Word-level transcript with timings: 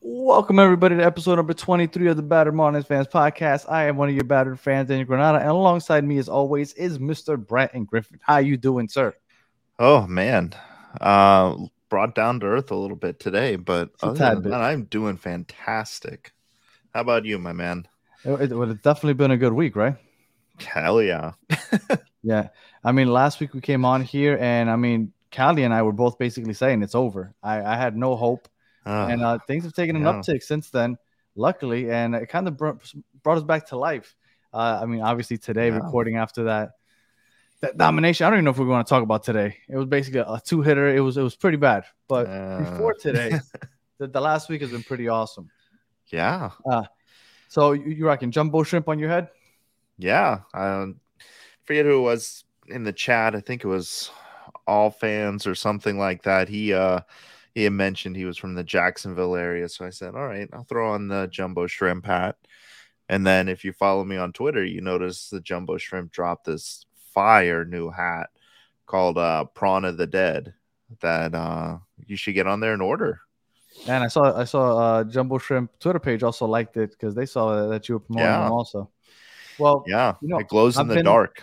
Welcome 0.00 0.58
everybody 0.58 0.96
to 0.96 1.04
episode 1.04 1.36
number 1.36 1.54
23 1.54 2.08
of 2.08 2.16
the 2.16 2.22
Battered 2.22 2.54
Marlins 2.54 2.86
Fans 2.86 3.06
Podcast. 3.06 3.70
I 3.70 3.84
am 3.86 3.96
one 3.96 4.08
of 4.08 4.14
your 4.14 4.24
battered 4.24 4.60
fans, 4.60 4.88
Daniel 4.88 5.06
Granada, 5.06 5.38
and 5.38 5.48
alongside 5.48 6.04
me, 6.04 6.18
as 6.18 6.28
always, 6.28 6.72
is 6.74 6.98
Mr. 6.98 7.38
Brenton 7.38 7.84
Griffin. 7.84 8.18
How 8.22 8.38
you 8.38 8.56
doing, 8.56 8.88
sir? 8.88 9.14
Oh 9.78 10.06
man, 10.06 10.54
uh, 11.00 11.56
brought 11.88 12.14
down 12.14 12.40
to 12.40 12.46
earth 12.46 12.70
a 12.70 12.76
little 12.76 12.96
bit 12.96 13.20
today, 13.20 13.56
but 13.56 13.90
that, 14.00 14.46
I'm 14.52 14.84
doing 14.84 15.16
fantastic. 15.16 16.32
How 16.94 17.00
about 17.00 17.24
you, 17.24 17.38
my 17.38 17.52
man? 17.52 17.86
It, 18.24 18.52
it 18.52 18.54
would 18.54 18.68
have 18.68 18.82
definitely 18.82 19.14
been 19.14 19.30
a 19.30 19.36
good 19.36 19.52
week, 19.52 19.76
right? 19.76 19.96
Hell 20.58 21.02
yeah! 21.02 21.32
Yeah. 22.26 22.48
I 22.82 22.90
mean, 22.90 23.12
last 23.12 23.38
week 23.38 23.54
we 23.54 23.60
came 23.60 23.84
on 23.84 24.02
here, 24.02 24.36
and 24.40 24.68
I 24.68 24.74
mean, 24.74 25.12
Callie 25.34 25.62
and 25.62 25.72
I 25.72 25.82
were 25.82 25.92
both 25.92 26.18
basically 26.18 26.54
saying 26.54 26.82
it's 26.82 26.96
over. 26.96 27.32
I, 27.40 27.62
I 27.62 27.76
had 27.76 27.96
no 27.96 28.16
hope, 28.16 28.48
Ah, 28.86 29.08
and 29.08 29.22
uh, 29.22 29.38
things 29.46 29.64
have 29.64 29.72
taken 29.74 29.96
an 29.96 30.02
yeah. 30.02 30.12
uptick 30.12 30.42
since 30.42 30.70
then, 30.70 30.96
luckily, 31.34 31.90
and 31.90 32.14
it 32.14 32.28
kind 32.28 32.46
of 32.48 32.56
brought, 32.56 32.92
brought 33.22 33.38
us 33.38 33.44
back 33.44 33.66
to 33.68 33.76
life. 33.76 34.14
Uh, 34.52 34.78
I 34.82 34.86
mean, 34.86 35.00
obviously 35.02 35.38
today, 35.38 35.68
Yeah. 35.68 35.76
recording 35.76 36.16
after 36.16 36.44
that 36.44 36.70
that 37.62 37.76
domination. 37.78 38.26
I 38.26 38.30
don't 38.30 38.38
even 38.38 38.44
know 38.44 38.50
if 38.52 38.58
we're 38.58 38.66
going 38.66 38.84
to 38.84 38.88
talk 38.88 39.02
about 39.02 39.24
today. 39.24 39.56
It 39.68 39.76
was 39.76 39.86
basically 39.86 40.20
a 40.20 40.40
two 40.44 40.62
hitter. 40.62 40.88
It 40.94 41.00
was 41.00 41.16
it 41.16 41.22
was 41.22 41.34
pretty 41.36 41.56
bad, 41.56 41.84
but 42.08 42.26
Uh, 42.28 42.58
before 42.58 42.94
today, 43.00 43.38
the, 43.98 44.06
the 44.06 44.20
last 44.20 44.48
week 44.48 44.60
has 44.60 44.70
been 44.70 44.82
pretty 44.82 45.08
awesome. 45.08 45.50
yeah, 46.12 46.50
So 47.48 47.72
you, 47.72 47.84
you 47.90 48.06
rocking 48.06 48.30
jumbo 48.30 48.62
shrimp 48.62 48.88
on 48.88 48.98
your 48.98 49.08
head? 49.08 49.28
yeah. 49.98 50.40
I 50.54 50.92
forget 51.64 51.86
who 51.86 51.98
it 51.98 52.02
was 52.02 52.44
in 52.68 52.84
the 52.84 52.92
chat. 52.92 53.34
I 53.34 53.40
think 53.40 53.64
it 53.64 53.68
was 53.68 54.10
all 54.66 54.90
fans 54.90 55.46
or 55.46 55.54
something 55.54 55.98
like 55.98 56.22
that. 56.24 56.48
He 56.48 56.72
uh 56.74 57.00
he 57.56 57.64
had 57.64 57.72
mentioned 57.72 58.14
he 58.16 58.26
was 58.26 58.36
from 58.36 58.54
the 58.54 58.62
Jacksonville 58.62 59.34
area, 59.34 59.66
so 59.68 59.86
I 59.86 59.90
said, 59.90 60.14
"All 60.14 60.26
right, 60.26 60.46
I'll 60.52 60.64
throw 60.64 60.92
on 60.92 61.08
the 61.08 61.26
jumbo 61.26 61.66
shrimp 61.66 62.04
hat." 62.04 62.36
And 63.08 63.26
then 63.26 63.48
if 63.48 63.64
you 63.64 63.72
follow 63.72 64.04
me 64.04 64.18
on 64.18 64.32
Twitter, 64.34 64.62
you 64.62 64.82
notice 64.82 65.30
the 65.30 65.40
jumbo 65.40 65.78
shrimp 65.78 66.12
dropped 66.12 66.44
this 66.44 66.84
fire 67.14 67.64
new 67.64 67.88
hat 67.88 68.28
called 68.84 69.16
uh 69.16 69.46
Prawn 69.46 69.86
of 69.86 69.96
the 69.96 70.06
Dead 70.06 70.52
that 71.00 71.34
uh 71.34 71.78
you 72.06 72.14
should 72.16 72.34
get 72.34 72.46
on 72.46 72.60
there 72.60 72.74
and 72.74 72.82
order. 72.82 73.20
And 73.88 74.04
I 74.04 74.08
saw 74.08 74.38
I 74.38 74.44
saw 74.44 74.76
uh, 74.78 75.04
Jumbo 75.04 75.38
Shrimp 75.38 75.70
Twitter 75.80 75.98
page 75.98 76.22
also 76.22 76.46
liked 76.46 76.76
it 76.76 76.90
because 76.90 77.14
they 77.14 77.26
saw 77.26 77.68
that 77.68 77.88
you 77.88 77.94
were 77.96 78.00
promoting 78.00 78.26
Yeah. 78.30 78.40
them 78.44 78.52
also. 78.52 78.90
Well, 79.58 79.82
Yeah, 79.86 80.14
You 80.20 80.28
know, 80.28 80.38
it 80.40 80.48
glows 80.48 80.76
in 80.76 80.82
I've 80.82 80.88
the 80.88 80.94
been- 80.96 81.04
dark. 81.06 81.42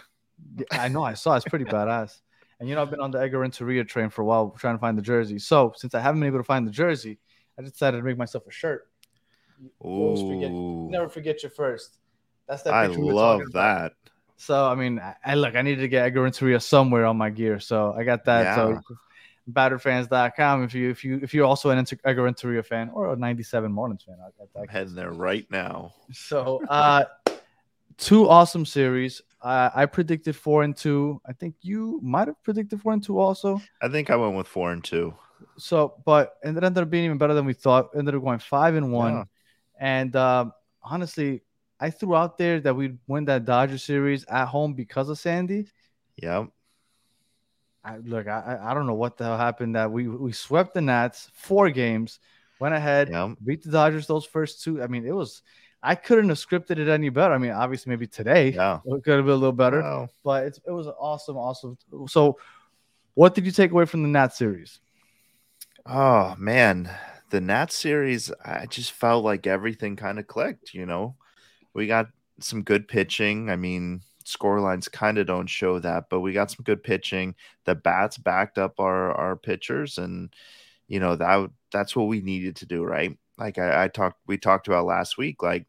I 0.71 0.87
know 0.89 1.03
I 1.03 1.13
saw 1.15 1.35
it's 1.35 1.45
pretty 1.45 1.65
badass. 1.75 2.19
And 2.63 2.69
you 2.69 2.75
know 2.75 2.81
I've 2.81 2.89
been 2.89 3.01
on 3.01 3.11
the 3.11 3.19
Edgar 3.19 3.39
Renteria 3.39 3.83
train 3.83 4.09
for 4.09 4.21
a 4.21 4.25
while 4.25 4.55
trying 4.57 4.75
to 4.75 4.79
find 4.79 4.97
the 4.97 5.01
jersey. 5.01 5.37
So 5.37 5.73
since 5.75 5.93
I 5.93 5.99
haven't 5.99 6.21
been 6.21 6.27
able 6.27 6.39
to 6.39 6.45
find 6.45 6.65
the 6.65 6.71
jersey, 6.71 7.19
I 7.59 7.61
decided 7.61 7.97
to 7.97 8.03
make 8.03 8.17
myself 8.17 8.47
a 8.47 8.51
shirt. 8.51 8.87
Always 9.79 10.21
forget- 10.21 10.49
Never 10.49 11.09
forget 11.09 11.43
your 11.43 11.49
first. 11.49 11.97
That's 12.47 12.63
that. 12.63 12.73
I 12.73 12.87
picture 12.87 13.01
we 13.01 13.07
were 13.07 13.13
love 13.15 13.41
that. 13.51 13.91
So 14.37 14.65
I 14.65 14.75
mean, 14.75 14.97
I, 14.99 15.13
I 15.25 15.35
look, 15.35 15.57
I 15.57 15.61
needed 15.61 15.81
to 15.81 15.89
get 15.89 16.05
Edgar 16.05 16.21
Renteria 16.21 16.61
somewhere 16.61 17.05
on 17.05 17.17
my 17.17 17.31
gear, 17.31 17.59
so 17.59 17.93
I 17.97 18.05
got 18.05 18.23
that. 18.23 18.55
So 18.55 18.79
batterfans.com 19.51 20.63
if 20.63 20.73
you 20.73 20.89
if 20.89 21.03
you 21.03 21.19
if 21.21 21.33
you're 21.33 21.45
also 21.45 21.69
an 21.69 21.77
Inter- 21.79 21.97
Edgar 22.05 22.23
Renteria 22.23 22.63
fan 22.63 22.89
or 22.93 23.11
a 23.11 23.15
97 23.17 23.69
Marlins 23.73 24.05
fan. 24.05 24.15
I, 24.23 24.59
I, 24.59 24.61
I'm 24.61 24.67
heading 24.69 24.95
there 24.95 25.11
right 25.11 25.45
now. 25.51 25.93
So 26.13 26.61
uh 26.69 27.03
two 27.97 28.29
awesome 28.29 28.65
series. 28.65 29.21
Uh, 29.43 29.69
I 29.75 29.85
predicted 29.85 30.35
four 30.37 30.63
and 30.63 30.75
two. 30.75 31.21
I 31.27 31.33
think 31.33 31.55
you 31.61 31.99
might 32.01 32.29
have 32.29 32.41
predicted 32.43 32.81
four 32.81 32.93
and 32.93 33.03
two 33.03 33.19
also. 33.19 33.61
I 33.81 33.89
think 33.89 34.09
I 34.09 34.15
went 34.15 34.35
with 34.35 34.47
four 34.47 34.71
and 34.71 34.81
two. 34.81 35.13
So, 35.57 35.95
but 36.05 36.35
and 36.43 36.57
it 36.57 36.63
ended 36.63 36.81
up 36.81 36.89
being 36.89 37.03
even 37.03 37.17
better 37.17 37.33
than 37.33 37.45
we 37.45 37.53
thought. 37.53 37.89
Ended 37.95 38.15
up 38.15 38.23
going 38.23 38.39
five 38.39 38.75
and 38.75 38.91
one. 38.93 39.13
Yeah. 39.13 39.23
And 39.79 40.15
um, 40.15 40.53
honestly, 40.81 41.43
I 41.77 41.89
threw 41.89 42.15
out 42.15 42.37
there 42.37 42.61
that 42.61 42.73
we'd 42.73 42.97
win 43.07 43.25
that 43.25 43.43
Dodger 43.43 43.77
series 43.77 44.23
at 44.25 44.45
home 44.45 44.73
because 44.73 45.09
of 45.09 45.19
Sandy. 45.19 45.67
Yep. 46.15 46.47
I, 47.83 47.97
look, 47.97 48.27
I 48.27 48.57
I 48.61 48.73
don't 48.73 48.87
know 48.87 48.93
what 48.93 49.17
the 49.17 49.25
hell 49.25 49.37
happened. 49.37 49.75
That 49.75 49.91
we 49.91 50.07
we 50.07 50.31
swept 50.31 50.73
the 50.73 50.79
Nats 50.81 51.29
four 51.33 51.69
games, 51.69 52.19
went 52.59 52.73
ahead, 52.73 53.09
Yep. 53.09 53.37
beat 53.43 53.63
the 53.63 53.71
Dodgers 53.71 54.07
those 54.07 54.25
first 54.25 54.63
two. 54.63 54.81
I 54.81 54.87
mean, 54.87 55.05
it 55.05 55.13
was 55.13 55.41
I 55.83 55.95
couldn't 55.95 56.29
have 56.29 56.37
scripted 56.39 56.79
it 56.79 56.87
any 56.87 57.09
better. 57.09 57.33
I 57.33 57.37
mean, 57.37 57.51
obviously 57.51 57.89
maybe 57.91 58.07
today 58.07 58.53
Yeah. 58.53 58.79
it 58.85 59.03
could 59.03 59.17
have 59.17 59.25
been 59.25 59.33
a 59.33 59.37
little 59.37 59.51
better, 59.51 59.81
Well, 59.81 60.09
but 60.23 60.45
it's, 60.45 60.59
it 60.65 60.71
was 60.71 60.87
awesome, 60.87 61.37
awesome. 61.37 61.77
So, 62.07 62.39
what 63.15 63.35
did 63.35 63.45
you 63.45 63.51
take 63.51 63.71
away 63.71 63.85
from 63.85 64.03
the 64.03 64.09
Nat 64.09 64.29
series? 64.35 64.79
Oh 65.85 66.35
man, 66.37 66.89
the 67.29 67.41
Nat 67.41 67.71
series, 67.71 68.31
I 68.45 68.65
just 68.67 68.91
felt 68.91 69.23
like 69.25 69.47
everything 69.47 69.95
kind 69.95 70.19
of 70.19 70.27
clicked. 70.27 70.73
You 70.73 70.85
know, 70.85 71.15
we 71.73 71.87
got 71.87 72.07
some 72.39 72.63
good 72.63 72.87
pitching. 72.87 73.49
I 73.49 73.55
mean, 73.57 74.01
score 74.25 74.59
lines 74.61 74.87
kind 74.87 75.17
of 75.17 75.27
don't 75.27 75.47
show 75.47 75.79
that, 75.79 76.05
but 76.09 76.21
we 76.21 76.33
got 76.33 76.51
some 76.51 76.63
good 76.63 76.83
pitching. 76.83 77.35
The 77.65 77.75
bats 77.75 78.17
backed 78.17 78.57
up 78.57 78.79
our 78.79 79.11
our 79.13 79.35
pitchers, 79.35 79.97
and 79.97 80.33
you 80.87 80.99
know 80.99 81.15
that 81.17 81.49
that's 81.71 81.95
what 81.95 82.07
we 82.07 82.21
needed 82.21 82.55
to 82.57 82.65
do, 82.65 82.83
right? 82.83 83.17
Like 83.37 83.57
I, 83.57 83.85
I 83.85 83.87
talked, 83.89 84.19
we 84.27 84.37
talked 84.37 84.67
about 84.67 84.85
last 84.85 85.17
week. 85.17 85.41
Like 85.43 85.65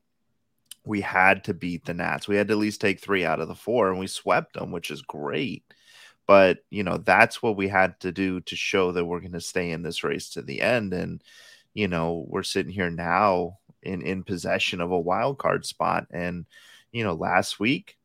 we 0.84 1.00
had 1.00 1.44
to 1.44 1.54
beat 1.54 1.84
the 1.84 1.94
Nats. 1.94 2.28
We 2.28 2.36
had 2.36 2.48
to 2.48 2.54
at 2.54 2.58
least 2.58 2.80
take 2.80 3.00
three 3.00 3.24
out 3.24 3.40
of 3.40 3.48
the 3.48 3.54
four, 3.54 3.90
and 3.90 3.98
we 3.98 4.06
swept 4.06 4.54
them, 4.54 4.70
which 4.70 4.90
is 4.90 5.02
great. 5.02 5.64
But 6.26 6.58
you 6.70 6.82
know, 6.82 6.98
that's 6.98 7.42
what 7.42 7.56
we 7.56 7.68
had 7.68 7.98
to 8.00 8.12
do 8.12 8.40
to 8.42 8.56
show 8.56 8.92
that 8.92 9.04
we're 9.04 9.20
going 9.20 9.32
to 9.32 9.40
stay 9.40 9.70
in 9.70 9.82
this 9.82 10.04
race 10.04 10.30
to 10.30 10.42
the 10.42 10.60
end. 10.60 10.92
And 10.94 11.22
you 11.74 11.88
know, 11.88 12.24
we're 12.28 12.42
sitting 12.42 12.72
here 12.72 12.90
now 12.90 13.58
in 13.82 14.02
in 14.02 14.24
possession 14.24 14.80
of 14.80 14.90
a 14.90 15.00
wild 15.00 15.38
card 15.38 15.66
spot. 15.66 16.06
And 16.10 16.46
you 16.92 17.04
know, 17.04 17.14
last 17.14 17.60
week 17.60 17.98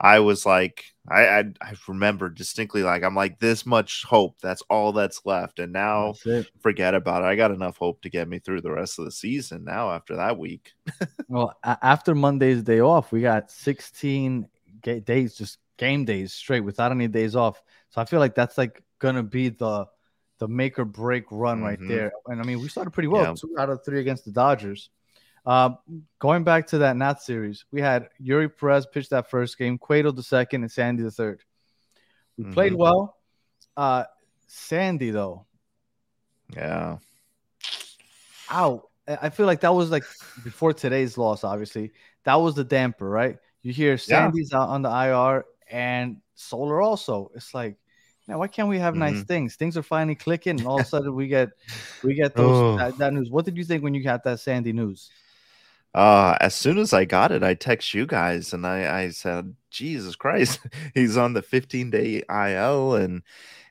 I 0.00 0.20
was 0.20 0.44
like, 0.44 0.84
I 1.08 1.26
I, 1.26 1.38
I 1.62 1.74
remember 1.88 2.28
distinctly, 2.28 2.82
like 2.82 3.02
I'm 3.02 3.14
like 3.14 3.38
this 3.38 3.64
much 3.64 4.04
hope. 4.04 4.40
That's 4.42 4.62
all 4.68 4.92
that's 4.92 5.24
left. 5.24 5.58
And 5.58 5.72
now 5.72 6.14
forget 6.60 6.94
about 6.94 7.22
it. 7.22 7.26
I 7.26 7.36
got 7.36 7.50
enough 7.50 7.76
hope 7.78 8.02
to 8.02 8.10
get 8.10 8.28
me 8.28 8.38
through 8.38 8.60
the 8.60 8.70
rest 8.72 8.98
of 8.98 9.04
the 9.06 9.10
season 9.12 9.64
now 9.64 9.90
after 9.92 10.16
that 10.16 10.38
week. 10.38 10.72
Well, 11.28 11.58
after 11.64 12.14
Monday's 12.14 12.62
day 12.62 12.78
off, 12.80 13.10
we 13.10 13.20
got 13.20 13.50
16 13.50 14.46
ga- 14.82 15.00
days, 15.00 15.34
just 15.34 15.58
game 15.76 16.04
days 16.04 16.32
straight 16.32 16.60
without 16.60 16.92
any 16.92 17.08
days 17.08 17.34
off. 17.34 17.60
So 17.90 18.00
I 18.00 18.04
feel 18.04 18.20
like 18.20 18.34
that's 18.36 18.56
like 18.56 18.82
gonna 19.00 19.24
be 19.24 19.48
the 19.48 19.86
the 20.38 20.46
make 20.46 20.78
or 20.78 20.84
break 20.84 21.24
run 21.32 21.62
right 21.62 21.80
Mhm. 21.80 21.88
there. 21.88 22.12
And 22.26 22.40
I 22.40 22.44
mean, 22.44 22.60
we 22.60 22.68
started 22.68 22.90
pretty 22.92 23.08
well, 23.08 23.24
Yeah. 23.24 23.34
two 23.40 23.56
out 23.58 23.70
of 23.70 23.84
three 23.84 24.00
against 24.00 24.24
the 24.26 24.30
Dodgers. 24.32 24.90
Um, 25.46 25.78
going 26.18 26.42
back 26.42 26.66
to 26.68 26.78
that 26.78 26.96
Nats 26.96 27.24
series, 27.24 27.64
we 27.70 27.80
had 27.80 28.08
Eury 28.22 28.48
Perez 28.54 28.84
pitch 28.86 29.08
that 29.10 29.30
first 29.30 29.56
game, 29.58 29.78
Cueto 29.78 30.10
the 30.10 30.22
second, 30.22 30.62
and 30.62 30.72
Sandy 30.72 31.02
the 31.04 31.10
third. 31.10 31.40
We 32.36 32.44
played 32.52 32.72
Mhm. 32.72 32.78
well. 32.78 33.16
Uh, 33.76 34.04
Sandy 34.48 35.10
though, 35.10 35.46
Yeah. 36.54 36.98
out. 38.50 38.88
I 39.08 39.30
feel 39.30 39.46
like 39.46 39.60
that 39.60 39.72
was 39.74 39.90
like 39.90 40.02
before 40.42 40.72
today's 40.72 41.16
loss, 41.16 41.44
obviously. 41.44 41.92
That 42.24 42.34
was 42.36 42.54
the 42.56 42.64
damper, 42.64 43.08
right? 43.08 43.38
You 43.62 43.72
hear 43.72 43.96
Sandy's 43.98 44.52
out 44.52 44.68
on 44.68 44.82
the 44.82 44.88
IR 44.90 45.44
and 45.70 46.20
Soler 46.34 46.80
also. 46.80 47.30
It's 47.36 47.54
like, 47.54 47.76
man, 48.26 48.38
why 48.38 48.48
can't 48.48 48.68
we 48.68 48.78
have 48.80 48.96
nice 48.96 49.14
Mm-hmm. 49.14 49.22
things? 49.22 49.54
Things 49.56 49.76
are 49.76 49.82
finally 49.84 50.16
clicking, 50.16 50.58
and 50.58 50.66
all 50.66 50.80
of 50.80 50.86
a 50.86 50.88
sudden 50.88 51.14
we 51.14 51.28
get 51.28 51.50
we 52.02 52.14
get 52.14 52.34
those 52.36 52.56
Oh. 52.56 52.76
that, 52.78 52.98
that 52.98 53.12
news. 53.12 53.30
What 53.30 53.44
did 53.44 53.56
you 53.56 53.64
think 53.64 53.84
when 53.84 53.94
you 53.94 54.02
got 54.02 54.24
that 54.24 54.40
Sandy 54.40 54.72
news? 54.72 55.08
Uh, 55.96 56.36
as 56.42 56.54
soon 56.54 56.76
as 56.76 56.92
I 56.92 57.06
got 57.06 57.32
it, 57.32 57.42
I 57.42 57.54
text 57.54 57.94
you 57.94 58.04
guys 58.04 58.52
and 58.52 58.66
I, 58.66 59.04
I 59.04 59.10
said, 59.10 59.56
Jesus 59.70 60.14
Christ, 60.14 60.60
he's 60.94 61.16
on 61.16 61.32
the 61.32 61.40
15 61.42 61.90
day 61.90 62.22
IL 62.28 62.94
and 62.96 63.22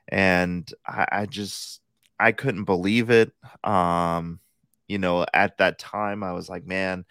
and 0.09 0.71
I, 0.87 1.07
I 1.11 1.25
just 1.27 1.81
I 2.19 2.31
couldn't 2.31 2.65
believe 2.65 3.11
it. 3.11 3.31
Um, 3.63 4.39
you 4.87 4.97
know, 4.99 5.25
at 5.35 5.59
that 5.59 5.79
time 5.79 6.23
I 6.23 6.33
was 6.33 6.49
like, 6.49 6.65
man, 6.65 7.05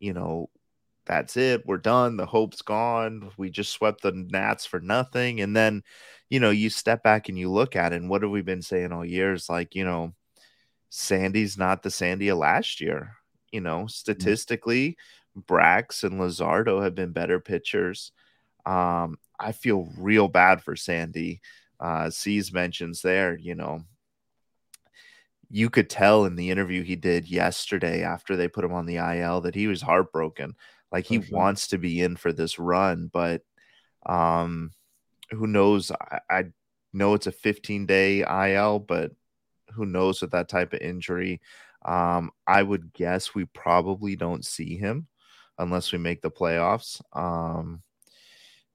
you 0.00 0.14
know, 0.14 0.48
that's 1.06 1.36
it. 1.36 1.66
We're 1.66 1.78
done. 1.78 2.16
The 2.16 2.26
hope's 2.26 2.62
gone. 2.62 3.32
We 3.36 3.50
just 3.50 3.72
swept 3.72 4.02
the 4.02 4.12
Nats 4.12 4.66
for 4.66 4.80
nothing. 4.80 5.40
And 5.42 5.54
then, 5.56 5.82
you 6.30 6.40
know, 6.40 6.50
you 6.50 6.70
step 6.70 7.02
back 7.02 7.28
and 7.28 7.38
you 7.38 7.50
look 7.50 7.76
at 7.76 7.92
it, 7.92 7.96
and 7.96 8.10
what 8.10 8.22
have 8.22 8.30
we 8.30 8.42
been 8.42 8.62
saying 8.62 8.92
all 8.92 9.04
years? 9.04 9.50
Like, 9.50 9.74
you 9.74 9.84
know, 9.84 10.14
Sandy's 10.90 11.58
not 11.58 11.82
the 11.82 11.90
Sandy 11.90 12.28
of 12.28 12.38
last 12.38 12.80
year. 12.80 13.16
You 13.54 13.60
know, 13.60 13.86
statistically, 13.86 14.96
Brax 15.38 16.02
and 16.02 16.20
Luzardo 16.20 16.82
have 16.82 16.94
been 16.94 17.12
better 17.12 17.38
pitchers. 17.38 18.12
Um, 18.66 19.18
I 19.38 19.52
feel 19.52 19.88
real 19.96 20.28
bad 20.28 20.62
for 20.62 20.74
Sandy. 20.74 21.40
Uh, 21.78 22.10
C's 22.10 22.52
mentions 22.52 23.02
there, 23.02 23.36
you 23.36 23.54
know, 23.54 23.84
you 25.50 25.70
could 25.70 25.88
tell 25.88 26.24
in 26.24 26.34
the 26.34 26.50
interview 26.50 26.82
he 26.82 26.96
did 26.96 27.30
yesterday 27.30 28.02
after 28.02 28.36
they 28.36 28.48
put 28.48 28.64
him 28.64 28.72
on 28.72 28.86
the 28.86 28.96
IL 28.96 29.42
that 29.42 29.54
he 29.54 29.68
was 29.68 29.82
heartbroken. 29.82 30.56
Like 30.90 31.06
he 31.06 31.22
sure. 31.22 31.38
wants 31.38 31.68
to 31.68 31.78
be 31.78 32.00
in 32.00 32.16
for 32.16 32.32
this 32.32 32.58
run, 32.58 33.08
but 33.12 33.42
um, 34.04 34.72
who 35.30 35.46
knows? 35.46 35.92
I, 35.92 36.20
I 36.28 36.44
know 36.92 37.14
it's 37.14 37.28
a 37.28 37.32
15 37.32 37.86
day 37.86 38.22
IL, 38.22 38.80
but 38.80 39.12
who 39.74 39.86
knows 39.86 40.20
with 40.20 40.32
that 40.32 40.48
type 40.48 40.72
of 40.72 40.80
injury? 40.80 41.40
Um, 41.84 42.30
I 42.46 42.62
would 42.62 42.92
guess 42.92 43.34
we 43.34 43.44
probably 43.46 44.16
don't 44.16 44.44
see 44.44 44.76
him 44.76 45.06
unless 45.58 45.92
we 45.92 45.98
make 45.98 46.22
the 46.22 46.30
playoffs. 46.30 47.00
Um, 47.12 47.82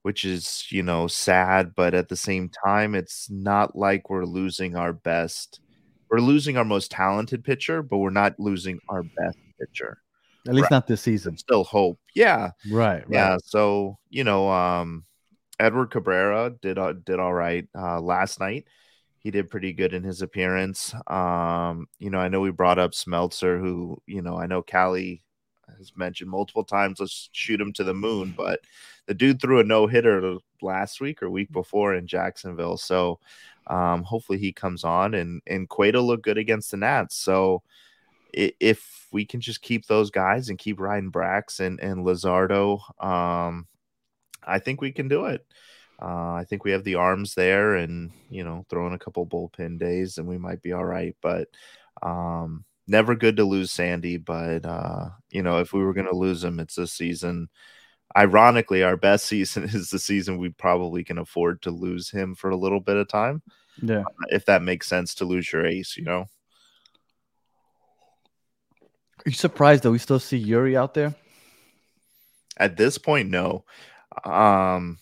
which 0.02 0.24
is, 0.24 0.66
you 0.70 0.82
know, 0.82 1.06
sad, 1.06 1.74
but 1.74 1.94
at 1.94 2.08
the 2.08 2.16
same 2.16 2.48
time, 2.64 2.94
it's 2.94 3.28
not 3.30 3.76
like 3.76 4.08
we're 4.08 4.24
losing 4.24 4.76
our 4.76 4.92
best. 4.92 5.60
We're 6.10 6.20
losing 6.20 6.56
our 6.56 6.64
most 6.64 6.90
talented 6.90 7.44
pitcher, 7.44 7.82
but 7.82 7.98
we're 7.98 8.10
not 8.10 8.40
losing 8.40 8.80
our 8.88 9.02
best 9.02 9.38
pitcher. 9.60 9.98
At 10.48 10.54
least 10.54 10.64
right. 10.64 10.70
not 10.70 10.86
this 10.86 11.02
season. 11.02 11.36
Still 11.36 11.64
hope. 11.64 11.98
Yeah. 12.14 12.52
Right. 12.70 13.04
Yeah. 13.10 13.32
Right. 13.32 13.40
So, 13.44 13.98
you 14.08 14.24
know, 14.24 14.50
um, 14.50 15.04
Edward 15.58 15.90
Cabrera 15.90 16.54
did 16.62 16.78
uh, 16.78 16.94
did 16.94 17.20
all 17.20 17.34
right 17.34 17.68
uh, 17.78 18.00
last 18.00 18.40
night. 18.40 18.66
He 19.20 19.30
did 19.30 19.50
pretty 19.50 19.72
good 19.72 19.92
in 19.92 20.02
his 20.02 20.22
appearance. 20.22 20.94
Um, 21.06 21.86
you 21.98 22.10
know, 22.10 22.18
I 22.18 22.28
know 22.28 22.40
we 22.40 22.50
brought 22.50 22.78
up 22.78 22.92
Smeltzer, 22.92 23.60
who 23.60 24.00
you 24.06 24.22
know 24.22 24.36
I 24.36 24.46
know 24.46 24.62
Callie 24.62 25.22
has 25.78 25.92
mentioned 25.96 26.30
multiple 26.30 26.64
times. 26.64 27.00
Let's 27.00 27.28
shoot 27.32 27.60
him 27.60 27.72
to 27.74 27.84
the 27.84 27.94
moon, 27.94 28.34
but 28.36 28.60
the 29.06 29.14
dude 29.14 29.40
threw 29.40 29.60
a 29.60 29.64
no 29.64 29.86
hitter 29.86 30.36
last 30.62 31.00
week 31.00 31.22
or 31.22 31.30
week 31.30 31.52
before 31.52 31.94
in 31.94 32.06
Jacksonville. 32.06 32.76
So 32.76 33.18
um, 33.66 34.02
hopefully 34.02 34.38
he 34.38 34.52
comes 34.52 34.84
on 34.84 35.14
and 35.14 35.42
and 35.46 35.68
Cueto 35.68 36.02
looked 36.02 36.24
good 36.24 36.38
against 36.38 36.70
the 36.70 36.76
Nats. 36.76 37.16
So 37.16 37.62
if 38.32 39.08
we 39.12 39.24
can 39.24 39.40
just 39.40 39.60
keep 39.60 39.86
those 39.86 40.10
guys 40.10 40.48
and 40.48 40.58
keep 40.58 40.80
riding 40.80 41.12
Brax 41.12 41.60
and 41.60 41.80
and 41.80 42.04
Luzardo, 42.04 42.80
um, 43.02 43.66
I 44.42 44.58
think 44.58 44.80
we 44.80 44.92
can 44.92 45.08
do 45.08 45.26
it. 45.26 45.44
Uh, 46.00 46.32
I 46.32 46.46
think 46.48 46.64
we 46.64 46.70
have 46.70 46.84
the 46.84 46.94
arms 46.94 47.34
there, 47.34 47.74
and 47.74 48.10
you 48.30 48.42
know, 48.44 48.64
throwing 48.70 48.94
a 48.94 48.98
couple 48.98 49.26
bullpen 49.26 49.78
days, 49.78 50.18
and 50.18 50.26
we 50.26 50.38
might 50.38 50.62
be 50.62 50.72
all 50.72 50.84
right. 50.84 51.14
But 51.20 51.48
um, 52.02 52.64
never 52.86 53.14
good 53.14 53.36
to 53.36 53.44
lose 53.44 53.70
Sandy. 53.70 54.16
But 54.16 54.64
uh, 54.64 55.10
you 55.30 55.42
know, 55.42 55.58
if 55.58 55.72
we 55.72 55.82
were 55.82 55.92
going 55.92 56.08
to 56.08 56.16
lose 56.16 56.42
him, 56.42 56.58
it's 56.58 56.76
this 56.76 56.92
season. 56.92 57.48
Ironically, 58.16 58.82
our 58.82 58.96
best 58.96 59.26
season 59.26 59.64
is 59.64 59.90
the 59.90 59.98
season 59.98 60.38
we 60.38 60.50
probably 60.50 61.04
can 61.04 61.18
afford 61.18 61.62
to 61.62 61.70
lose 61.70 62.10
him 62.10 62.34
for 62.34 62.50
a 62.50 62.56
little 62.56 62.80
bit 62.80 62.96
of 62.96 63.08
time. 63.08 63.42
Yeah, 63.82 64.00
uh, 64.00 64.26
if 64.28 64.46
that 64.46 64.62
makes 64.62 64.86
sense 64.86 65.14
to 65.16 65.24
lose 65.24 65.52
your 65.52 65.66
ace, 65.66 65.96
you 65.96 66.04
know. 66.04 66.26
Are 69.26 69.28
you 69.28 69.32
surprised 69.32 69.82
that 69.82 69.90
we 69.90 69.98
still 69.98 70.18
see 70.18 70.42
Eury 70.42 70.76
out 70.76 70.94
there? 70.94 71.14
At 72.56 72.78
this 72.78 72.96
point, 72.96 73.28
no. 73.28 73.64
Um, 74.24 74.98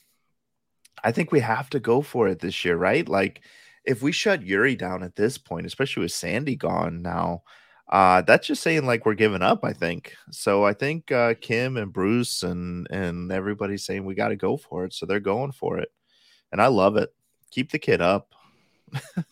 I 1.05 1.13
think 1.13 1.33
we 1.33 1.41
have 1.41 1.71
to 1.71 1.81
go 1.81 2.03
for 2.03 2.29
it 2.29 2.41
this 2.41 2.65
year, 2.65 2.77
right? 2.77 3.09
Like, 3.09 3.43
if 3.85 4.03
we 4.03 4.13
shut 4.13 4.43
Eury 4.43 4.77
down 4.77 5.03
at 5.03 5.17
this 5.17 5.39
point, 5.39 5.67
especially 5.67 6.03
with 6.03 6.13
Sandy 6.13 6.57
gone 6.57 7.03
now, 7.03 7.43
uh, 7.89 8.21
that's 8.23 8.47
just 8.47 8.63
saying 8.63 8.85
like 8.85 9.07
we're 9.07 9.15
giving 9.15 9.43
up. 9.43 9.65
I 9.65 9.73
think 9.73 10.15
so. 10.31 10.65
I 10.65 10.75
think 10.75 11.11
uh, 11.11 11.35
Kim 11.41 11.77
and 11.79 11.93
Bruce 11.93 12.43
and 12.43 12.87
and 12.91 13.33
everybody's 13.33 13.85
saying 13.85 14.05
we 14.05 14.15
got 14.15 14.29
to 14.29 14.37
go 14.37 14.57
for 14.59 14.85
it, 14.85 14.93
so 14.93 15.07
they're 15.07 15.21
going 15.21 15.53
for 15.53 15.79
it, 15.79 15.91
and 16.53 16.61
I 16.61 16.67
love 16.67 16.97
it. 16.97 17.15
Keep 17.51 17.73
the 17.73 17.79
kid 17.79 18.03
up. 18.03 18.35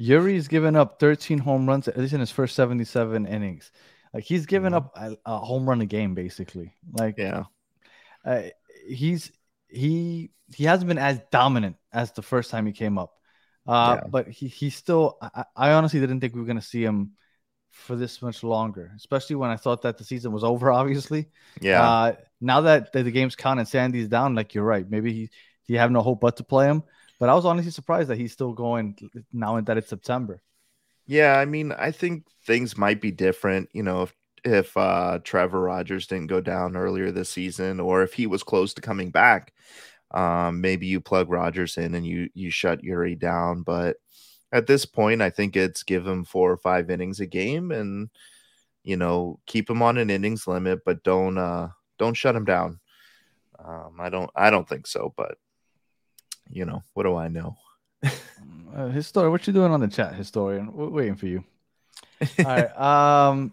Eury's 0.00 0.48
given 0.48 0.76
up 0.76 0.98
13 0.98 1.38
home 1.38 1.68
runs 1.68 1.86
at 1.86 1.98
least 1.98 2.14
in 2.14 2.20
his 2.20 2.30
first 2.30 2.56
77 2.56 3.26
innings. 3.26 3.70
Like 4.14 4.24
he's 4.24 4.46
given 4.46 4.72
mm-hmm. 4.72 5.04
up 5.04 5.18
a, 5.26 5.30
a, 5.30 5.38
home 5.38 5.68
run 5.68 5.82
a 5.82 5.86
game, 5.86 6.14
basically. 6.14 6.74
Like 6.94 7.16
yeah, 7.16 7.44
uh, 8.24 8.42
he's 8.88 9.30
he 9.72 10.30
he 10.54 10.64
hasn't 10.64 10.88
been 10.88 10.98
as 10.98 11.20
dominant 11.30 11.76
as 11.92 12.12
the 12.12 12.22
first 12.22 12.50
time 12.50 12.66
he 12.66 12.72
came 12.72 12.98
up. 12.98 13.12
Uh, 13.66 13.98
yeah. 14.00 14.08
but 14.08 14.28
he 14.28 14.48
he 14.48 14.70
still 14.70 15.18
I, 15.20 15.44
I, 15.54 15.72
honestly 15.72 16.00
didn't 16.00 16.20
think 16.20 16.34
we 16.34 16.40
were 16.40 16.46
gonna 16.46 16.62
see 16.62 16.82
him 16.82 17.12
for 17.68 17.94
this 17.94 18.20
much 18.22 18.42
longer, 18.42 18.90
especially 18.96 19.36
when 19.36 19.50
I 19.50 19.56
thought 19.56 19.82
that 19.82 19.98
the 19.98 20.04
season 20.04 20.32
was 20.32 20.44
over, 20.52 20.72
obviously. 20.72 21.28
Yeah. 21.60 21.82
Uh, 21.82 22.16
now 22.40 22.62
that 22.62 22.92
the, 22.92 23.02
the 23.02 23.10
game's 23.10 23.36
count 23.36 23.60
and 23.60 23.68
Sandy's 23.68 24.08
down, 24.08 24.34
like 24.34 24.54
you're 24.54 24.64
right. 24.64 24.88
Maybe 24.88 25.12
he 25.12 25.30
he 25.62 25.74
have 25.74 25.90
no 25.90 26.00
hope 26.00 26.20
but 26.20 26.36
to 26.38 26.44
play 26.44 26.66
him. 26.66 26.82
But 27.18 27.28
I 27.28 27.34
was 27.34 27.44
honestly 27.44 27.70
surprised 27.70 28.08
that 28.08 28.16
he's 28.16 28.32
still 28.32 28.54
going 28.54 28.96
now 29.32 29.56
and 29.56 29.66
that 29.66 29.76
it's 29.76 29.90
September. 29.90 30.42
Yeah, 31.06 31.38
I 31.38 31.44
mean, 31.44 31.72
I 31.72 31.90
think 31.90 32.24
things 32.46 32.78
might 32.78 33.00
be 33.00 33.10
different, 33.10 33.68
you 33.72 33.82
know, 33.82 34.02
if 34.02 34.14
if 34.44 34.76
uh, 34.76 35.18
Trevor 35.24 35.60
Rogers 35.60 36.06
didn't 36.06 36.28
go 36.28 36.40
down 36.40 36.76
earlier 36.76 37.10
this 37.10 37.28
season, 37.28 37.80
or 37.80 38.02
if 38.02 38.12
he 38.12 38.26
was 38.26 38.42
close 38.42 38.74
to 38.74 38.80
coming 38.80 39.10
back. 39.10 39.52
Um, 40.12 40.60
maybe 40.60 40.86
you 40.86 41.00
plug 41.00 41.30
Rogers 41.30 41.76
in 41.76 41.94
and 41.94 42.04
you 42.04 42.30
you 42.34 42.50
shut 42.50 42.82
Eury 42.82 43.18
down. 43.18 43.62
But 43.62 43.96
at 44.52 44.66
this 44.66 44.84
point, 44.84 45.22
I 45.22 45.30
think 45.30 45.56
it's 45.56 45.82
give 45.82 46.06
him 46.06 46.24
four 46.24 46.50
or 46.50 46.56
five 46.56 46.90
innings 46.90 47.20
a 47.20 47.26
game, 47.26 47.70
and 47.70 48.10
you 48.82 48.96
know 48.96 49.38
keep 49.46 49.70
him 49.70 49.82
on 49.82 49.98
an 49.98 50.10
innings 50.10 50.46
limit, 50.46 50.80
but 50.84 51.04
don't 51.04 51.38
uh, 51.38 51.68
don't 51.98 52.14
shut 52.14 52.34
him 52.36 52.44
down. 52.44 52.80
Um, 53.64 53.96
I 54.00 54.08
don't 54.08 54.30
I 54.34 54.50
don't 54.50 54.68
think 54.68 54.86
so, 54.86 55.14
but 55.16 55.38
you 56.48 56.64
know 56.64 56.82
what 56.94 57.04
do 57.04 57.14
I 57.14 57.28
know? 57.28 57.56
uh, 58.74 58.88
historian, 58.88 59.30
what 59.30 59.46
you 59.46 59.52
doing 59.52 59.72
on 59.72 59.80
the 59.80 59.88
chat, 59.88 60.14
historian? 60.14 60.72
We're 60.72 60.88
waiting 60.88 61.16
for 61.16 61.26
you. 61.26 61.44
All 62.38 62.44
right. 62.44 62.78
Um, 62.78 63.52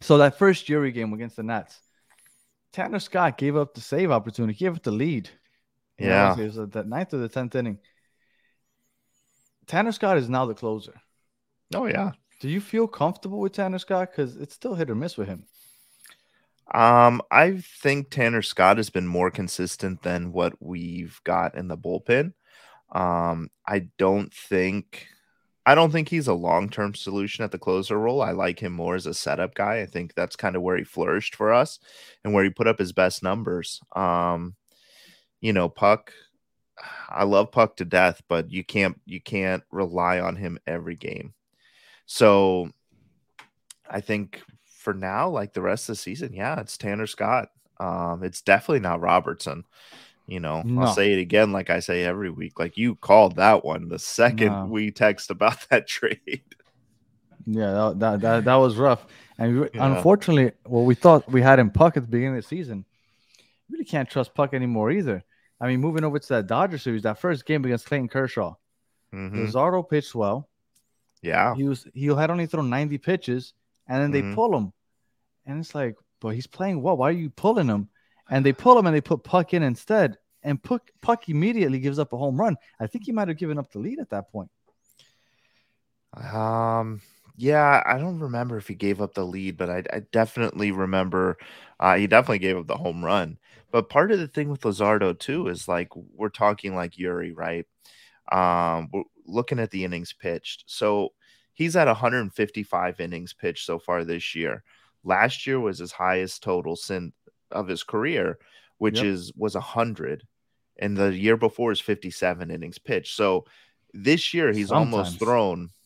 so 0.00 0.18
that 0.18 0.38
first 0.38 0.66
Eury 0.66 0.92
game 0.92 1.12
against 1.12 1.36
the 1.36 1.42
Nats, 1.42 1.80
Tanner 2.72 2.98
Scott 2.98 3.38
gave 3.38 3.56
up 3.56 3.74
the 3.74 3.80
save 3.80 4.10
opportunity, 4.10 4.58
gave 4.58 4.76
up 4.76 4.82
the 4.82 4.90
lead. 4.90 5.30
Yeah, 5.98 6.38
it 6.38 6.44
was 6.44 6.54
the 6.54 6.84
ninth 6.84 7.12
or 7.14 7.18
the 7.18 7.28
tenth 7.28 7.54
inning. 7.54 7.78
Tanner 9.66 9.92
Scott 9.92 10.16
is 10.16 10.28
now 10.28 10.46
the 10.46 10.54
closer. 10.54 10.94
Oh 11.74 11.86
yeah. 11.86 12.12
Do 12.40 12.48
you 12.48 12.60
feel 12.60 12.86
comfortable 12.86 13.40
with 13.40 13.52
Tanner 13.52 13.78
Scott? 13.78 14.10
Because 14.12 14.36
it's 14.36 14.54
still 14.54 14.74
hit 14.74 14.90
or 14.90 14.94
miss 14.94 15.16
with 15.16 15.28
him. 15.28 15.44
Um, 16.72 17.22
I 17.30 17.62
think 17.82 18.10
Tanner 18.10 18.42
Scott 18.42 18.76
has 18.76 18.90
been 18.90 19.06
more 19.06 19.30
consistent 19.30 20.02
than 20.02 20.32
what 20.32 20.54
we've 20.60 21.20
got 21.24 21.56
in 21.56 21.68
the 21.68 21.78
bullpen. 21.78 22.34
Um, 22.92 23.50
I 23.66 23.88
don't 23.98 24.32
think 24.32 25.08
I 25.66 25.74
don't 25.74 25.90
think 25.90 26.08
he's 26.08 26.28
a 26.28 26.34
long 26.34 26.68
term 26.70 26.94
solution 26.94 27.44
at 27.44 27.50
the 27.50 27.58
closer 27.58 27.98
role. 27.98 28.22
I 28.22 28.32
like 28.32 28.60
him 28.60 28.72
more 28.72 28.94
as 28.94 29.06
a 29.06 29.14
setup 29.14 29.54
guy. 29.54 29.80
I 29.80 29.86
think 29.86 30.14
that's 30.14 30.36
kind 30.36 30.56
of 30.56 30.62
where 30.62 30.76
he 30.76 30.84
flourished 30.84 31.34
for 31.34 31.52
us 31.52 31.78
and 32.24 32.32
where 32.32 32.44
he 32.44 32.50
put 32.50 32.66
up 32.66 32.78
his 32.78 32.92
best 32.92 33.22
numbers. 33.22 33.80
Um, 33.94 34.54
you 35.40 35.52
know, 35.52 35.68
Puk, 35.68 36.12
I 37.08 37.24
love 37.24 37.52
Puk 37.52 37.76
to 37.76 37.84
death, 37.84 38.22
but 38.28 38.50
you 38.50 38.64
can't 38.64 39.00
you 39.04 39.20
can't 39.20 39.62
rely 39.70 40.20
on 40.20 40.36
him 40.36 40.58
every 40.66 40.96
game. 40.96 41.34
So 42.06 42.70
I 43.88 44.00
think 44.00 44.42
for 44.64 44.94
now, 44.94 45.28
like 45.28 45.52
the 45.52 45.62
rest 45.62 45.88
of 45.88 45.96
the 45.96 46.00
season, 46.02 46.32
yeah, 46.32 46.60
it's 46.60 46.78
Tanner 46.78 47.06
Scott. 47.06 47.50
Um, 47.78 48.22
it's 48.24 48.42
definitely 48.42 48.80
not 48.80 49.00
Robertson. 49.00 49.64
You 50.28 50.40
know, 50.40 50.60
no. 50.60 50.82
I'll 50.82 50.94
say 50.94 51.14
it 51.14 51.18
again, 51.18 51.52
like 51.52 51.70
I 51.70 51.80
say 51.80 52.04
every 52.04 52.28
week. 52.28 52.58
Like 52.58 52.76
you 52.76 52.96
called 52.96 53.36
that 53.36 53.64
one 53.64 53.88
the 53.88 53.98
second 53.98 54.52
no. 54.52 54.66
we 54.66 54.90
text 54.90 55.30
about 55.30 55.66
that 55.70 55.88
trade. 55.88 56.42
Yeah, 57.46 57.72
that 57.72 57.98
that, 57.98 58.20
that, 58.20 58.44
that 58.44 58.54
was 58.56 58.76
rough. 58.76 59.06
And 59.38 59.60
we, 59.60 59.68
yeah. 59.72 59.96
unfortunately, 59.96 60.52
what 60.66 60.82
we 60.82 60.94
thought 60.94 61.30
we 61.32 61.40
had 61.40 61.58
in 61.58 61.70
Puk 61.70 61.96
at 61.96 62.02
the 62.02 62.08
beginning 62.08 62.36
of 62.36 62.42
the 62.42 62.48
season. 62.48 62.84
really 63.70 63.86
can't 63.86 64.10
trust 64.10 64.34
Puk 64.34 64.52
anymore 64.52 64.90
either. 64.90 65.24
I 65.60 65.66
mean, 65.66 65.80
moving 65.80 66.04
over 66.04 66.18
to 66.18 66.28
that 66.28 66.46
Dodger 66.46 66.76
series, 66.76 67.04
that 67.04 67.18
first 67.18 67.46
game 67.46 67.64
against 67.64 67.86
Clayton 67.86 68.08
Kershaw, 68.08 68.54
mm-hmm. 69.14 69.80
Pitched 69.88 70.14
well. 70.14 70.46
Yeah, 71.22 71.54
he 71.54 71.64
was 71.64 71.86
he 71.94 72.06
had 72.06 72.30
only 72.30 72.46
thrown 72.46 72.68
ninety 72.68 72.98
pitches, 72.98 73.54
and 73.88 74.02
then 74.02 74.10
they 74.10 74.20
mm-hmm. 74.20 74.34
pull 74.34 74.54
him, 74.54 74.74
and 75.46 75.58
it's 75.60 75.74
like, 75.74 75.96
but 76.20 76.34
he's 76.34 76.46
playing 76.46 76.82
well. 76.82 76.98
Why 76.98 77.08
are 77.08 77.12
you 77.12 77.30
pulling 77.30 77.66
him? 77.66 77.88
And 78.30 78.44
they 78.44 78.52
pull 78.52 78.78
him 78.78 78.86
and 78.86 78.94
they 78.94 79.00
put 79.00 79.24
Puk 79.24 79.54
in 79.54 79.62
instead. 79.62 80.18
And 80.42 80.62
Puck, 80.62 80.90
Puk 81.00 81.28
immediately 81.28 81.78
gives 81.78 81.98
up 81.98 82.12
a 82.12 82.16
home 82.16 82.38
run. 82.38 82.56
I 82.78 82.86
think 82.86 83.04
he 83.04 83.12
might 83.12 83.28
have 83.28 83.38
given 83.38 83.58
up 83.58 83.70
the 83.72 83.78
lead 83.78 83.98
at 83.98 84.10
that 84.10 84.30
point. 84.30 84.50
Um, 86.14 87.00
yeah, 87.36 87.82
I 87.86 87.98
don't 87.98 88.20
remember 88.20 88.56
if 88.56 88.68
he 88.68 88.74
gave 88.74 89.00
up 89.00 89.14
the 89.14 89.24
lead, 89.24 89.56
but 89.56 89.70
I, 89.70 89.82
I 89.92 90.00
definitely 90.12 90.72
remember 90.72 91.38
uh, 91.80 91.96
he 91.96 92.06
definitely 92.06 92.40
gave 92.40 92.56
up 92.56 92.66
the 92.66 92.76
home 92.76 93.04
run. 93.04 93.38
But 93.70 93.90
part 93.90 94.10
of 94.10 94.18
the 94.18 94.28
thing 94.28 94.48
with 94.48 94.62
Luzardo 94.62 95.18
too 95.18 95.48
is 95.48 95.68
like 95.68 95.88
we're 95.94 96.30
talking 96.30 96.74
like 96.74 96.94
Eury, 96.94 97.32
right? 97.36 97.66
Um, 98.32 98.88
we're 98.92 99.04
looking 99.26 99.58
at 99.58 99.70
the 99.70 99.84
innings 99.84 100.12
pitched. 100.12 100.64
So 100.66 101.10
he's 101.52 101.76
at 101.76 101.86
155 101.86 103.00
innings 103.00 103.34
pitched 103.34 103.66
so 103.66 103.78
far 103.78 104.04
this 104.04 104.34
year. 104.34 104.64
Last 105.04 105.46
year 105.46 105.60
was 105.60 105.78
his 105.78 105.92
highest 105.92 106.42
total 106.42 106.76
since 106.76 107.12
of 107.50 107.68
his 107.68 107.82
career, 107.82 108.38
which 108.78 108.96
yep. 108.96 109.06
is 109.06 109.32
was 109.36 109.54
a 109.54 109.60
hundred, 109.60 110.26
and 110.78 110.96
the 110.96 111.14
year 111.14 111.36
before 111.36 111.72
is 111.72 111.80
fifty 111.80 112.10
seven 112.10 112.50
innings 112.50 112.78
pitched. 112.78 113.16
So 113.16 113.44
this 113.92 114.34
year 114.34 114.52
he's 114.52 114.68
Sometimes. 114.68 114.94
almost 114.94 115.18
thrown. 115.18 115.70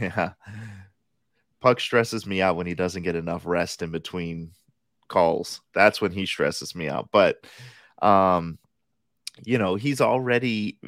Yeah, 0.00 0.32
Puk 1.60 1.78
stresses 1.78 2.26
me 2.26 2.40
out 2.40 2.56
when 2.56 2.66
he 2.66 2.74
doesn't 2.74 3.02
get 3.02 3.16
enough 3.16 3.44
rest 3.44 3.82
in 3.82 3.90
between 3.90 4.52
calls. 5.08 5.60
That's 5.74 6.00
when 6.00 6.12
he 6.12 6.26
stresses 6.26 6.74
me 6.74 6.88
out. 6.88 7.10
But 7.12 7.44
um, 8.00 8.58
you 9.44 9.58
know, 9.58 9.74
he's 9.74 10.00
already 10.00 10.78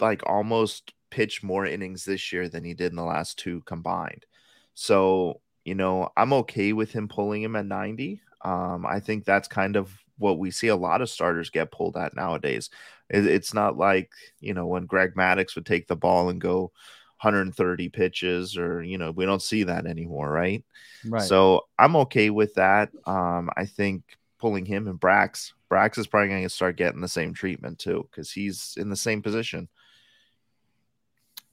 like 0.00 0.22
almost 0.26 0.92
pitched 1.10 1.44
more 1.44 1.66
innings 1.66 2.04
this 2.04 2.32
year 2.32 2.48
than 2.48 2.64
he 2.64 2.74
did 2.74 2.90
in 2.90 2.96
the 2.96 3.04
last 3.04 3.38
two 3.38 3.62
combined. 3.66 4.26
So 4.74 5.40
you 5.64 5.74
know, 5.74 6.10
I'm 6.16 6.32
okay 6.32 6.72
with 6.72 6.92
him 6.92 7.08
pulling 7.08 7.42
him 7.42 7.56
at 7.56 7.66
90. 7.66 8.20
Um, 8.44 8.86
I 8.86 9.00
think 9.00 9.24
that's 9.24 9.48
kind 9.48 9.76
of 9.76 9.92
what 10.18 10.38
we 10.38 10.50
see 10.50 10.68
a 10.68 10.76
lot 10.76 11.02
of 11.02 11.10
starters 11.10 11.50
get 11.50 11.72
pulled 11.72 11.96
at 11.96 12.14
nowadays. 12.14 12.70
It, 13.10 13.26
it's 13.26 13.54
not 13.54 13.76
like, 13.76 14.10
you 14.40 14.54
know, 14.54 14.66
when 14.66 14.86
Greg 14.86 15.14
Maddux 15.14 15.54
would 15.54 15.66
take 15.66 15.86
the 15.86 15.96
ball 15.96 16.28
and 16.28 16.40
go 16.40 16.72
130 17.20 17.88
pitches 17.88 18.56
or, 18.56 18.82
you 18.82 18.98
know, 18.98 19.10
we 19.10 19.26
don't 19.26 19.42
see 19.42 19.64
that 19.64 19.86
anymore, 19.86 20.30
right? 20.30 20.64
Right. 21.04 21.22
So 21.22 21.66
I'm 21.78 21.96
okay 21.96 22.30
with 22.30 22.54
that. 22.54 22.90
Um, 23.06 23.50
I 23.56 23.66
think 23.66 24.02
pulling 24.38 24.64
him 24.64 24.88
and 24.88 25.00
Brax, 25.00 25.52
Brax 25.70 25.98
is 25.98 26.06
probably 26.06 26.28
going 26.28 26.42
to 26.42 26.48
start 26.48 26.76
getting 26.76 27.00
the 27.00 27.08
same 27.08 27.32
treatment 27.34 27.78
too 27.78 28.08
because 28.10 28.30
he's 28.30 28.74
in 28.76 28.90
the 28.90 28.96
same 28.96 29.22
position. 29.22 29.68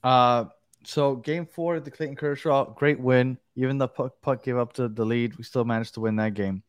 Uh, 0.02 0.46
so 0.84 1.16
game 1.16 1.46
four, 1.46 1.78
the 1.78 1.90
Clayton 1.90 2.16
Kershaw, 2.16 2.64
great 2.72 2.98
win. 2.98 3.38
Even 3.54 3.78
the 3.78 3.88
Puk, 3.88 4.20
Puk 4.22 4.42
gave 4.42 4.56
up 4.56 4.72
to 4.74 4.88
the 4.88 5.04
lead, 5.04 5.36
we 5.36 5.44
still 5.44 5.64
managed 5.64 5.94
to 5.94 6.00
win 6.00 6.16
that 6.16 6.34
game. 6.34 6.62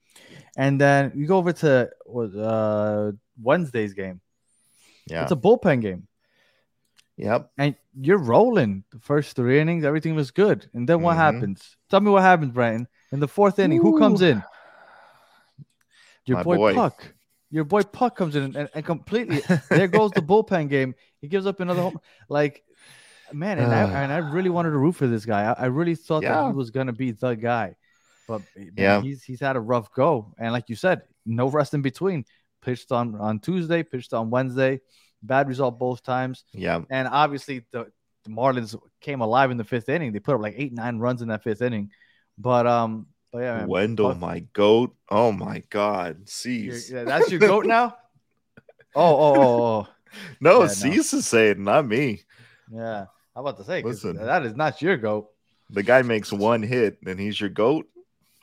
And 0.58 0.80
then 0.80 1.14
you 1.16 1.28
go 1.28 1.38
over 1.38 1.54
to 1.54 1.90
uh, 2.14 3.12
Wednesday's 3.42 3.94
game. 3.94 4.22
Yeah, 5.08 5.24
it's 5.24 5.32
a 5.32 5.36
bullpen 5.36 5.82
game. 5.82 6.08
Yep. 7.18 7.52
And 7.58 7.76
you're 8.00 8.18
rolling 8.18 8.84
the 8.92 9.00
first 9.00 9.36
three 9.36 9.60
innings, 9.60 9.86
everything 9.86 10.16
was 10.16 10.32
good. 10.32 10.68
And 10.74 10.88
then 10.88 11.02
what 11.02 11.12
mm-hmm. 11.12 11.20
happens? 11.20 11.78
Tell 11.90 12.00
me 12.00 12.10
what 12.10 12.24
happens, 12.24 12.52
Brandon. 12.52 12.88
In 13.12 13.20
the 13.20 13.28
fourth 13.28 13.60
inning, 13.60 13.80
Ooh. 13.80 13.84
who 13.84 14.00
comes 14.00 14.22
in? 14.22 14.44
Your 16.26 16.44
boy, 16.44 16.56
boy, 16.56 16.74
Puk. 16.74 17.14
Your 17.50 17.64
boy 17.64 17.84
Puk 17.84 18.16
comes 18.16 18.36
in 18.36 18.56
and, 18.56 18.70
and 18.74 18.86
completely 18.86 19.42
there 19.70 19.88
goes 19.88 20.12
the 20.12 20.22
bullpen 20.22 20.70
game. 20.70 20.96
He 21.20 21.28
gives 21.28 21.46
up 21.46 21.60
another 21.60 21.82
home. 21.82 22.00
Like 22.30 22.64
man, 23.34 23.60
and, 23.60 23.72
uh, 23.72 23.76
I, 23.76 23.82
and 24.04 24.12
I 24.12 24.18
really 24.18 24.50
wanted 24.50 24.72
to 24.72 24.78
root 24.78 24.94
for 24.94 25.08
this 25.08 25.26
guy. 25.26 25.52
I, 25.52 25.64
I 25.64 25.66
really 25.66 25.96
thought 25.96 26.24
yeah. 26.24 26.42
that 26.42 26.52
he 26.52 26.56
was 26.56 26.72
gonna 26.72 26.94
be 26.94 27.12
the 27.12 27.36
guy, 27.36 27.76
but 28.32 28.42
man, 28.56 28.72
yeah, 28.78 29.02
he's 29.02 29.24
he's 29.24 29.40
had 29.42 29.56
a 29.56 29.60
rough 29.60 29.92
go. 29.94 30.34
And 30.38 30.54
like 30.54 30.70
you 30.70 30.76
said, 30.76 31.02
no 31.26 31.50
rest 31.50 31.74
in 31.74 31.82
between. 31.82 32.26
Pitched 32.62 32.92
on 32.92 33.16
on 33.16 33.40
Tuesday, 33.40 33.84
pitched 33.84 34.14
on 34.14 34.30
Wednesday. 34.30 34.80
Bad 35.24 35.48
result 35.48 35.78
both 35.78 36.02
times. 36.04 36.46
Yeah, 36.54 36.82
and 36.90 37.08
obviously 37.08 37.66
the, 37.72 37.92
the 38.24 38.30
Marlins 38.30 38.80
came 39.02 39.22
alive 39.22 39.52
in 39.52 39.58
the 39.58 39.64
fifth 39.64 39.90
inning. 39.90 40.14
They 40.14 40.20
put 40.20 40.36
up 40.36 40.42
like 40.42 40.56
eight 40.58 40.74
nine 40.74 40.98
runs 40.98 41.22
in 41.22 41.28
that 41.28 41.44
fifth 41.44 41.62
inning, 41.62 41.92
but 42.38 42.66
um, 42.68 43.08
but 43.34 43.40
yeah, 43.40 43.58
man, 43.58 43.68
Wendle, 43.68 44.16
my 44.16 44.40
goat. 44.54 44.96
Oh 45.10 45.32
my 45.32 45.64
God, 45.70 46.30
Cease. 46.30 46.90
Yeah, 46.90 47.04
that's 47.04 47.30
your 47.32 47.40
goat 47.40 47.66
now. 47.66 47.98
Oh, 48.94 49.02
oh, 49.02 49.36
oh, 49.38 49.64
oh. 49.64 49.88
No, 50.42 50.64
yeah, 50.64 50.68
Cease 50.68 51.14
no. 51.14 51.20
is 51.20 51.26
saying, 51.26 51.64
not 51.64 51.88
me. 51.88 52.24
Yeah. 52.70 53.06
How 53.34 53.40
about 53.40 53.56
to 53.60 53.64
say? 53.64 53.82
Listen, 53.82 54.18
that 54.18 54.46
is 54.46 54.54
not 54.54 54.82
your 54.82 54.98
goat. 54.98 55.30
The 55.70 55.82
guy 55.82 56.02
makes 56.02 56.34
one 56.34 56.62
hit, 56.62 56.98
and 57.06 57.18
he's 57.18 57.40
your 57.40 57.50
goat. 57.50 57.88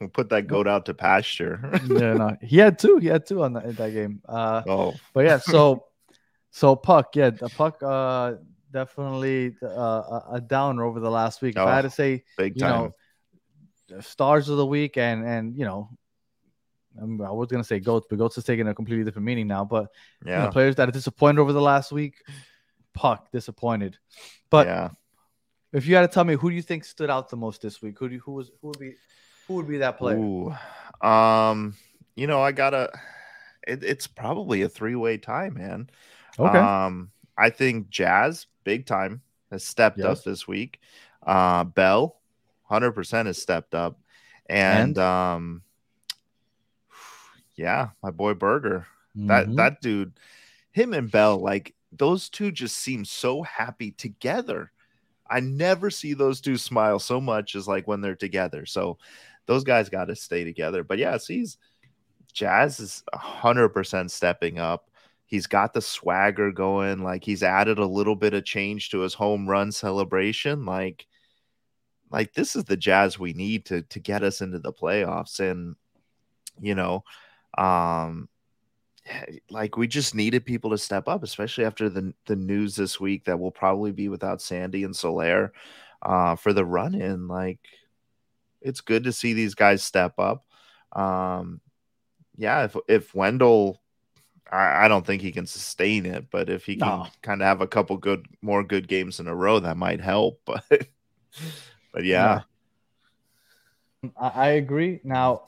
We'll 0.01 0.11
put 0.11 0.29
that 0.29 0.47
goat 0.47 0.69
out 0.69 0.87
to 0.87 0.95
pasture. 0.95 1.61
yeah, 1.89 2.15
no, 2.15 2.37
he 2.41 2.59
had 2.59 2.79
two. 2.79 2.99
He 2.99 3.09
had 3.09 3.27
two 3.27 3.43
on 3.43 3.55
that, 3.55 3.65
in 3.65 3.73
that 3.73 3.93
game. 3.93 4.23
Uh, 4.29 4.63
oh, 4.67 4.95
but 5.13 5.25
yeah, 5.25 5.39
so 5.39 5.87
so 6.51 6.77
Puk, 6.77 7.17
yeah, 7.17 7.31
the 7.31 7.49
Puk, 7.49 7.83
uh, 7.83 8.35
definitely 8.73 9.57
uh, 9.61 10.21
a 10.31 10.41
downer 10.41 10.85
over 10.85 11.01
the 11.01 11.11
last 11.11 11.43
week. 11.43 11.55
Oh, 11.57 11.63
if 11.63 11.69
I 11.69 11.75
had 11.75 11.83
to 11.83 11.91
say, 11.91 12.23
big 12.37 12.55
you 12.55 12.61
time. 12.61 12.93
know, 13.91 14.01
stars 14.01 14.49
of 14.49 14.57
the 14.57 14.67
week, 14.67 14.97
and 14.97 15.27
and 15.27 15.59
you 15.59 15.65
know, 15.65 15.89
I 17.01 17.33
was 17.33 17.49
gonna 17.49 17.65
say 17.65 17.81
goats, 17.81 18.07
but 18.09 18.19
goats 18.19 18.39
is 18.39 18.45
taking 18.45 18.69
a 18.69 18.75
completely 18.75 19.05
different 19.05 19.27
meaning 19.27 19.49
now. 19.49 19.65
But 19.65 19.89
yeah, 20.25 20.39
you 20.39 20.45
know, 20.45 20.53
players 20.53 20.77
that 20.77 20.89
are 20.89 20.93
disappointed 20.93 21.41
over 21.41 21.53
the 21.53 21.61
last 21.61 21.91
week, 21.91 22.23
Puk 22.95 23.33
disappointed. 23.33 23.99
But 24.49 24.69
yeah. 24.69 24.91
if 25.73 25.89
you 25.89 25.97
had 25.97 26.03
to 26.03 26.09
tell 26.09 26.23
me 26.23 26.35
who 26.35 26.51
do 26.51 26.55
you 26.55 26.63
think 26.63 26.85
stood 26.85 27.11
out 27.11 27.31
the 27.31 27.37
most 27.37 27.63
this 27.63 27.83
week, 27.83 27.99
who 27.99 28.09
do 28.09 28.15
you, 28.15 28.21
who 28.21 28.33
was 28.33 28.53
who 28.61 28.69
would 28.69 28.79
be 28.79 28.95
who 29.49 29.55
would 29.55 29.67
be 29.67 29.79
that 29.79 29.99
player? 29.99 30.19
Ooh, 30.19 30.55
um, 31.07 31.75
you 32.15 32.27
know, 32.27 32.41
I 32.41 32.53
gotta. 32.53 32.91
It, 33.67 33.83
it's 33.83 34.07
probably 34.07 34.63
a 34.63 34.69
three 34.69 34.95
way 34.95 35.19
tie, 35.19 35.51
man. 35.51 35.91
Okay. 36.39 36.59
Um, 36.59 37.11
I 37.37 37.51
think 37.51 37.89
Jazz 37.89 38.47
big 38.65 38.87
time 38.87 39.23
has 39.51 39.65
stepped 39.65 39.99
yes. 39.99 40.07
up 40.07 40.25
this 40.25 40.47
week. 40.47 40.81
Uh, 41.27 41.65
Bell, 41.65 42.17
hundred 42.65 42.93
percent 42.93 43.27
has 43.27 43.41
stepped 43.41 43.75
up, 43.75 43.99
and, 44.47 44.97
and, 44.97 44.99
um, 44.99 45.63
yeah, 47.57 47.89
my 48.03 48.11
boy 48.11 48.35
Burger. 48.35 48.87
Mm-hmm. 49.17 49.27
That 49.27 49.57
that 49.57 49.81
dude, 49.81 50.13
him 50.71 50.93
and 50.95 51.11
Bell, 51.11 51.39
like 51.39 51.75
those 51.91 52.29
two 52.29 52.53
just 52.53 52.77
seem 52.77 53.05
so 53.05 53.43
happy 53.43 53.91
together. 53.91 54.71
I 55.31 55.41
never 55.41 55.91
see 55.91 56.15
those 56.15 56.41
two 56.41 56.57
smile 56.57 56.99
so 56.99 57.21
much 57.21 57.55
as 57.55 57.69
like 57.69 57.87
when 57.87 58.01
they're 58.01 58.15
together. 58.15 58.65
So 58.65 58.99
those 59.49 59.65
guys 59.65 59.89
got 59.89 60.05
to 60.05 60.15
stay 60.15 60.45
together. 60.45 60.85
But 60.85 60.99
yeah, 60.99 61.19
he's 61.27 61.57
Jazz 62.33 62.79
is 62.79 63.03
100% 63.15 64.11
stepping 64.11 64.59
up. 64.59 64.91
He's 65.25 65.47
got 65.47 65.73
the 65.73 65.81
swagger 65.81 66.53
going. 66.53 67.03
Like 67.03 67.25
he's 67.25 67.43
added 67.43 67.79
a 67.79 67.87
little 67.87 68.15
bit 68.15 68.35
of 68.35 68.45
change 68.45 68.91
to 68.91 69.01
his 69.01 69.15
home 69.15 69.49
run 69.49 69.73
celebration. 69.73 70.67
Like, 70.67 71.07
like 72.11 72.35
this 72.35 72.57
is 72.57 72.65
the 72.65 72.77
Jazz 72.77 73.19
we 73.19 73.33
need 73.33 73.65
to 73.67 73.83
to 73.83 73.99
get 74.01 74.23
us 74.23 74.43
into 74.43 74.59
the 74.59 74.73
playoffs. 74.73 75.41
And 75.41 75.77
you 76.61 76.75
know, 76.75 77.05
um, 77.57 78.29
like 79.51 79.79
we 79.79 79.89
just 79.89 80.15
needed 80.15 80.45
people 80.45 80.71
to 80.71 80.79
step 80.79 81.09
up, 81.09 81.23
especially 81.23 81.65
after 81.65 81.89
the 81.89 82.13
the 82.27 82.37
news 82.37 82.77
this 82.77 83.01
week 83.01 83.25
that 83.25 83.39
we'll 83.39 83.51
probably 83.51 83.93
be 83.93 84.11
without 84.11 84.43
Sandy 84.43 84.85
and 84.85 84.95
Soler 84.95 85.53
uh, 86.03 86.37
for 86.37 86.53
the 86.53 86.65
run 86.67 86.95
in. 86.95 87.29
Like 87.29 87.61
it's 88.61 88.81
good 88.81 89.05
to 89.05 89.13
see 89.13 89.33
these 89.33 89.55
guys 89.55 89.83
step 89.83 90.15
up. 90.19 90.45
Um, 90.93 91.61
yeah, 92.37 92.65
if 92.65 92.77
if 92.89 93.15
Wendle, 93.15 93.81
I, 94.51 94.85
I, 94.85 94.89
don't 94.89 95.05
think 95.07 95.23
he 95.23 95.33
can 95.33 95.47
sustain 95.47 96.07
it, 96.07 96.31
but 96.31 96.49
if 96.49 96.65
he 96.65 96.77
can 96.77 96.89
no. 96.89 97.07
kind 97.23 97.43
of 97.43 97.47
have 97.47 97.61
a 97.61 97.67
couple 97.67 97.97
good 97.97 98.27
more 98.43 98.63
good 98.63 98.89
games 98.89 99.21
in 99.21 99.27
a 99.27 99.35
row, 99.35 99.61
that 99.61 99.77
might 99.77 100.01
help. 100.01 100.41
But 100.71 100.87
but 101.93 102.05
yeah. 102.05 102.43
yeah. 104.03 104.11
I, 104.17 104.29
I 104.29 104.49
agree. 104.51 105.01
Now 105.05 105.43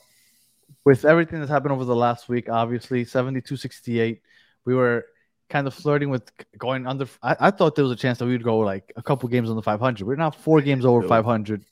with 0.84 1.04
everything 1.04 1.38
that's 1.38 1.50
happened 1.50 1.72
over 1.72 1.84
the 1.84 1.96
last 1.96 2.28
week, 2.28 2.48
obviously 2.48 3.04
72 3.04 3.56
68, 3.56 4.20
we 4.64 4.74
were 4.74 5.06
kind 5.48 5.66
of 5.66 5.74
flirting 5.74 6.10
with 6.10 6.30
going 6.58 6.86
under. 6.86 7.06
I, 7.22 7.36
I, 7.40 7.50
thought 7.50 7.74
there 7.74 7.84
was 7.84 7.92
a 7.92 7.96
chance 7.96 8.18
that 8.18 8.26
we 8.26 8.32
would 8.32 8.44
go 8.44 8.58
like 8.58 8.92
a 8.96 9.02
couple 9.02 9.28
games 9.28 9.50
on 9.50 9.56
the 9.56 9.62
500. 9.62 10.06
We're 10.06 10.16
now 10.16 10.30
four 10.30 10.60
games 10.62 10.84
over 10.84 11.06
500. 11.06 11.64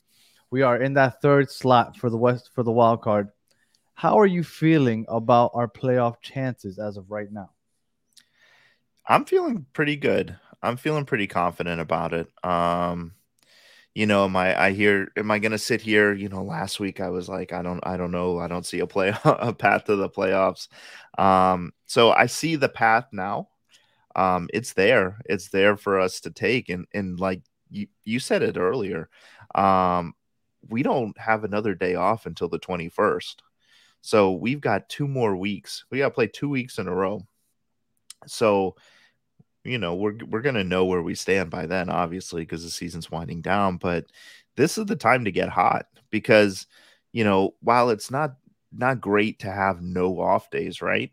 We 0.51 0.63
are 0.63 0.81
in 0.81 0.95
that 0.95 1.21
third 1.21 1.51
slot 1.51 1.97
for 1.97 2.09
the 2.11 2.17
West 2.17 2.51
for 2.55 2.63
the 2.63 2.73
wild 2.73 3.03
card. 3.03 3.29
How 3.95 4.19
are 4.19 4.27
you 4.27 4.43
feeling 4.43 5.05
about 5.09 5.51
our 5.55 5.69
playoff 5.69 6.21
chances 6.23 6.79
as 6.79 6.97
of 6.97 7.11
right 7.11 7.31
now? 7.31 7.51
I'm 9.07 9.25
feeling 9.25 9.67
pretty 9.73 9.97
good. 9.97 10.39
I'm 10.63 10.77
feeling 10.77 11.05
pretty 11.05 11.27
confident 11.27 11.81
about 11.81 12.13
it. 12.13 12.29
Um, 12.45 13.13
you 13.95 14.07
know, 14.07 14.25
am 14.25 14.37
I 14.37 14.67
I 14.67 14.71
hear 14.73 15.11
am 15.17 15.31
I 15.31 15.39
gonna 15.39 15.59
sit 15.59 15.81
here? 15.81 16.13
You 16.13 16.29
know, 16.29 16.45
last 16.45 16.79
week 16.79 17.01
I 17.01 17.09
was 17.09 17.29
like, 17.29 17.53
I 17.53 17.63
don't 17.63 17.81
I 17.85 17.97
don't 17.97 18.13
know, 18.13 18.39
I 18.39 18.47
don't 18.47 18.65
see 18.67 18.79
a 18.79 18.87
play 18.87 19.13
a 19.25 19.53
path 19.53 19.85
to 19.85 19.97
the 19.97 20.09
playoffs. 20.09 20.69
Um, 21.19 21.73
so 21.87 22.13
I 22.13 22.27
see 22.27 22.57
the 22.57 22.69
path 22.69 23.07
now. 23.13 23.49
Um, 24.15 24.49
it's 24.53 24.73
there, 24.73 25.19
it's 25.25 25.49
there 25.49 25.77
for 25.77 25.99
us 26.01 26.21
to 26.21 26.31
take, 26.31 26.69
and 26.69 26.87
and 26.95 27.19
like 27.19 27.43
you 27.71 27.89
you 28.05 28.21
said 28.21 28.43
it 28.43 28.57
earlier, 28.57 29.09
um, 29.55 30.15
we 30.69 30.83
don't 30.83 31.17
have 31.19 31.45
another 31.45 31.75
day 31.75 31.95
off 31.95 32.27
until 32.27 32.49
the 32.49 32.59
21st. 32.59 33.37
So 34.01 34.33
we've 34.33 34.61
got 34.61 34.89
two 34.89 35.09
more 35.09 35.37
weeks. 35.37 35.85
We 35.91 35.99
got 35.99 36.09
to 36.09 36.15
play 36.15 36.29
two 36.29 36.49
weeks 36.49 36.79
in 36.79 36.89
a 36.89 36.95
row. 36.95 37.27
So 38.27 38.77
you 39.65 39.79
know 39.79 39.95
we're 39.95 40.17
we're 40.29 40.41
gonna 40.41 40.65
know 40.65 40.85
where 40.85 41.03
we 41.03 41.15
stand 41.15 41.51
by 41.51 41.67
then, 41.67 41.91
obviously, 41.91 42.43
because 42.43 42.65
the 42.65 42.71
season's 42.71 43.11
winding 43.11 43.43
down. 43.43 43.77
But 43.77 44.07
this 44.57 44.79
is 44.79 44.87
the 44.87 44.97
time 44.97 45.25
to 45.25 45.33
get 45.33 45.49
hot 45.49 45.87
because 46.11 46.67
you 47.13 47.25
know 47.25 47.55
while 47.61 47.91
it's 47.91 48.11
not 48.11 48.37
not 48.73 49.01
great 49.01 49.41
to 49.41 49.51
have 49.51 49.83
no 49.83 50.21
off 50.21 50.51
days, 50.51 50.83
right? 50.83 51.11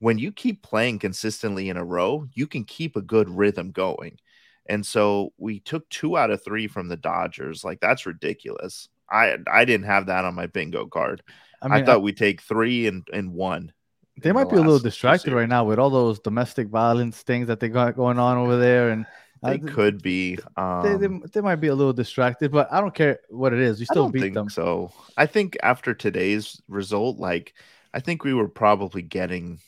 When 0.00 0.18
you 0.18 0.32
keep 0.32 0.62
playing 0.62 0.98
consistently 0.98 1.68
in 1.68 1.76
a 1.76 1.84
row, 1.84 2.26
you 2.34 2.46
can 2.46 2.64
keep 2.64 2.96
a 2.96 3.02
good 3.02 3.28
rhythm 3.30 3.70
going. 3.70 4.18
And 4.66 4.84
so 4.86 5.32
we 5.38 5.60
took 5.60 5.88
two 5.88 6.16
out 6.16 6.30
of 6.30 6.44
three 6.44 6.68
from 6.68 6.88
the 6.88 6.96
Dodgers. 6.96 7.64
Like 7.64 7.80
that's 7.80 8.06
ridiculous. 8.06 8.88
I 9.10 9.36
I 9.50 9.64
didn't 9.64 9.86
have 9.86 10.06
that 10.06 10.24
on 10.24 10.34
my 10.34 10.46
bingo 10.46 10.86
card. 10.86 11.22
I, 11.60 11.68
mean, 11.68 11.82
I 11.82 11.84
thought 11.84 12.02
we'd 12.02 12.16
take 12.16 12.40
three 12.40 12.86
and, 12.88 13.06
and 13.12 13.32
one. 13.32 13.72
They 14.20 14.32
might 14.32 14.48
the 14.48 14.56
be 14.56 14.56
a 14.56 14.60
little 14.60 14.78
distracted 14.78 15.32
right 15.32 15.48
now 15.48 15.64
with 15.64 15.78
all 15.78 15.90
those 15.90 16.18
domestic 16.18 16.68
violence 16.68 17.22
things 17.22 17.46
that 17.48 17.60
they 17.60 17.68
got 17.68 17.96
going 17.96 18.18
on 18.18 18.36
over 18.36 18.56
there, 18.56 18.90
and 18.90 19.06
they 19.42 19.54
uh, 19.54 19.72
could 19.72 20.02
be. 20.02 20.38
Um, 20.56 20.82
they, 20.82 20.96
they, 20.96 21.06
um, 21.06 21.24
they, 21.32 21.40
might 21.40 21.56
be 21.56 21.68
a 21.68 21.74
little 21.74 21.92
distracted, 21.92 22.52
but 22.52 22.70
I 22.72 22.80
don't 22.80 22.94
care 22.94 23.20
what 23.30 23.52
it 23.52 23.60
is. 23.60 23.80
You 23.80 23.86
still 23.86 24.10
beat 24.10 24.34
them. 24.34 24.50
So 24.50 24.92
I 25.16 25.26
think 25.26 25.56
after 25.62 25.94
today's 25.94 26.60
result, 26.68 27.18
like 27.18 27.54
I 27.94 28.00
think 28.00 28.24
we 28.24 28.34
were 28.34 28.48
probably 28.48 29.02
getting 29.02 29.60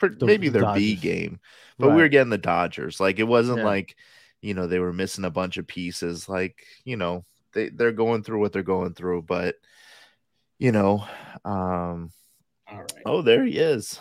the, 0.00 0.26
maybe 0.26 0.48
their 0.48 0.62
Dodgers. 0.62 0.82
B 0.82 0.96
game, 0.96 1.40
but 1.78 1.88
right. 1.88 1.96
we 1.96 2.02
were 2.02 2.08
getting 2.08 2.30
the 2.30 2.38
Dodgers. 2.38 3.00
Like 3.00 3.18
it 3.18 3.24
wasn't 3.24 3.58
yeah. 3.58 3.64
like 3.64 3.96
you 4.40 4.54
know 4.54 4.66
they 4.66 4.78
were 4.78 4.92
missing 4.92 5.24
a 5.24 5.30
bunch 5.30 5.56
of 5.56 5.66
pieces. 5.66 6.28
Like 6.28 6.62
you 6.84 6.96
know 6.96 7.24
they 7.52 7.68
they're 7.68 7.92
going 7.92 8.22
through 8.22 8.40
what 8.40 8.52
they're 8.52 8.62
going 8.62 8.94
through, 8.94 9.22
but 9.22 9.56
you 10.58 10.72
know, 10.72 11.04
um, 11.44 12.12
All 12.68 12.78
right. 12.78 12.92
oh, 13.06 13.22
there 13.22 13.44
he 13.44 13.58
is. 13.58 13.98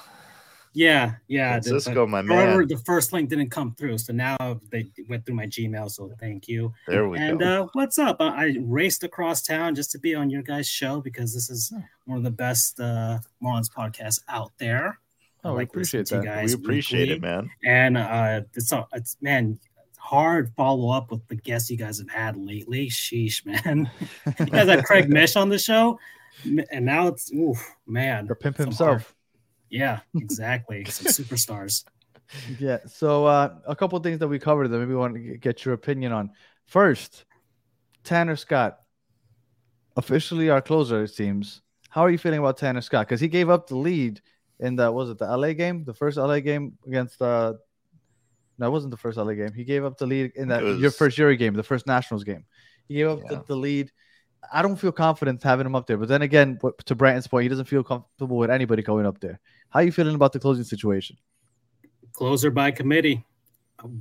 Yeah, 0.73 1.13
yeah. 1.27 1.59
the- 1.59 1.69
Francisco, 1.69 2.05
but 2.05 2.25
my 2.25 2.35
however, 2.35 2.65
the 2.65 2.77
first 2.85 3.11
link 3.11 3.29
didn't 3.29 3.49
come 3.49 3.73
through, 3.73 3.97
so 3.97 4.13
now 4.13 4.37
they 4.69 4.89
went 5.07 5.25
through 5.25 5.35
my 5.35 5.47
Gmail. 5.47 5.89
So 5.89 6.11
thank 6.19 6.47
you. 6.47 6.73
There 6.87 7.07
we 7.09 7.17
And 7.17 7.39
go. 7.39 7.63
uh, 7.63 7.67
what's 7.73 7.97
up? 7.97 8.17
I, 8.19 8.45
I 8.45 8.55
raced 8.61 9.03
across 9.03 9.41
town 9.41 9.73
just 9.73 9.91
to 9.91 9.99
be 9.99 10.13
on 10.13 10.29
your 10.29 10.43
guys' 10.43 10.67
show 10.67 11.01
because 11.01 11.33
this 11.33 11.49
is 11.49 11.73
one 12.05 12.17
of 12.17 12.23
the 12.23 12.31
best 12.31 12.79
uh, 12.79 13.19
Marlins 13.43 13.71
podcasts 13.71 14.21
out 14.29 14.51
there. 14.59 14.99
Oh, 15.43 15.51
I 15.51 15.53
like 15.53 15.75
listening 15.75 16.01
appreciate 16.01 16.07
that. 16.09 16.25
guys 16.25 16.55
we 16.55 16.61
appreciate 16.63 17.11
it, 17.11 17.21
man. 17.21 17.49
And 17.65 17.97
uh, 17.97 18.41
it's 18.55 18.71
uh, 18.73 18.83
it's 18.93 19.17
man 19.21 19.59
hard 19.97 20.51
follow 20.57 20.89
up 20.91 21.11
with 21.11 21.25
the 21.27 21.35
guests 21.35 21.69
you 21.69 21.77
guys 21.77 21.99
have 21.99 22.09
had 22.09 22.35
lately. 22.37 22.87
Sheesh, 22.89 23.45
man. 23.45 23.89
you 24.39 24.45
guys 24.47 24.67
had 24.67 24.83
Craig 24.85 25.09
Mish 25.09 25.35
on 25.35 25.49
the 25.49 25.59
show, 25.59 25.99
and 26.71 26.85
now 26.85 27.07
it's 27.07 27.31
oof, 27.33 27.57
man. 27.87 28.27
Or 28.29 28.35
pimp 28.35 28.57
himself. 28.57 28.89
hard- 28.89 29.05
Yeah, 29.69 29.99
exactly. 30.15 30.83
Some 30.85 31.07
superstars. 31.11 31.85
Yeah. 32.59 32.79
So 32.87 33.25
uh, 33.25 33.55
a 33.67 33.75
couple 33.75 33.97
of 33.97 34.03
things 34.03 34.19
that 34.19 34.27
we 34.27 34.39
covered 34.39 34.67
that 34.67 34.77
maybe 34.79 34.89
we 34.91 34.95
want 34.97 35.15
to 35.15 35.37
get 35.37 35.63
your 35.65 35.73
opinion 35.73 36.11
on. 36.11 36.31
First, 36.65 37.25
Tanner 38.03 38.35
Scott, 38.35 38.79
officially 39.97 40.49
our 40.49 40.61
closer, 40.61 41.03
it 41.03 41.09
seems. 41.09 41.61
How 41.89 42.01
are 42.01 42.09
you 42.11 42.17
feeling 42.17 42.39
about 42.39 42.57
Tanner 42.57 42.81
Scott? 42.81 43.07
Because 43.07 43.19
he 43.21 43.27
gave 43.27 43.49
up 43.49 43.67
the 43.67 43.75
lead 43.77 44.21
in 44.59 44.75
the 44.75 44.91
was 44.91 45.09
it 45.09 45.17
the 45.17 45.25
LA 45.25 45.53
game, 45.53 45.83
the 45.83 45.93
first 45.93 46.17
LA 46.17 46.39
game 46.39 46.77
against 46.85 47.21
uh 47.21 47.53
no, 48.57 48.67
it 48.67 48.71
wasn't 48.71 48.91
the 48.91 48.97
first 48.97 49.17
LA 49.17 49.33
game. 49.33 49.53
He 49.53 49.63
gave 49.63 49.85
up 49.85 49.97
the 49.97 50.05
lead 50.05 50.33
in 50.35 50.49
that 50.49 50.63
It 50.63 50.79
your 50.79 50.91
first 50.91 51.17
Eury 51.17 51.37
game, 51.37 51.53
the 51.53 51.63
first 51.63 51.87
Nationals 51.87 52.25
game. 52.25 52.43
He 52.87 52.95
gave 52.95 53.07
up 53.07 53.19
Yeah. 53.23 53.37
the, 53.37 53.43
the 53.47 53.55
lead. 53.55 53.91
I 54.51 54.61
don't 54.61 54.75
feel 54.75 54.91
confident 54.91 55.41
having 55.43 55.65
him 55.65 55.75
up 55.75 55.87
there. 55.87 55.97
But 55.97 56.09
then 56.09 56.21
again, 56.21 56.59
to 56.85 56.95
Brandon's 56.95 57.27
point, 57.27 57.43
he 57.43 57.49
doesn't 57.49 57.65
feel 57.65 57.83
comfortable 57.83 58.37
with 58.37 58.49
anybody 58.49 58.81
going 58.81 59.05
up 59.05 59.19
there. 59.19 59.39
How 59.69 59.79
are 59.79 59.83
you 59.83 59.91
feeling 59.91 60.15
about 60.15 60.33
the 60.33 60.39
closing 60.39 60.63
situation? 60.63 61.17
Closer 62.13 62.49
by 62.51 62.71
committee. 62.71 63.25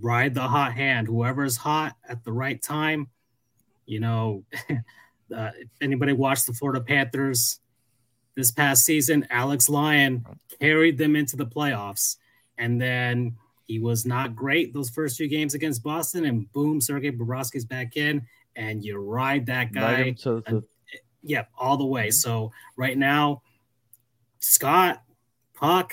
Ride 0.00 0.34
the 0.34 0.42
hot 0.42 0.72
hand. 0.72 1.06
Whoever's 1.06 1.56
hot 1.56 1.94
at 2.08 2.24
the 2.24 2.32
right 2.32 2.60
time. 2.60 3.08
You 3.86 4.00
know, 4.00 4.44
uh, 4.70 5.50
if 5.56 5.68
anybody 5.80 6.12
watched 6.12 6.46
the 6.46 6.52
Florida 6.52 6.80
Panthers 6.80 7.60
this 8.38 8.52
past 8.52 8.84
season, 8.84 9.26
Alex 9.30 9.68
Lyon 9.68 10.24
carried 10.60 10.96
them 10.96 11.16
into 11.16 11.34
the 11.36 11.44
playoffs. 11.44 12.16
And 12.56 12.80
then 12.80 13.36
he 13.64 13.80
was 13.80 14.06
not 14.06 14.36
great 14.36 14.72
those 14.72 14.90
first 14.90 15.16
few 15.16 15.28
games 15.28 15.54
against 15.54 15.82
Boston. 15.82 16.24
And 16.24 16.50
boom, 16.52 16.80
Sergei 16.80 17.10
Bobrovsky's 17.10 17.64
back 17.64 17.96
in. 17.96 18.22
And 18.54 18.84
you 18.84 18.96
ride 18.96 19.46
that 19.46 19.72
guy. 19.72 20.12
To 20.22 20.40
the- 20.46 20.64
yeah, 21.24 21.46
all 21.58 21.76
the 21.76 21.84
way. 21.84 22.10
So 22.12 22.52
right 22.76 22.96
now, 22.96 23.42
Scott, 24.38 25.02
Puk, 25.54 25.92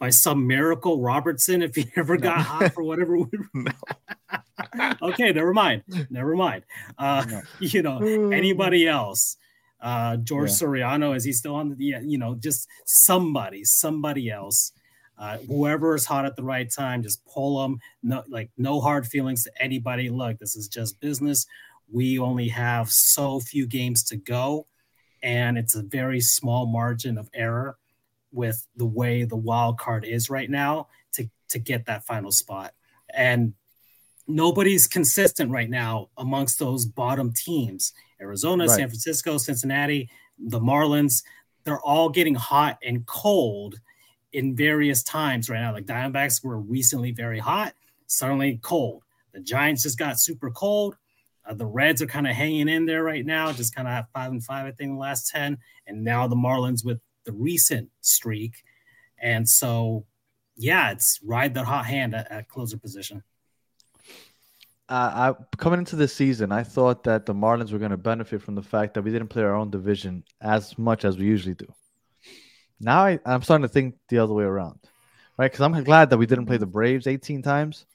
by 0.00 0.10
some 0.10 0.44
miracle, 0.48 1.00
Robertson, 1.00 1.62
if 1.62 1.76
he 1.76 1.88
ever 1.96 2.16
got 2.16 2.40
hot 2.40 2.74
for 2.74 2.82
whatever. 2.82 3.16
okay, 5.02 5.32
never 5.32 5.54
mind. 5.54 5.84
Never 6.10 6.34
mind. 6.34 6.64
Uh, 6.98 7.24
No. 7.30 7.40
You 7.60 7.82
know, 7.82 7.98
anybody 8.32 8.88
else? 8.88 9.36
Uh, 9.80 10.16
George 10.16 10.50
Yeah. 10.50 10.56
Soriano, 10.56 11.16
is 11.16 11.24
he 11.24 11.32
still 11.32 11.54
on 11.54 11.70
the? 11.70 11.76
Yeah, 11.78 12.00
you 12.00 12.18
know, 12.18 12.34
just 12.34 12.66
somebody, 12.84 13.64
somebody 13.64 14.30
else. 14.30 14.72
Uh, 15.16 15.38
whoever 15.38 15.94
is 15.94 16.04
hot 16.04 16.24
at 16.24 16.36
the 16.36 16.44
right 16.44 16.70
time, 16.70 17.02
just 17.02 17.24
pull 17.26 17.60
them. 17.60 17.80
No, 18.02 18.22
like 18.28 18.50
no 18.56 18.80
hard 18.80 19.06
feelings 19.06 19.44
to 19.44 19.52
anybody. 19.60 20.10
Look, 20.10 20.38
this 20.38 20.56
is 20.56 20.68
just 20.68 21.00
business. 21.00 21.46
We 21.90 22.18
only 22.18 22.48
have 22.48 22.90
so 22.90 23.40
few 23.40 23.66
games 23.66 24.02
to 24.04 24.16
go, 24.16 24.66
and 25.22 25.58
it's 25.58 25.74
a 25.74 25.82
very 25.82 26.20
small 26.20 26.66
margin 26.66 27.18
of 27.18 27.30
error 27.34 27.76
with 28.32 28.66
the 28.76 28.86
way 28.86 29.24
the 29.24 29.36
wild 29.36 29.78
card 29.78 30.04
is 30.04 30.28
right 30.30 30.50
now 30.50 30.88
to 31.14 31.28
to 31.50 31.58
get 31.58 31.86
that 31.86 32.04
final 32.04 32.30
spot. 32.30 32.74
And 33.12 33.54
nobody's 34.26 34.86
consistent 34.86 35.50
right 35.50 35.70
now 35.70 36.10
amongst 36.16 36.58
those 36.58 36.84
bottom 36.84 37.32
teams. 37.32 37.92
Arizona, 38.20 38.66
Right. 38.66 38.76
San 38.76 38.88
Francisco, 38.88 39.38
Cincinnati, 39.38 40.08
the 40.38 40.60
Marlins, 40.60 41.22
they're 41.64 41.80
all 41.80 42.08
getting 42.08 42.34
hot 42.34 42.78
and 42.82 43.04
cold 43.06 43.80
in 44.32 44.54
various 44.56 45.02
times 45.02 45.48
right 45.48 45.60
now. 45.60 45.72
Like 45.72 45.86
Diamondbacks 45.86 46.44
were 46.44 46.58
recently 46.58 47.12
very 47.12 47.38
hot, 47.38 47.74
suddenly 48.06 48.58
cold. 48.62 49.02
The 49.32 49.40
Giants 49.40 49.82
just 49.82 49.98
got 49.98 50.18
super 50.20 50.50
cold. 50.50 50.96
Uh, 51.46 51.54
the 51.54 51.66
Reds 51.66 52.02
are 52.02 52.06
kind 52.06 52.26
of 52.26 52.34
hanging 52.34 52.68
in 52.68 52.86
there 52.86 53.02
right 53.02 53.24
now, 53.24 53.52
just 53.52 53.74
kind 53.74 53.88
of 53.88 53.94
have 53.94 54.06
five 54.12 54.30
and 54.30 54.44
five, 54.44 54.66
I 54.66 54.70
think, 54.72 54.92
the 54.92 54.98
last 54.98 55.30
10. 55.30 55.58
And 55.86 56.04
now 56.04 56.26
the 56.26 56.36
Marlins 56.36 56.84
with 56.84 57.00
the 57.24 57.32
recent 57.32 57.88
streak. 58.00 58.62
And 59.20 59.48
so, 59.48 60.04
yeah, 60.56 60.90
it's 60.90 61.20
ride 61.24 61.54
the 61.54 61.64
hot 61.64 61.86
hand 61.86 62.14
at, 62.14 62.30
at 62.30 62.48
closer 62.48 62.76
position. 62.76 63.22
Uh, 64.88 65.34
I 65.38 65.56
coming 65.56 65.80
into 65.80 65.96
this 65.96 66.14
season, 66.14 66.50
I 66.52 66.62
thought 66.62 67.04
that 67.04 67.26
the 67.26 67.34
Marlins 67.34 67.72
were 67.72 67.78
going 67.78 67.90
to 67.90 67.96
benefit 67.96 68.42
from 68.42 68.54
the 68.54 68.62
fact 68.62 68.94
that 68.94 69.02
we 69.02 69.10
didn't 69.10 69.28
play 69.28 69.42
our 69.42 69.54
own 69.54 69.70
division 69.70 70.24
as 70.40 70.78
much 70.78 71.04
as 71.04 71.18
we 71.18 71.26
usually 71.26 71.54
do. 71.54 71.66
Now 72.80 73.04
I, 73.04 73.18
I'm 73.26 73.42
starting 73.42 73.66
to 73.66 73.68
think 73.68 73.96
the 74.08 74.18
other 74.18 74.32
way 74.32 74.44
around, 74.44 74.78
right? 75.36 75.50
Because 75.50 75.60
I'm 75.60 75.84
glad 75.84 76.10
that 76.10 76.18
we 76.18 76.26
didn't 76.26 76.46
play 76.46 76.56
the 76.56 76.66
Braves 76.66 77.06
18 77.06 77.42
times, 77.42 77.86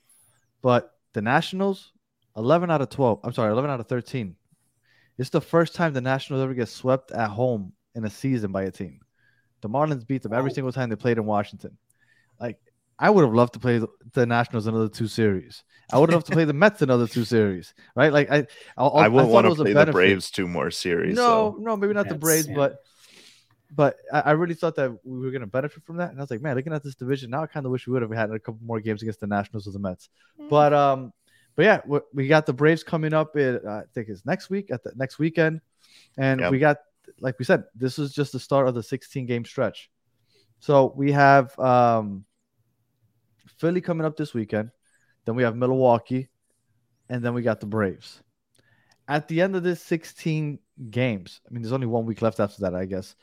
but 0.61 0.93
the 1.13 1.21
Nationals, 1.21 1.91
11 2.35 2.69
out 2.69 2.81
of 2.81 2.89
12. 2.89 3.19
I'm 3.23 3.33
sorry, 3.33 3.51
11 3.51 3.71
out 3.71 3.79
of 3.79 3.87
13. 3.87 4.35
It's 5.17 5.29
the 5.29 5.41
first 5.41 5.75
time 5.75 5.93
the 5.93 6.01
Nationals 6.01 6.43
ever 6.43 6.53
get 6.53 6.69
swept 6.69 7.11
at 7.11 7.29
home 7.29 7.73
in 7.95 8.03
a 8.05 8.09
season 8.09 8.51
by 8.51 8.63
a 8.63 8.71
team. 8.71 8.99
The 9.61 9.69
Marlins 9.69 10.05
beat 10.05 10.23
them 10.23 10.33
every 10.33 10.51
single 10.51 10.73
time 10.73 10.89
they 10.89 10.95
played 10.95 11.17
in 11.17 11.25
Washington. 11.25 11.77
Like 12.39 12.59
I 12.99 13.09
would 13.09 13.23
have 13.23 13.33
loved 13.33 13.53
to 13.53 13.59
play 13.59 13.79
the- 13.79 13.89
the 14.13 14.25
Nationals 14.25 14.67
another 14.67 14.89
two 14.89 15.07
series. 15.07 15.63
I 15.91 15.99
would 15.99 16.09
have 16.09 16.17
loved 16.17 16.27
to 16.27 16.33
play 16.33 16.45
the 16.45 16.53
Mets 16.53 16.81
another 16.81 17.07
two 17.07 17.25
series, 17.25 17.73
right? 17.95 18.13
Like 18.13 18.31
I, 18.31 18.47
I, 18.77 18.85
I 18.85 19.07
wouldn't 19.07 19.31
want 19.31 19.47
to 19.47 19.55
play 19.55 19.73
the. 19.73 19.91
Braves 19.91 20.31
two 20.31 20.47
more 20.47 20.71
series. 20.71 21.15
No, 21.15 21.55
so. 21.55 21.57
no, 21.59 21.75
maybe 21.75 21.93
not 21.93 22.07
the 22.07 22.15
Braves, 22.15 22.47
yeah. 22.47 22.55
but 22.55 22.77
but 23.75 23.97
I, 24.11 24.19
I 24.21 24.31
really 24.31 24.53
thought 24.53 24.75
that 24.75 24.91
we 25.03 25.19
were 25.19 25.31
going 25.31 25.41
to 25.41 25.47
benefit 25.47 25.83
from 25.83 25.97
that. 25.97 26.11
And 26.11 26.19
I 26.19 26.23
was 26.23 26.31
like, 26.31 26.41
man, 26.41 26.55
looking 26.55 26.73
at 26.73 26.83
this 26.83 26.95
division 26.95 27.31
now, 27.31 27.43
I 27.43 27.47
kind 27.47 27.65
of 27.65 27.71
wish 27.71 27.87
we 27.87 27.93
would 27.93 28.01
have 28.01 28.11
had 28.11 28.31
a 28.31 28.39
couple 28.39 28.59
more 28.63 28.79
games 28.79 29.01
against 29.01 29.19
the 29.19 29.27
Nationals 29.27 29.67
or 29.67 29.71
the 29.71 29.79
Mets. 29.79 30.09
But 30.49 30.73
um, 30.73 31.11
but 31.55 31.65
yeah, 31.65 31.81
we, 31.85 31.99
we 32.13 32.27
got 32.27 32.45
the 32.45 32.53
Braves 32.53 32.83
coming 32.83 33.13
up. 33.13 33.35
It, 33.35 33.63
I 33.65 33.83
think 33.93 34.09
it's 34.09 34.25
next 34.25 34.49
week 34.49 34.71
at 34.71 34.83
the 34.83 34.93
next 34.95 35.19
weekend, 35.19 35.61
and 36.17 36.39
Yep. 36.39 36.51
we 36.51 36.59
got 36.59 36.77
like 37.19 37.37
we 37.39 37.45
said, 37.45 37.63
this 37.75 37.99
is 37.99 38.13
just 38.13 38.31
the 38.31 38.39
start 38.39 38.67
of 38.67 38.75
the 38.75 38.83
16 38.83 39.25
game 39.25 39.45
stretch. 39.45 39.89
So 40.59 40.93
we 40.95 41.11
have 41.11 41.57
um, 41.59 42.25
Philly 43.63 43.79
coming 43.79 44.05
up 44.05 44.17
this 44.17 44.33
weekend. 44.33 44.71
Then 45.23 45.35
we 45.35 45.43
have 45.43 45.55
Milwaukee, 45.55 46.27
and 47.07 47.23
then 47.23 47.33
we 47.33 47.43
got 47.43 47.61
the 47.61 47.65
Braves. 47.65 48.21
At 49.07 49.29
the 49.29 49.39
end 49.39 49.55
of 49.55 49.63
this 49.63 49.81
16 49.83 50.59
games, 50.89 51.39
I 51.47 51.53
mean, 51.53 51.61
there's 51.61 51.71
only 51.71 51.87
one 51.87 52.05
week 52.05 52.21
left 52.21 52.41
after 52.41 52.63
that, 52.63 52.75
I 52.75 52.83
guess. 52.83 53.15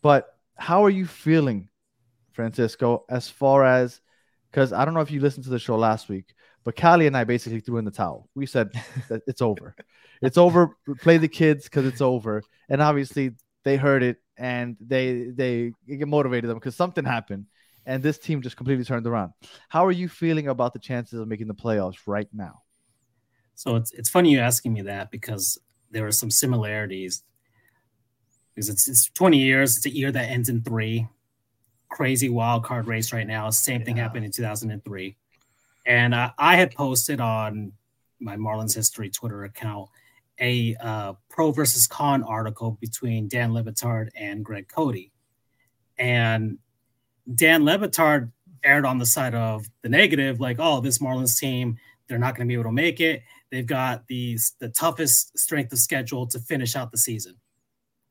But 0.00 0.34
how 0.56 0.82
are 0.82 0.90
you 0.90 1.04
feeling, 1.04 1.68
Francisco, 2.32 3.04
as 3.10 3.28
far 3.28 3.66
as 3.66 4.00
because 4.50 4.72
I 4.72 4.86
don't 4.86 4.94
know 4.94 5.00
if 5.00 5.10
you 5.10 5.20
listened 5.20 5.44
to 5.44 5.50
the 5.50 5.58
show 5.58 5.76
last 5.76 6.08
week, 6.08 6.32
but 6.64 6.74
Callie 6.74 7.06
and 7.06 7.16
I 7.16 7.24
basically 7.24 7.60
threw 7.60 7.76
in 7.76 7.84
the 7.84 7.90
towel. 7.90 8.30
We 8.34 8.46
said 8.46 8.70
that 9.10 9.20
it's 9.26 9.42
over. 9.42 9.76
It's 10.22 10.38
over. 10.38 10.74
Play 11.02 11.18
the 11.18 11.28
kids 11.28 11.64
because 11.64 11.84
it's 11.84 12.00
over. 12.00 12.42
And 12.70 12.80
obviously 12.80 13.32
they 13.62 13.76
heard 13.76 14.02
it 14.02 14.16
and 14.38 14.74
they 14.80 15.24
they 15.24 15.72
it 15.86 16.08
motivated 16.08 16.48
them 16.48 16.56
because 16.56 16.76
something 16.76 17.04
happened 17.04 17.44
and 17.86 18.02
this 18.02 18.18
team 18.18 18.42
just 18.42 18.56
completely 18.56 18.84
turned 18.84 19.06
around. 19.06 19.32
How 19.68 19.84
are 19.86 19.92
you 19.92 20.08
feeling 20.08 20.48
about 20.48 20.72
the 20.72 20.78
chances 20.78 21.18
of 21.20 21.28
making 21.28 21.48
the 21.48 21.54
playoffs 21.54 21.98
right 22.06 22.28
now? 22.32 22.62
So 23.54 23.76
it's 23.76 23.92
it's 23.92 24.08
funny 24.08 24.30
you 24.32 24.40
asking 24.40 24.72
me 24.72 24.82
that 24.82 25.10
because 25.10 25.58
there 25.90 26.06
are 26.06 26.12
some 26.12 26.30
similarities. 26.30 27.22
Because 28.54 28.68
it's 28.68 28.88
it's 28.88 29.08
20 29.10 29.38
years, 29.38 29.76
it's 29.76 29.86
a 29.86 29.94
year 29.94 30.12
that 30.12 30.30
ends 30.30 30.48
in 30.48 30.62
three. 30.62 31.06
Crazy 31.88 32.28
wild 32.28 32.64
card 32.64 32.86
race 32.86 33.12
right 33.12 33.26
now. 33.26 33.50
Same 33.50 33.84
thing 33.84 33.96
Yeah. 33.96 34.04
happened 34.04 34.24
in 34.24 34.30
2003. 34.32 35.16
And 35.84 36.14
uh, 36.14 36.30
I 36.38 36.56
had 36.56 36.74
posted 36.74 37.20
on 37.20 37.72
my 38.20 38.36
Marlins 38.36 38.74
History 38.74 39.10
Twitter 39.10 39.44
account 39.44 39.88
a 40.40 40.74
uh, 40.76 41.12
pro 41.28 41.50
versus 41.50 41.86
con 41.86 42.22
article 42.22 42.78
between 42.80 43.28
Dan 43.28 43.52
Le 43.52 43.62
Batard 43.62 44.08
and 44.16 44.44
Greg 44.44 44.68
Cote. 44.68 45.10
And 45.98 46.58
Dan 47.34 47.64
Le 47.64 47.78
Batard 47.78 48.30
aired 48.64 48.84
on 48.84 48.98
the 48.98 49.06
side 49.06 49.34
of 49.34 49.66
the 49.82 49.88
negative, 49.88 50.40
like, 50.40 50.56
oh, 50.58 50.80
this 50.80 50.98
Marlins 50.98 51.38
team, 51.38 51.76
they're 52.08 52.18
not 52.18 52.36
going 52.36 52.46
to 52.46 52.50
be 52.50 52.54
able 52.54 52.64
to 52.64 52.72
make 52.72 53.00
it. 53.00 53.22
They've 53.50 53.66
got 53.66 54.06
these 54.06 54.54
the 54.58 54.68
toughest 54.68 55.38
strength 55.38 55.72
of 55.72 55.78
schedule 55.78 56.26
to 56.28 56.38
finish 56.38 56.76
out 56.76 56.90
the 56.90 56.98
season. 56.98 57.36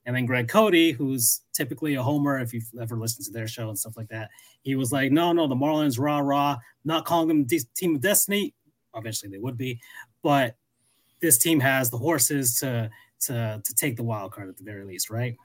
And 0.05 0.15
then 0.15 0.25
Greg 0.25 0.47
Cote, 0.47 0.95
who's 0.95 1.41
typically 1.53 1.95
a 1.95 2.03
homer, 2.03 2.39
if 2.39 2.53
you've 2.53 2.69
ever 2.79 2.97
listened 2.97 3.25
to 3.25 3.31
their 3.31 3.47
show 3.47 3.69
and 3.69 3.77
stuff 3.77 3.95
like 3.95 4.09
that, 4.09 4.29
he 4.63 4.75
was 4.75 4.91
like, 4.91 5.11
no, 5.11 5.31
no, 5.31 5.47
the 5.47 5.55
Marlins, 5.55 5.99
rah, 5.99 6.19
rah, 6.19 6.57
not 6.83 7.05
calling 7.05 7.27
them 7.27 7.43
de- 7.43 7.59
team 7.75 7.95
of 7.95 8.01
destiny. 8.01 8.53
Eventually 8.95 9.31
they 9.31 9.37
would 9.37 9.57
be, 9.57 9.79
but 10.21 10.55
this 11.21 11.37
team 11.37 11.59
has 11.59 11.89
the 11.89 11.97
horses 11.97 12.59
to 12.59 12.89
to 13.21 13.61
to 13.63 13.75
take 13.75 13.95
the 13.95 14.03
wild 14.03 14.31
card 14.31 14.49
at 14.49 14.57
the 14.57 14.63
very 14.63 14.83
least, 14.83 15.09
right? 15.09 15.37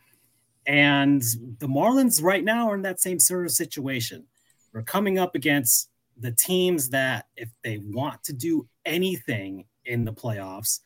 And 0.66 1.22
the 1.58 1.68
Marlins 1.68 2.22
right 2.22 2.44
now 2.44 2.68
are 2.68 2.74
in 2.74 2.82
that 2.82 3.00
same 3.00 3.20
sort 3.20 3.44
of 3.44 3.52
situation. 3.52 4.24
We're 4.72 4.82
coming 4.82 5.18
up 5.18 5.34
against 5.34 5.90
the 6.18 6.32
teams 6.32 6.90
that, 6.90 7.26
if 7.36 7.50
they 7.62 7.78
want 7.78 8.24
to 8.24 8.32
do 8.32 8.66
anything 8.84 9.66
in 9.84 10.04
the 10.04 10.12
playoffs, 10.12 10.80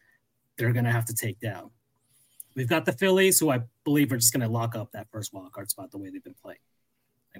they're 0.58 0.72
going 0.72 0.84
to 0.84 0.92
have 0.92 1.06
to 1.06 1.14
take 1.14 1.40
down. 1.40 1.70
We've 2.54 2.68
got 2.68 2.84
the 2.84 2.92
Phillies, 2.92 3.38
who 3.38 3.50
I 3.50 3.60
believe 3.84 4.12
are 4.12 4.16
just 4.16 4.32
going 4.32 4.46
to 4.46 4.52
lock 4.52 4.76
up 4.76 4.90
that 4.92 5.06
first 5.10 5.32
wild 5.32 5.52
card 5.52 5.70
spot 5.70 5.90
the 5.90 5.98
way 5.98 6.10
they've 6.10 6.22
been 6.22 6.34
playing. 6.42 6.58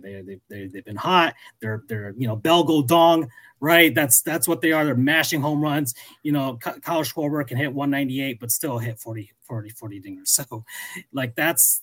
They, 0.01 0.23
they, 0.23 0.41
they, 0.49 0.67
they've 0.69 0.85
been 0.85 0.97
hot. 0.97 1.35
They're, 1.61 1.83
they're, 1.89 2.15
you 2.17 2.29
know, 2.29 2.37
bell 2.37 2.63
go 2.63 2.81
dong, 2.81 3.29
right? 3.59 3.93
That's, 3.95 4.23
that's 4.23 4.47
what 4.47 4.61
they 4.61 4.71
are. 4.73 4.85
They're 4.85 4.95
mashing 4.95 5.41
home 5.41 5.61
runs. 5.61 5.95
You 6.23 6.33
know, 6.33 6.57
Kyle 6.57 7.03
Schwarber 7.03 7.47
can 7.47 7.57
hit 7.57 7.75
198, 7.75 8.39
but 8.39 8.53
still 8.53 8.79
hit 8.79 9.01
40, 9.01 9.33
40, 9.43 9.71
40 9.71 10.01
dingers. 10.01 10.41
So, 10.51 10.65
like, 11.13 11.35
that's, 11.35 11.83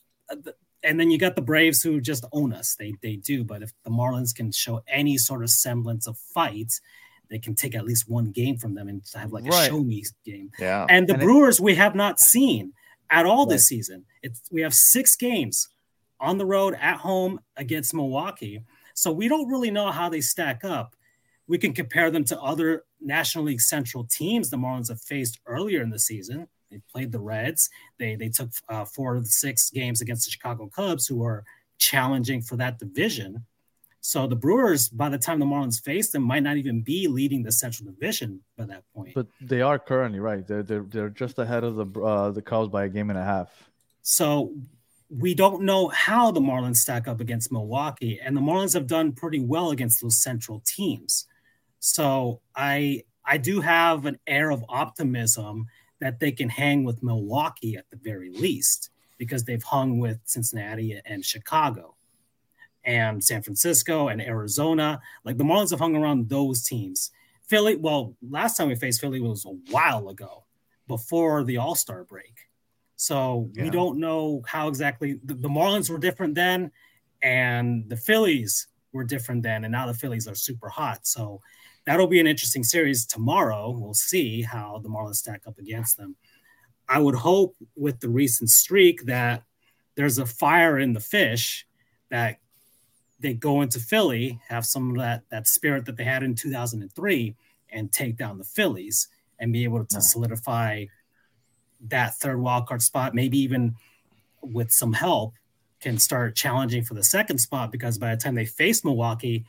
and 0.83 0.99
then 0.99 1.11
you 1.11 1.17
got 1.17 1.35
the 1.35 1.41
Braves 1.41 1.81
who 1.81 1.99
just 1.99 2.25
own 2.31 2.53
us. 2.53 2.75
They, 2.75 2.93
they 3.01 3.15
do. 3.15 3.43
But 3.43 3.63
if 3.63 3.71
the 3.83 3.89
Marlins 3.89 4.33
can 4.33 4.51
show 4.51 4.81
any 4.87 5.17
sort 5.17 5.43
of 5.43 5.49
semblance 5.49 6.07
of 6.07 6.17
fight, 6.17 6.71
they 7.29 7.39
can 7.39 7.55
take 7.55 7.75
at 7.75 7.85
least 7.85 8.09
one 8.09 8.31
game 8.31 8.57
from 8.57 8.73
them 8.75 8.87
and 8.87 9.01
have 9.15 9.33
like 9.33 9.45
right. 9.45 9.67
a 9.67 9.69
show 9.69 9.79
me 9.81 10.05
game. 10.25 10.51
Yeah. 10.59 10.85
And 10.89 11.07
the 11.07 11.13
and 11.13 11.23
Brewers, 11.23 11.59
it, 11.59 11.63
we 11.63 11.75
have 11.75 11.95
not 11.95 12.19
seen 12.19 12.73
at 13.09 13.25
all 13.25 13.45
right. 13.45 13.53
this 13.53 13.65
season. 13.65 14.05
It's, 14.21 14.41
we 14.51 14.61
have 14.61 14.73
six 14.73 15.15
games 15.15 15.67
on 16.19 16.37
the 16.37 16.45
road 16.45 16.75
at 16.79 16.97
home 16.97 17.39
against 17.57 17.93
Milwaukee. 17.93 18.63
So 18.93 19.11
we 19.11 19.27
don't 19.27 19.49
really 19.49 19.71
know 19.71 19.91
how 19.91 20.09
they 20.09 20.21
stack 20.21 20.63
up. 20.63 20.95
We 21.47 21.57
can 21.57 21.73
compare 21.73 22.11
them 22.11 22.23
to 22.25 22.39
other 22.41 22.83
National 22.99 23.45
League 23.45 23.61
Central 23.61 24.03
teams 24.05 24.49
the 24.49 24.57
Marlins 24.57 24.89
have 24.89 25.01
faced 25.01 25.39
earlier 25.45 25.81
in 25.81 25.89
the 25.89 25.99
season. 25.99 26.47
They 26.71 26.82
played 26.91 27.12
the 27.12 27.19
Reds. 27.19 27.69
They 27.97 28.15
they 28.15 28.30
took 28.30 28.49
uh, 28.69 28.86
four 28.86 29.15
of 29.15 29.23
the 29.23 29.30
six 29.30 29.69
games 29.69 30.01
against 30.01 30.25
the 30.25 30.32
Chicago 30.32 30.69
Cubs, 30.73 31.08
who 31.08 31.23
are 31.23 31.43
challenging 31.77 32.41
for 32.41 32.56
that 32.58 32.80
division. 32.80 33.45
So 34.01 34.25
the 34.25 34.36
Brewers, 34.36 34.88
by 34.88 35.10
the 35.10 35.17
time 35.17 35.39
the 35.39 35.45
Marlins 35.45 35.84
face 35.84 36.12
them, 36.12 36.23
might 36.23 36.43
not 36.43 36.56
even 36.56 36.82
be 36.82 37.08
leading 37.08 37.43
the 37.43 37.51
Central 37.51 37.91
Division 37.91 38.41
by 38.58 38.65
that 38.65 38.84
point. 38.95 39.13
But 39.13 39.27
they 39.41 39.62
are 39.62 39.77
currently 39.77 40.19
right. 40.19 40.47
They're 40.47 40.63
they're, 40.63 40.86
they're 40.88 41.10
just 41.10 41.38
ahead 41.39 41.63
of 41.63 41.75
the 41.75 42.01
uh, 42.01 42.32
the 42.32 42.41
Cubs 42.41 42.69
by 42.69 42.86
a 42.86 42.89
game 42.89 43.10
and 43.10 43.19
a 43.19 43.23
half. 43.23 43.49
So 44.03 44.53
we 45.10 45.34
don't 45.34 45.63
know 45.63 45.88
how 45.89 46.32
the 46.32 46.39
Marlins 46.39 46.77
stack 46.77 47.08
up 47.08 47.19
against 47.19 47.51
Milwaukee, 47.51 48.19
and 48.21 48.36
the 48.36 48.41
Marlins 48.41 48.73
have 48.73 48.88
done 48.88 49.12
pretty 49.12 49.39
well 49.39 49.71
against 49.71 50.01
those 50.01 50.21
Central 50.21 50.62
teams. 50.65 51.25
So 51.80 52.39
I 52.56 53.03
I 53.25 53.38
do 53.38 53.60
have 53.60 54.06
an 54.06 54.19
air 54.25 54.51
of 54.51 54.63
optimism 54.69 55.67
that 55.99 56.19
they 56.19 56.31
can 56.31 56.49
hang 56.49 56.83
with 56.83 57.03
Milwaukee 57.03 57.75
at 57.75 57.89
the 57.89 57.97
very 57.97 58.29
least 58.29 58.91
because 59.17 59.43
they've 59.43 59.63
hung 59.63 59.99
with 59.99 60.19
Cincinnati 60.25 60.99
and 61.05 61.25
Chicago 61.25 61.95
and 62.83 63.23
San 63.23 63.41
Francisco 63.41 64.07
and 64.07 64.21
Arizona. 64.21 64.99
Like 65.23 65.38
the 65.38 65.43
Marlins 65.43 65.71
have 65.71 65.79
hung 65.79 65.95
around 65.95 66.29
those 66.29 66.63
teams. 66.63 67.12
Philly, 67.47 67.75
well, 67.75 68.15
last 68.27 68.57
time 68.57 68.67
we 68.67 68.75
faced 68.75 69.01
Philly 69.01 69.21
was 69.21 69.45
a 69.45 69.71
while 69.71 70.10
ago 70.10 70.45
before 70.88 71.43
the 71.43 71.57
All 71.57 71.75
Star 71.75 72.03
break. 72.03 72.47
So 72.95 73.49
yeah. 73.53 73.63
we 73.63 73.69
don't 73.69 73.99
know 73.99 74.41
how 74.47 74.67
exactly 74.67 75.19
the, 75.23 75.36
the, 75.36 75.49
Marlins 75.49 75.89
were 75.89 75.99
different 75.99 76.33
then, 76.33 76.71
and 77.21 77.88
the 77.88 77.95
Phillies 77.95 78.67
were 78.91 79.03
different 79.03 79.43
then, 79.43 79.63
and 79.63 79.71
now 79.71 79.86
the 79.86 79.93
Phillies 79.93 80.27
are 80.27 80.36
super 80.36 80.67
hot. 80.67 81.05
So 81.05 81.41
that'll 81.88 82.06
be 82.06 82.19
an 82.19 82.28
interesting 82.28 82.63
series 82.65 83.06
tomorrow. 83.06 83.71
We'll 83.71 83.93
see 83.93 84.41
how 84.41 84.80
the 84.84 84.89
Marlins 84.89 85.15
stack 85.15 85.43
up 85.47 85.58
against 85.58 85.97
them. 85.97 86.17
I 86.88 87.00
would 87.00 87.15
hope 87.15 87.56
with 87.76 88.02
the 88.02 88.10
recent 88.10 88.50
streak 88.50 89.06
that 89.06 89.43
there's 89.95 90.17
a 90.17 90.26
fire 90.26 90.78
in 90.78 90.91
the 90.93 91.00
fish 91.00 91.65
that 92.12 92.39
they 93.19 93.34
go 93.34 93.62
into 93.62 93.80
Philly, 93.80 94.39
have 94.50 94.65
some 94.65 94.91
of 94.91 94.97
that 94.97 95.23
that 95.32 95.47
spirit 95.47 95.86
that 95.86 95.95
they 95.95 96.04
had 96.04 96.23
in 96.23 96.36
2003, 96.36 97.36
and 97.71 97.91
take 97.91 98.17
down 98.17 98.38
the 98.38 98.43
Phillies 98.43 99.08
and 99.39 99.54
be 99.54 99.63
able 99.63 99.86
to 99.86 100.02
solidify 100.02 100.86
that 101.88 102.15
third 102.15 102.39
wild 102.39 102.67
card 102.67 102.82
spot, 102.82 103.15
maybe 103.15 103.39
even 103.39 103.76
with 104.41 104.71
some 104.71 104.93
help, 104.93 105.36
can 105.80 105.97
start 105.97 106.36
challenging 106.36 106.84
for 106.84 106.95
the 106.95 107.04
second 107.04 107.38
spot 107.38 107.71
because 107.71 107.97
by 107.97 108.13
the 108.13 108.21
time 108.21 108.36
they 108.36 108.45
face 108.45 108.84
Milwaukee, 108.84 109.45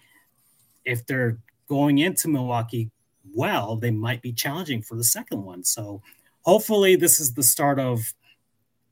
if 0.85 1.05
they're 1.05 1.39
going 1.69 1.99
into 1.99 2.29
Milwaukee 2.29 2.91
well, 3.35 3.77
they 3.77 3.91
might 3.91 4.23
be 4.23 4.33
challenging 4.33 4.83
for 4.83 4.97
the 4.97 5.05
second 5.05 5.43
one. 5.43 5.63
So 5.63 6.03
hopefully 6.43 6.97
this 6.97 7.21
is 7.21 7.35
the 7.35 7.43
start 7.43 7.79
of 7.79 8.15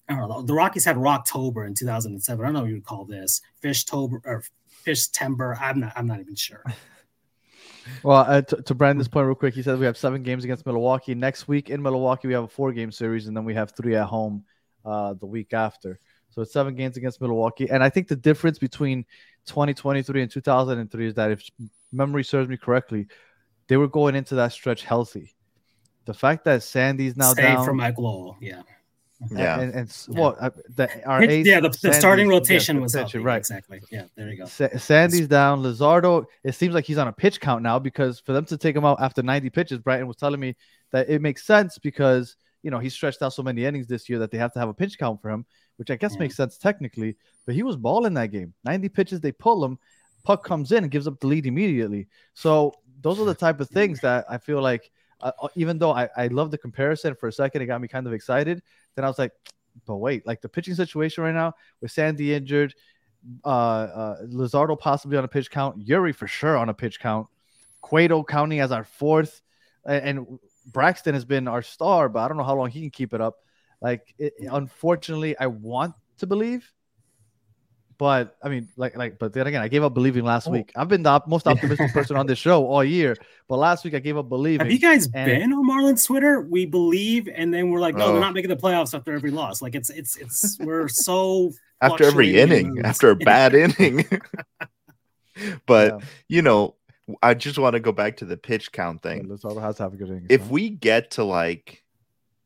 I 0.09 0.15
don't 0.15 0.29
know. 0.29 0.43
The 0.43 0.55
Rockies 0.55 0.85
had 0.85 0.97
Rocktober 0.97 1.67
in 1.67 1.75
2007. 1.75 2.41
I 2.41 2.47
don't 2.47 2.55
know 2.55 2.61
what 2.61 2.69
you 2.69 2.75
would 2.75 2.85
call 2.85 3.05
this. 3.05 3.41
Fishtober 3.63 4.21
or 4.25 4.45
Fish 4.69 5.09
Timber. 5.09 5.59
I'm 5.61 5.81
not. 5.81 5.93
I'm 5.97 6.07
not 6.07 6.21
even 6.21 6.35
sure. 6.35 6.65
Well, 8.03 8.25
uh, 8.27 8.43
to, 8.43 8.63
to 8.63 8.75
Brandon's 8.75 9.07
point, 9.07 9.27
real 9.27 9.37
quick, 9.37 9.55
he 9.55 9.63
says 9.63 9.79
we 9.79 9.87
have 9.87 9.97
seven 9.97 10.25
games 10.25 10.43
against 10.43 10.67
Milwaukee. 10.67 11.15
Next 11.15 11.47
week 11.47 11.71
in 11.71 11.81
Milwaukee, 11.81 12.27
we 12.27 12.35
have 12.35 12.43
a 12.43 12.49
four 12.49 12.73
game 12.73 12.91
series, 12.91 13.29
and 13.29 13.37
then 13.37 13.45
we 13.45 13.55
have 13.55 13.71
three 13.71 13.95
at 13.95 14.07
home 14.07 14.45
uh, 14.85 15.15
the 15.15 15.27
week 15.27 15.55
after. 15.55 16.01
So 16.31 16.43
it's 16.43 16.53
seven 16.53 16.75
games 16.75 16.97
against 16.97 17.21
Milwaukee. 17.21 17.71
And 17.71 17.85
I 17.85 17.89
think 17.89 18.09
the 18.09 18.17
difference 18.17 18.59
between 18.59 19.05
2023 19.47 20.21
and 20.21 20.29
2003 20.29 21.07
is 21.07 21.15
that 21.15 21.31
if 21.31 21.49
memory 21.93 22.25
serves 22.25 22.49
me 22.49 22.57
correctly, 22.57 23.07
they 23.69 23.77
were 23.77 23.89
going 23.89 24.15
into 24.15 24.35
that 24.37 24.53
stretch 24.53 24.85
healthy. 24.85 25.35
The 26.05 26.15
fact 26.15 26.45
that 26.45 26.63
Sandy's 26.63 27.17
now 27.17 27.33
Save 27.33 27.45
down 27.45 27.65
from 27.65 27.77
Mike 27.79 27.99
Lowell, 27.99 28.37
yeah. 28.41 28.63
Yeah, 29.31 29.61
and, 29.61 29.75
and, 29.75 30.07
and 30.09 30.19
well, 30.19 30.37
uh, 30.39 30.51
the, 30.75 31.05
our 31.07 31.23
ace, 31.23 31.47
yeah, 31.47 31.61
the, 31.61 31.71
the 31.83 31.93
starting 31.93 32.29
rotation 32.29 32.83
was 32.83 32.93
healthy, 32.93 33.19
right. 33.19 33.39
Exactly. 33.39 33.81
Yeah, 33.91 34.05
there 34.15 34.31
you 34.31 34.37
go. 34.37 34.45
Sa- 34.45 34.77
Sandy's 34.77 35.27
down. 35.27 35.63
Luzardo. 35.63 36.27
It 36.45 36.55
seems 36.55 36.75
like 36.75 36.85
he's 36.85 36.99
on 36.99 37.09
a 37.09 37.13
pitch 37.13 37.41
count 37.41 37.63
now 37.63 37.79
because 37.79 38.21
for 38.21 38.35
them 38.35 38.45
to 38.47 38.59
take 38.59 38.77
him 38.77 38.85
out 38.85 39.01
after 39.01 39.23
90 39.23 39.49
pitches, 39.51 39.79
Brenton 39.79 40.07
was 40.07 40.17
telling 40.17 40.39
me 40.39 40.55
that 40.93 41.09
it 41.09 41.23
makes 41.23 41.47
sense 41.47 41.79
because 41.79 42.37
you 42.63 42.71
know 42.71 42.79
he 42.79 42.91
stretched 42.91 43.23
out 43.23 43.33
so 43.33 43.43
many 43.43 43.65
innings 43.65 43.87
this 43.87 44.07
year 44.09 44.19
that 44.19 44.31
they 44.31 44.39
have 44.39 44.53
to 44.53 44.59
have 44.59 44.69
a 44.69 44.75
pitch 44.75 44.99
count 44.99 45.23
for 45.23 45.31
him, 45.31 45.47
which 45.77 45.91
I 45.91 45.97
guess 45.97 46.13
yeah. 46.13 46.21
makes 46.21 46.37
sense 46.37 46.59
technically. 46.59 47.17
But 47.47 47.55
he 47.55 47.63
was 47.63 47.77
balling 47.77 48.15
that 48.15 48.33
game. 48.33 48.53
90 48.65 48.91
pitches, 48.91 49.21
they 49.21 49.33
pull 49.33 49.65
him. 49.65 49.79
Puk 50.27 50.43
comes 50.43 50.73
in 50.73 50.83
and 50.83 50.91
gives 50.91 51.07
up 51.07 51.21
the 51.21 51.29
lead 51.29 51.47
immediately. 51.47 52.09
So 52.35 52.75
those 53.01 53.21
are 53.21 53.25
the 53.25 53.35
type 53.35 53.61
of 53.61 53.71
things 53.71 54.01
that 54.01 54.25
I 54.29 54.39
feel 54.39 54.61
like. 54.61 54.91
Uh, 55.21 55.31
uh, 55.41 55.49
even 55.55 55.79
though 55.79 55.93
I, 55.93 56.09
I 56.17 56.27
love 56.27 56.51
the 56.51 56.59
comparison 56.59 57.15
for 57.15 57.29
a 57.29 57.33
second, 57.33 57.63
it 57.63 57.67
got 57.67 57.81
me 57.81 57.87
kind 57.87 58.09
of 58.09 58.13
excited. 58.13 58.61
Then 58.97 59.05
I 59.05 59.09
was 59.09 59.21
like, 59.21 59.31
but 59.87 59.97
wait, 59.97 60.27
like 60.27 60.43
the 60.43 60.49
pitching 60.49 60.75
situation 60.75 61.23
right 61.23 61.33
now 61.33 61.55
with 61.81 61.93
Sandy 61.93 62.35
injured, 62.35 62.75
uh, 63.45 63.49
uh 63.49 64.23
Luzardo 64.25 64.77
possibly 64.77 65.17
on 65.17 65.23
a 65.23 65.29
pitch 65.29 65.49
count, 65.49 65.79
Eury 65.87 66.15
for 66.15 66.27
sure 66.27 66.57
on 66.57 66.71
a 66.71 66.75
pitch 66.75 66.99
count, 66.99 67.29
Cueto 67.81 68.25
counting 68.25 68.59
as 68.59 68.73
our 68.73 68.85
fourth, 68.85 69.43
and, 69.87 70.19
and 70.19 70.39
Braxton 70.67 71.15
has 71.15 71.25
been 71.25 71.47
our 71.47 71.63
star, 71.63 72.09
but 72.09 72.19
I 72.19 72.29
don't 72.29 72.37
know 72.37 72.43
how 72.43 72.57
long 72.57 72.71
he 72.71 72.81
can 72.81 72.91
keep 72.91 73.15
it 73.15 73.21
up. 73.21 73.37
Like, 73.81 74.13
it, 74.19 74.35
unfortunately, 74.41 75.39
I 75.39 75.47
want 75.47 75.95
to 76.19 76.27
believe 76.27 76.73
but 77.99 78.37
I 78.43 78.49
mean, 78.49 78.69
like, 78.77 78.97
like, 78.97 79.19
but 79.19 79.33
then 79.33 79.47
again, 79.47 79.63
I 79.63 79.69
gave 79.69 79.83
up 79.83 79.95
believing 79.95 80.25
last 80.25 80.49
oh. 80.49 80.51
week. 80.51 80.73
I've 80.77 80.89
been 80.89 81.03
the 81.03 81.11
op- 81.11 81.29
most 81.29 81.47
optimistic 81.47 81.93
person 81.93 82.17
on 82.17 82.27
this 82.27 82.39
show 82.39 82.67
all 82.67 82.85
year, 82.85 83.17
but 83.49 83.57
last 83.57 83.85
week 83.85 83.95
I 83.95 83.99
gave 83.99 84.17
up 84.17 84.29
believing. 84.29 84.67
Have 84.67 84.73
you 84.73 84.79
guys 84.79 85.09
and... 85.15 85.27
been 85.27 85.53
on 85.53 85.69
Marlins 85.69 86.07
Twitter? 86.07 86.43
We 86.43 86.67
believe, 86.67 87.29
and 87.33 87.53
then 87.53 87.71
we're 87.71 87.81
like, 87.81 87.95
no, 87.95 88.07
oh. 88.07 88.13
they're 88.13 88.21
not 88.21 88.35
making 88.35 88.51
the 88.51 88.57
playoffs 88.57 88.95
after 88.95 89.13
every 89.13 89.31
loss. 89.31 89.63
Like, 89.63 89.75
it's, 89.75 89.91
it's, 89.91 90.17
it's, 90.17 90.59
we're 90.61 90.89
so 90.89 91.53
after 91.81 92.05
every 92.05 92.39
inning, 92.39 92.81
after 92.85 93.11
a 93.11 93.17
bad 93.17 93.55
inning. 93.55 94.07
but 95.67 95.93
yeah. 95.93 96.07
you 96.29 96.43
know, 96.43 96.75
I 97.23 97.35
just 97.35 97.59
want 97.59 97.75
to 97.75 97.81
go 97.81 97.93
back 97.93 98.19
to 98.19 98.25
the 98.25 98.37
pitch 98.37 98.73
count 98.73 99.03
thing. 99.03 99.29
Let's 99.29 99.45
all 99.45 99.59
has 99.59 99.77
to 99.77 99.85
have 99.85 99.95
a 99.95 99.97
good 99.97 100.09
inning. 100.09 100.27
If 100.29 100.49
we 100.49 100.71
get 100.71 101.13
to 101.13 101.25
like, 101.25 101.83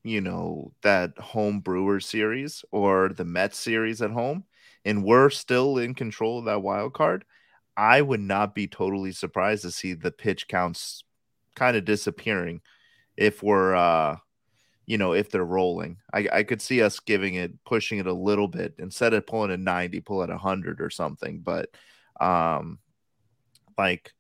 you 0.05 0.21
know, 0.21 0.73
that 0.83 1.19
home 1.19 1.61
Brewers 1.61 2.07
series 2.07 2.65
or 2.71 3.09
the 3.09 3.25
Mets 3.25 3.59
series 3.59 4.03
at 4.03 4.11
home 4.11 4.45
and 4.85 5.05
we're 5.05 5.31
still 5.31 5.79
in 5.79 5.95
control 5.95 6.38
of 6.38 6.45
that 6.47 6.62
wild 6.62 6.95
card, 6.95 7.25
I 7.77 8.03
would 8.03 8.21
not 8.21 8.55
be 8.55 8.66
totally 8.66 9.12
surprised 9.12 9.62
to 9.62 9.71
see 9.71 9.95
the 9.95 10.11
pitch 10.11 10.49
counts 10.49 11.05
kind 11.55 11.77
of 11.77 11.85
disappearing 11.85 12.61
if 13.16 13.43
we're 13.43 13.75
uh 13.75 14.16
you 14.87 14.99
know 14.99 15.12
if 15.12 15.31
they're 15.31 15.45
rolling. 15.45 15.99
I, 16.12 16.29
I 16.33 16.43
could 16.43 16.61
see 16.61 16.83
us 16.83 17.01
giving 17.01 17.35
it 17.35 17.53
pushing 17.64 17.99
it 17.99 18.07
a 18.07 18.12
little 18.12 18.49
bit 18.49 18.75
instead 18.79 19.14
of 19.14 19.27
pulling 19.27 19.51
a 19.53 19.57
90 19.57 20.01
pull 20.01 20.23
at 20.23 20.31
100 20.31 20.81
or 20.81 20.90
something 20.90 21.40
but 21.40 21.71
um 22.21 22.79
like 23.79 24.12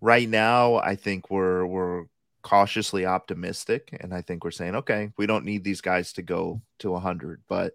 right 0.00 0.28
now 0.28 0.76
i 0.76 0.96
think 0.96 1.30
we're 1.30 1.66
we're 1.66 2.04
cautiously 2.42 3.04
optimistic 3.04 3.96
and 4.00 4.14
i 4.14 4.22
think 4.22 4.44
we're 4.44 4.50
saying 4.50 4.74
okay 4.74 5.10
we 5.18 5.26
don't 5.26 5.44
need 5.44 5.62
these 5.62 5.80
guys 5.80 6.12
to 6.12 6.22
go 6.22 6.60
to 6.78 6.90
100 6.90 7.42
but 7.48 7.74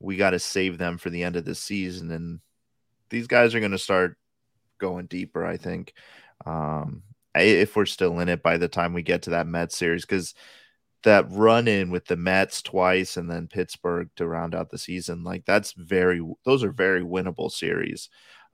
we 0.00 0.16
got 0.16 0.30
to 0.30 0.38
save 0.38 0.78
them 0.78 0.98
for 0.98 1.10
the 1.10 1.22
end 1.22 1.36
of 1.36 1.44
the 1.44 1.54
season. 1.54 2.10
And 2.10 2.40
these 3.10 3.26
guys 3.26 3.54
are 3.54 3.60
going 3.60 3.72
to 3.72 3.78
start 3.78 4.16
going 4.78 5.06
deeper, 5.06 5.44
I 5.44 5.56
think, 5.56 5.94
um, 6.44 7.02
if 7.34 7.76
we're 7.76 7.86
still 7.86 8.20
in 8.20 8.28
it 8.28 8.42
by 8.42 8.58
the 8.58 8.68
time 8.68 8.92
we 8.92 9.02
get 9.02 9.22
to 9.22 9.30
that 9.30 9.46
Met 9.46 9.72
series. 9.72 10.04
Because 10.04 10.34
that 11.04 11.30
run 11.30 11.68
in 11.68 11.90
with 11.90 12.06
the 12.06 12.16
Mets 12.16 12.62
twice 12.62 13.16
and 13.16 13.30
then 13.30 13.46
Pittsburgh 13.46 14.08
to 14.16 14.26
round 14.26 14.54
out 14.54 14.70
the 14.70 14.78
season, 14.78 15.22
like 15.22 15.44
that's 15.44 15.72
very 15.72 16.20
those 16.44 16.64
are 16.64 16.72
very 16.72 17.02
winnable 17.02 17.50
series. 17.50 18.08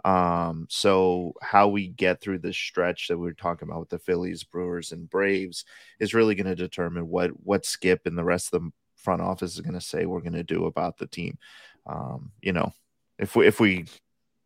Um, 0.04 0.66
so 0.70 1.34
how 1.42 1.68
we 1.68 1.88
get 1.88 2.20
through 2.20 2.38
this 2.38 2.56
stretch 2.56 3.08
that 3.08 3.18
we 3.18 3.28
are 3.28 3.34
talking 3.34 3.68
about 3.68 3.80
with 3.80 3.90
the 3.90 3.98
Phillies, 3.98 4.44
Brewers, 4.44 4.92
and 4.92 5.10
Braves 5.10 5.64
is 5.98 6.14
really 6.14 6.34
going 6.34 6.46
to 6.46 6.54
determine 6.54 7.08
what 7.08 7.30
what 7.44 7.66
Skip 7.66 8.06
and 8.06 8.16
the 8.16 8.24
rest 8.24 8.52
of 8.52 8.62
the 8.62 8.70
front 9.00 9.22
office 9.22 9.54
is 9.54 9.60
going 9.60 9.74
to 9.74 9.80
say 9.80 10.06
we're 10.06 10.20
going 10.20 10.32
to 10.32 10.42
do 10.42 10.66
about 10.66 10.98
the 10.98 11.06
team. 11.06 11.38
Um, 11.86 12.32
you 12.40 12.52
know, 12.52 12.72
if 13.18 13.34
we 13.36 13.46
if 13.46 13.60
we 13.60 13.86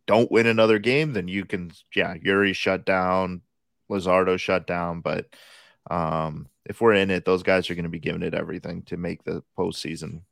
don't 0.06 0.30
win 0.30 0.46
another 0.46 0.78
game, 0.78 1.12
then 1.12 1.28
you 1.28 1.44
can 1.44 1.72
yeah, 1.94 2.14
Eury 2.16 2.54
shut 2.54 2.84
down, 2.84 3.42
Luzardo 3.90 4.38
shut 4.38 4.66
down, 4.66 5.00
but 5.00 5.26
um, 5.90 6.48
if 6.64 6.80
we're 6.80 6.94
in 6.94 7.10
it, 7.10 7.24
those 7.24 7.42
guys 7.42 7.68
are 7.68 7.74
going 7.74 7.84
to 7.84 7.90
be 7.90 7.98
giving 7.98 8.22
it 8.22 8.34
everything 8.34 8.82
to 8.82 8.96
make 8.96 9.24
the 9.24 9.42
postseason. 9.58 10.22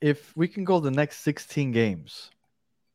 If 0.00 0.34
we 0.36 0.48
can 0.48 0.64
go 0.64 0.80
the 0.80 0.90
next 0.90 1.18
16 1.18 1.72
games, 1.72 2.30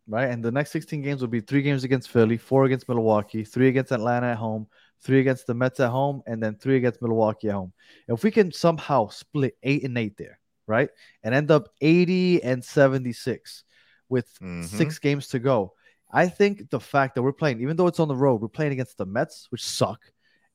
right? 0.07 0.29
And 0.29 0.43
the 0.43 0.51
next 0.51 0.71
16 0.71 1.01
games 1.01 1.21
will 1.21 1.27
be 1.27 1.41
three 1.41 1.62
games 1.62 1.83
against 1.83 2.09
Philly, 2.09 2.38
four 2.38 2.65
against 2.65 2.88
Milwaukee, 2.88 3.43
three 3.43 3.67
against 3.67 3.91
Atlanta 3.91 4.27
at 4.27 4.38
home, 4.38 4.67
three 5.04 5.20
against 5.20 5.48
the 5.48 5.54
Mets 5.54 5.80
at 5.80 5.89
home, 5.89 6.22
and 6.26 6.42
then 6.42 6.56
three 6.56 6.78
against 6.78 7.02
Milwaukee 7.02 7.50
at 7.50 7.56
home. 7.56 7.74
If 8.08 8.24
we 8.24 8.32
can 8.32 8.52
somehow 8.52 9.10
split 9.10 9.58
eight 9.63 9.84
and 9.84 9.98
eight 9.98 10.18
there, 10.18 10.39
right? 10.68 10.89
And 11.24 11.36
end 11.36 11.52
up 11.52 11.70
80 11.82 12.44
and 12.44 12.63
76 12.63 13.63
with 14.10 14.28
mm-hmm. 14.39 14.63
six 14.63 15.00
games 15.00 15.28
to 15.30 15.39
go. 15.39 15.74
I 16.12 16.28
think 16.28 16.70
the 16.70 16.80
fact 16.80 17.16
that 17.16 17.24
we're 17.24 17.34
playing, 17.34 17.62
even 17.62 17.76
though 17.76 17.88
it's 17.88 18.00
on 18.00 18.08
the 18.08 18.16
road, 18.16 18.42
we're 18.42 18.48
playing 18.48 18.74
against 18.74 18.98
the 18.98 19.06
Mets, 19.06 19.48
which 19.50 19.63
suck, 19.63 20.00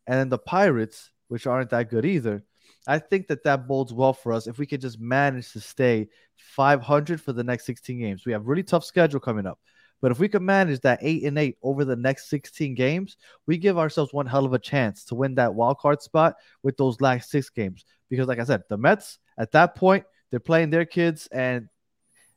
and 0.07 0.19
then 0.19 0.29
the 0.29 0.39
Pirates, 0.39 1.11
which 1.27 1.47
aren't 1.47 1.71
that 1.71 1.91
good 1.91 2.05
either. 2.05 2.45
I 2.87 2.99
think 2.99 3.27
that 3.29 3.45
that 3.45 3.67
bodes 3.67 3.93
well 3.93 4.13
for 4.13 4.33
us 4.33 4.47
if 4.47 4.59
we 4.59 4.67
could 4.67 4.81
just 4.81 5.01
manage 5.01 5.53
to 5.53 5.61
stay 5.61 6.09
500 6.37 7.21
for 7.21 7.33
the 7.33 7.45
next 7.45 7.67
16 7.67 7.99
games. 7.99 8.25
We 8.25 8.33
have 8.33 8.47
really 8.47 8.63
tough 8.63 8.85
schedule 8.85 9.21
coming 9.21 9.47
up. 9.47 9.59
But 10.01 10.13
if 10.13 10.19
we 10.19 10.29
can 10.29 10.45
manage 10.45 10.81
that 10.81 11.01
eight 11.03 11.25
and 11.25 11.39
eight 11.39 11.57
over 11.63 11.85
the 11.85 11.97
next 11.97 12.31
16 12.31 12.75
games, 12.75 13.17
we 13.47 13.59
give 13.59 13.79
ourselves 13.79 14.13
one 14.13 14.27
hell 14.27 14.45
of 14.45 14.53
a 14.53 14.59
chance 14.59 15.05
to 15.07 15.15
win 15.15 15.35
that 15.37 15.55
wild 15.55 15.79
card 15.79 16.03
spot 16.03 16.37
with 16.63 16.77
those 16.77 17.01
last 17.01 17.31
six 17.31 17.51
games. 17.51 17.85
Because, 18.09 18.29
like 18.29 18.39
I 18.39 18.45
said, 18.45 18.63
the 18.69 18.79
Mets 18.79 19.19
at 19.37 19.53
that 19.53 19.75
point, 19.75 20.05
they're 20.31 20.41
playing 20.41 20.71
their 20.71 20.85
kids, 20.85 21.27
and 21.33 21.69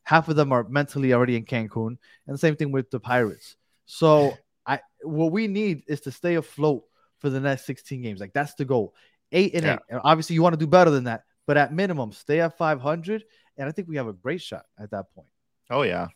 half 0.03 0.27
of 0.29 0.35
them 0.35 0.51
are 0.51 0.63
mentally 0.67 1.13
already 1.13 1.35
in 1.35 1.45
Cancun. 1.45 1.97
And 2.27 2.33
the 2.33 2.37
same 2.37 2.55
thing 2.55 2.71
with 2.71 2.89
the 2.89 2.99
Pirates. 2.99 3.55
So, 3.85 4.37
I 4.65 4.79
what 5.03 5.31
we 5.31 5.47
need 5.47 5.83
is 5.87 6.01
to 6.01 6.11
stay 6.11 6.35
afloat 6.35 6.83
for 7.19 7.29
the 7.29 7.39
next 7.39 7.65
16 7.65 8.01
games. 8.01 8.19
Like 8.19 8.33
that's 8.33 8.55
the 8.55 8.65
goal. 8.65 8.93
Eight 9.31 9.53
and 9.53 9.63
yeah. 9.63 9.73
eight. 9.73 9.79
And 9.89 10.01
obviously, 10.03 10.33
you 10.33 10.41
want 10.41 10.53
to 10.53 10.59
do 10.59 10.67
better 10.67 10.91
than 10.91 11.05
that, 11.05 11.23
but 11.47 11.57
at 11.57 11.73
minimum, 11.73 12.11
stay 12.11 12.41
at 12.41 12.57
500. 12.57 13.23
And 13.57 13.69
I 13.69 13.71
think 13.71 13.87
we 13.87 13.97
have 13.97 14.07
a 14.07 14.13
great 14.13 14.41
shot 14.41 14.65
at 14.79 14.91
that 14.91 15.13
point. 15.13 15.27
Oh 15.69 15.83
yeah, 15.83 16.07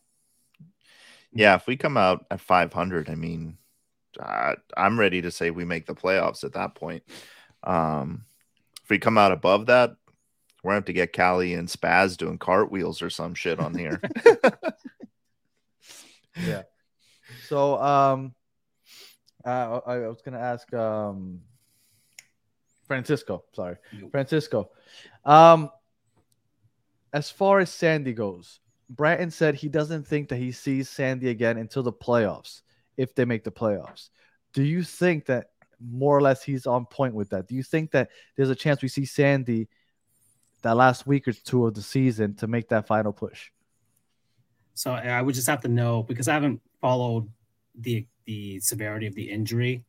yeah. 1.35 1.55
If 1.55 1.67
we 1.67 1.77
come 1.77 1.97
out 1.97 2.25
at 2.31 2.41
500, 2.41 3.09
I 3.09 3.15
mean, 3.15 3.57
uh, 4.19 4.55
I'm 4.75 4.99
ready 4.99 5.21
to 5.21 5.29
say 5.29 5.51
we 5.51 5.65
make 5.65 5.85
the 5.85 5.93
playoffs 5.93 6.43
at 6.43 6.53
that 6.53 6.73
point. 6.73 7.03
Um, 7.63 8.25
if 8.83 8.89
we 8.89 8.97
come 8.97 9.17
out 9.17 9.31
above 9.31 9.67
that, 9.67 9.91
we're 10.63 10.71
gonna 10.71 10.77
have 10.77 10.85
to 10.85 10.93
get 10.93 11.15
Callie 11.15 11.53
and 11.53 11.67
Spaz 11.67 12.17
doing 12.17 12.39
cartwheels 12.39 13.01
or 13.03 13.09
some 13.11 13.35
shit 13.35 13.59
on 13.59 13.77
here. 13.77 14.01
yeah. 16.43 16.63
So 17.47 17.79
um, 17.79 18.33
uh, 19.45 19.79
I, 19.85 19.93
I 19.93 20.07
was 20.07 20.21
gonna 20.23 20.39
ask 20.39 20.73
um 20.73 21.41
Francisco. 22.87 23.43
Sorry, 23.53 23.75
Francisco. 24.09 24.71
Um, 25.23 25.69
as 27.13 27.29
far 27.29 27.59
as 27.59 27.69
Sandy 27.69 28.13
goes, 28.13 28.59
Brenton 28.89 29.31
said 29.31 29.55
he 29.55 29.69
doesn't 29.69 30.07
think 30.07 30.29
that 30.29 30.37
he 30.37 30.51
sees 30.51 30.89
Sandy 30.89 31.29
again 31.29 31.57
until 31.57 31.83
the 31.83 31.93
playoffs, 31.93 32.61
if 32.97 33.15
they 33.15 33.25
make 33.25 33.43
the 33.43 33.51
playoffs. 33.51 34.09
Do 34.53 34.63
you 34.63 34.83
think 34.83 35.25
that 35.25 35.49
more 35.79 36.17
or 36.17 36.21
less 36.21 36.43
he's 36.43 36.65
on 36.65 36.85
point 36.85 37.13
with 37.13 37.29
that? 37.31 37.47
Do 37.47 37.55
you 37.55 37.63
think 37.63 37.91
that 37.91 38.09
there's 38.35 38.49
a 38.49 38.55
chance 38.55 38.81
we 38.81 38.87
see 38.87 39.05
Sandy 39.05 39.67
that 40.61 40.77
last 40.77 41.05
week 41.05 41.27
or 41.27 41.33
two 41.33 41.65
of 41.65 41.73
the 41.73 41.81
season 41.81 42.35
to 42.35 42.47
make 42.47 42.69
that 42.69 42.87
final 42.87 43.11
push? 43.11 43.49
So 44.73 44.91
I 44.91 45.21
would 45.21 45.35
just 45.35 45.47
have 45.47 45.61
to 45.61 45.67
know 45.67 46.03
because 46.03 46.27
I 46.27 46.33
haven't 46.33 46.61
followed 46.81 47.29
the 47.77 48.05
the 48.25 48.59
severity 48.59 49.05
of 49.07 49.13
the 49.13 49.29
injury 49.29 49.85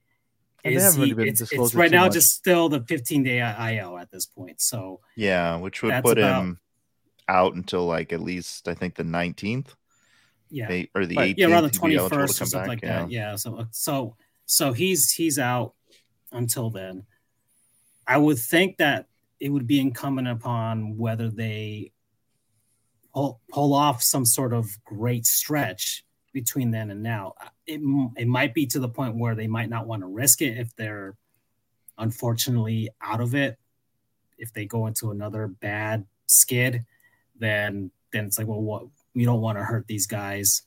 is 0.62 0.94
he, 0.94 1.12
really 1.12 1.30
it's, 1.30 1.40
it's 1.40 1.74
right 1.74 1.90
now 1.90 2.04
much. 2.04 2.14
just 2.14 2.34
still 2.34 2.68
the 2.68 2.80
15 2.80 3.22
day 3.22 3.38
IL 3.38 3.98
at 3.98 4.10
this 4.10 4.26
point. 4.26 4.60
So 4.60 5.00
yeah, 5.16 5.56
which 5.56 5.82
would 5.82 6.02
put 6.02 6.18
about, 6.18 6.42
him 6.42 6.60
out 7.28 7.54
until 7.54 7.86
like 7.86 8.12
at 8.12 8.20
least 8.20 8.68
I 8.68 8.74
think 8.74 8.94
the 8.94 9.02
19th. 9.02 9.68
Yeah, 10.48 10.68
they, 10.68 10.90
or 10.94 11.06
the 11.06 11.16
18th. 11.16 11.34
Yeah, 11.38 11.46
around 11.48 11.64
the 11.64 11.70
21st 11.70 12.12
or 12.12 12.26
something 12.28 12.60
back, 12.60 12.68
like 12.68 12.82
yeah. 12.82 13.00
that. 13.00 13.10
Yeah. 13.10 13.36
So 13.36 13.56
uh, 13.56 13.64
so 13.72 14.16
so 14.46 14.72
he's 14.72 15.10
he's 15.10 15.38
out 15.38 15.74
until 16.32 16.70
then. 16.70 17.04
I 18.06 18.18
would 18.18 18.38
think 18.38 18.76
that 18.78 19.06
it 19.40 19.48
would 19.48 19.66
be 19.66 19.80
incumbent 19.80 20.28
upon 20.28 20.96
whether 20.96 21.28
they 21.28 21.92
pull, 23.12 23.40
pull 23.50 23.74
off 23.74 24.02
some 24.02 24.24
sort 24.24 24.52
of 24.52 24.68
great 24.84 25.26
stretch 25.26 26.04
between 26.32 26.70
then 26.70 26.90
and 26.90 27.02
now. 27.02 27.34
Uh, 27.40 27.48
it, 27.66 27.80
it 28.16 28.28
might 28.28 28.54
be 28.54 28.66
to 28.66 28.78
the 28.78 28.88
point 28.88 29.16
where 29.16 29.34
they 29.34 29.46
might 29.46 29.68
not 29.68 29.86
want 29.86 30.02
to 30.02 30.06
risk 30.06 30.42
it 30.42 30.58
if 30.58 30.74
they're 30.76 31.16
unfortunately 31.98 32.90
out 33.00 33.20
of 33.20 33.34
it. 33.34 33.58
If 34.38 34.52
they 34.52 34.66
go 34.66 34.86
into 34.86 35.10
another 35.10 35.48
bad 35.48 36.04
skid, 36.26 36.84
then 37.38 37.90
then 38.12 38.24
it's 38.24 38.38
like, 38.38 38.46
well, 38.46 38.60
what 38.60 38.84
we 39.14 39.24
don't 39.24 39.40
want 39.40 39.58
to 39.58 39.64
hurt 39.64 39.86
these 39.86 40.06
guys. 40.06 40.62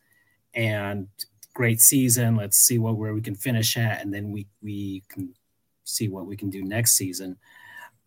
And 0.54 1.08
great 1.54 1.80
season. 1.80 2.36
Let's 2.36 2.66
see 2.66 2.80
what 2.80 2.98
where 2.98 3.14
we 3.14 3.22
can 3.22 3.36
finish 3.36 3.78
at, 3.78 4.02
and 4.02 4.14
then 4.14 4.32
we 4.32 4.48
we 4.62 5.04
can 5.10 5.34
see 5.84 6.08
what 6.08 6.26
we 6.26 6.36
can 6.36 6.50
do 6.50 6.64
next 6.64 6.96
season. 6.96 7.38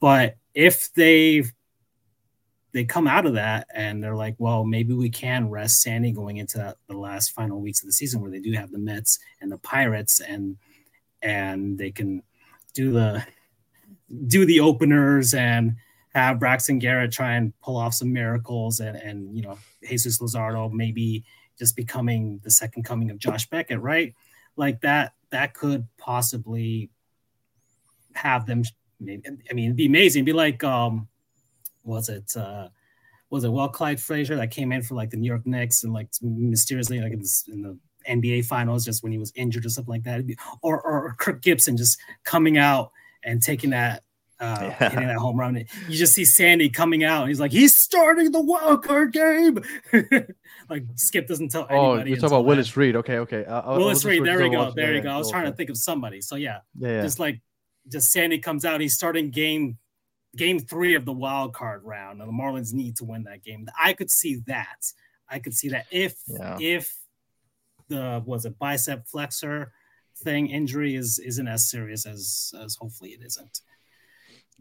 But 0.01 0.37
if 0.55 0.92
they 0.94 1.44
they 2.72 2.85
come 2.85 3.07
out 3.07 3.27
of 3.27 3.35
that 3.35 3.66
and 3.75 4.03
they're 4.03 4.16
like, 4.16 4.35
well, 4.38 4.64
maybe 4.64 4.94
we 4.94 5.11
can 5.11 5.51
rest 5.51 5.83
Sandy 5.83 6.11
going 6.11 6.38
into 6.38 6.75
the 6.88 6.96
last 6.96 7.33
final 7.33 7.61
weeks 7.61 7.83
of 7.83 7.87
the 7.87 7.92
season 7.92 8.20
where 8.20 8.31
they 8.31 8.40
do 8.40 8.53
have 8.53 8.70
the 8.70 8.79
Mets 8.79 9.18
and 9.40 9.53
the 9.53 9.59
Pirates 9.59 10.20
and 10.20 10.57
and 11.20 11.79
they 11.79 11.90
can 11.90 12.22
do 12.75 12.92
the 12.92 13.25
do 14.27 14.46
the 14.46 14.61
openers 14.61 15.35
and 15.35 15.77
have 16.14 16.38
Braxton 16.38 16.79
Garrett 16.79 17.12
try 17.12 17.35
and 17.35 17.59
pull 17.61 17.77
off 17.77 17.94
some 17.94 18.12
miracles 18.12 18.81
and 18.81 18.96
and 18.96 19.35
you 19.37 19.42
know 19.42 19.59
Jesus 19.87 20.18
Luzardo 20.18 20.70
maybe 20.70 21.25
just 21.59 21.77
becoming 21.77 22.40
the 22.42 22.51
second 22.51 22.85
coming 22.85 23.11
of 23.11 23.18
Josh 23.18 23.48
Beckett, 23.48 23.81
right? 23.81 24.14
Like 24.57 24.81
that 24.83 25.14
that 25.31 25.55
could 25.55 25.87
possibly 25.98 26.90
have 28.14 28.46
them 28.46 28.62
maybe 29.01 29.22
I 29.51 29.55
mean 29.55 29.66
it'd 29.66 29.77
be 29.77 29.87
amazing. 29.87 30.20
It'd 30.20 30.27
be 30.27 30.33
like 30.33 30.62
um 30.64 31.09
was 31.85 32.09
it 32.09 32.37
uh 32.37 32.68
was 33.31 33.44
it 33.44 33.48
well 33.48 33.68
Clyde 33.68 34.01
Frazier 34.01 34.37
that 34.37 34.51
came 34.51 34.72
in 34.72 34.83
for 34.83 34.94
like 34.94 35.11
the 35.11 35.16
New 35.16 35.29
York 35.29 35.46
Knicks 35.46 35.85
and 35.85 35.92
like 35.92 36.09
mysteriously 36.20 37.01
like 37.01 37.12
in, 37.12 37.20
this, 37.20 37.44
in 37.48 37.62
the 37.62 37.79
NBA 38.09 38.44
finals 38.44 38.85
just 38.85 39.03
when 39.03 39.12
he 39.12 39.18
was 39.18 39.33
injured 39.35 39.64
or 39.64 39.68
something 39.68 39.92
like 39.92 40.03
that, 40.05 40.22
or 40.61 40.81
or 40.81 41.14
Kirk 41.18 41.40
Gibson 41.42 41.77
just 41.77 41.98
coming 42.25 42.59
out 42.59 42.90
and 43.25 43.40
taking 43.40 43.70
that 43.70 44.03
uh, 44.42 44.59
yeah. 44.81 44.90
hitting 44.90 45.09
that 45.09 45.16
home 45.16 45.38
run. 45.38 45.57
You 45.57 45.96
just 45.96 46.14
see 46.14 46.24
Sandy 46.24 46.68
coming 46.68 47.05
out, 47.05 47.22
and 47.22 47.28
he's 47.28 47.40
like, 47.40 47.52
he's 47.52 47.76
starting 47.76 48.33
the 48.33 48.40
wild 48.40 48.83
card 48.85 49.12
game. 49.12 49.59
like 50.68 50.85
Skip 50.96 51.28
doesn't 51.28 51.50
tell 51.50 51.66
oh, 51.70 51.92
anybody. 51.92 52.02
Oh, 52.02 52.05
you're 52.07 52.16
talking 52.16 52.37
about 52.37 52.44
Willis 52.44 52.76
Reed. 52.76 52.96
Okay, 52.96 53.18
okay. 53.18 53.44
Uh, 53.44 53.76
Willis 53.76 54.05
Reed. 54.05 54.24
There 54.24 54.42
we 54.42 54.50
go. 54.50 54.72
There 54.72 54.94
you 54.94 55.00
go. 55.00 55.11
I 55.11 55.18
was 55.18 55.31
trying 55.31 55.46
to 55.46 55.52
think 55.52 55.70
of 55.70 55.76
somebody. 55.76 56.20
So 56.20 56.37
yeah, 56.37 56.59
yeah, 56.78 57.02
just 57.02 57.18
like 57.18 57.40
just 57.88 58.11
Sandy 58.12 58.38
comes 58.38 58.64
out, 58.64 58.81
he's 58.81 58.94
starting 58.94 59.31
game 59.31 59.78
game 60.37 60.59
three 60.59 60.94
of 60.94 61.05
the 61.05 61.12
wild 61.12 61.55
card 61.55 61.83
round, 61.85 62.20
and 62.20 62.28
the 62.28 62.33
Marlins 62.33 62.72
need 62.72 62.96
to 62.96 63.05
win 63.05 63.24
that 63.24 63.42
game. 63.42 63.66
I 63.78 63.92
could 63.92 64.11
see 64.11 64.42
that. 64.46 64.85
I 65.28 65.38
could 65.38 65.55
see 65.55 65.68
that 65.70 65.87
if 65.90 66.16
yeah. 66.26 66.59
if 66.61 66.94
the 67.88 68.22
was 68.24 68.44
it 68.44 68.59
bicep 68.59 69.07
flexor 69.07 69.72
thing 70.18 70.48
injury 70.48 70.94
is 70.94 71.18
isn't 71.18 71.48
as 71.48 71.70
serious 71.70 72.07
as 72.07 72.52
as 72.62 72.76
hopefully 72.76 73.11
it 73.11 73.20
isn't. 73.24 73.61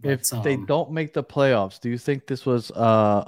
But, 0.01 0.11
if 0.11 0.33
um, 0.33 0.43
they 0.43 0.55
don't 0.57 0.91
make 0.91 1.13
the 1.13 1.23
playoffs, 1.23 1.79
do 1.79 1.89
you 1.89 1.97
think 1.97 2.27
this 2.27 2.45
was 2.45 2.71
uh, 2.71 3.25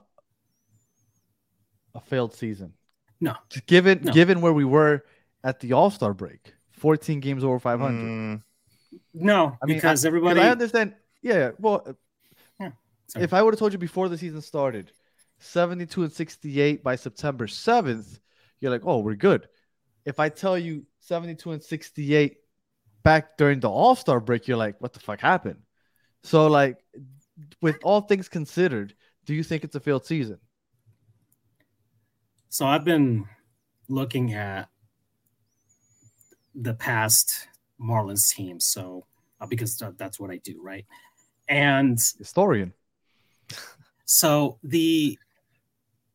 a 1.94 2.02
failed 2.02 2.34
season? 2.34 2.74
No. 3.22 3.36
Given 3.68 4.02
no. 4.04 4.12
given 4.12 4.42
where 4.42 4.54
we 4.54 4.66
were 4.66 5.04
at 5.44 5.60
the 5.60 5.74
All 5.74 5.90
Star 5.90 6.14
break, 6.14 6.54
fourteen 6.72 7.20
games 7.20 7.44
over 7.44 7.60
five 7.60 7.80
hundred. 7.80 8.10
Mm. 8.10 8.44
No, 9.14 9.58
I 9.62 9.66
mean, 9.66 9.78
because 9.78 10.04
I, 10.04 10.08
everybody. 10.08 10.40
I 10.42 10.50
understand. 10.50 10.96
Yeah, 11.22 11.52
well, 11.58 11.96
Sorry. 13.08 13.26
If 13.26 13.34
I 13.34 13.42
would 13.42 13.54
have 13.54 13.60
told 13.60 13.74
you 13.74 13.80
before 13.80 14.10
the 14.10 14.18
season 14.18 14.42
started, 14.42 14.92
72 15.40 16.04
and 16.04 16.12
68 16.12 16.84
by 16.84 16.96
September 16.96 17.46
7th, 17.46 18.20
you're 18.60 18.72
like, 18.72 18.86
oh, 18.86 19.00
we're 19.00 19.16
good. 19.16 19.48
If 20.04 20.20
I 20.20 20.30
tell 20.30 20.58
you 20.58 20.86
72 21.02 21.52
and 21.52 21.62
68 21.62 22.38
back 23.04 23.38
during 23.38 23.60
the 23.60 23.70
All 23.70 23.96
Star 23.96 24.20
break, 24.20 24.48
you're 24.48 24.58
like, 24.58 24.80
what 24.80 24.94
the 24.94 25.00
fuck 25.00 25.20
happened? 25.20 25.60
So, 26.24 26.48
like, 26.48 26.78
with 27.62 27.78
all 27.84 28.02
things 28.02 28.30
considered, 28.30 28.96
do 29.26 29.34
you 29.34 29.44
think 29.44 29.64
it's 29.64 29.76
a 29.76 29.80
failed 29.80 30.06
season? 30.06 30.40
So 32.50 32.66
I've 32.66 32.86
been 32.86 33.26
looking 33.90 34.34
at 34.34 34.70
the 36.56 36.74
past 36.74 37.48
Marlins 37.82 38.34
teams. 38.34 38.68
So 38.68 39.06
uh, 39.42 39.48
because 39.48 39.82
that's 39.98 40.20
what 40.20 40.32
I 40.32 40.38
do, 40.38 40.62
right? 40.62 40.86
And 41.48 42.00
historian. 42.18 42.74
So 44.06 44.60
the 44.64 45.18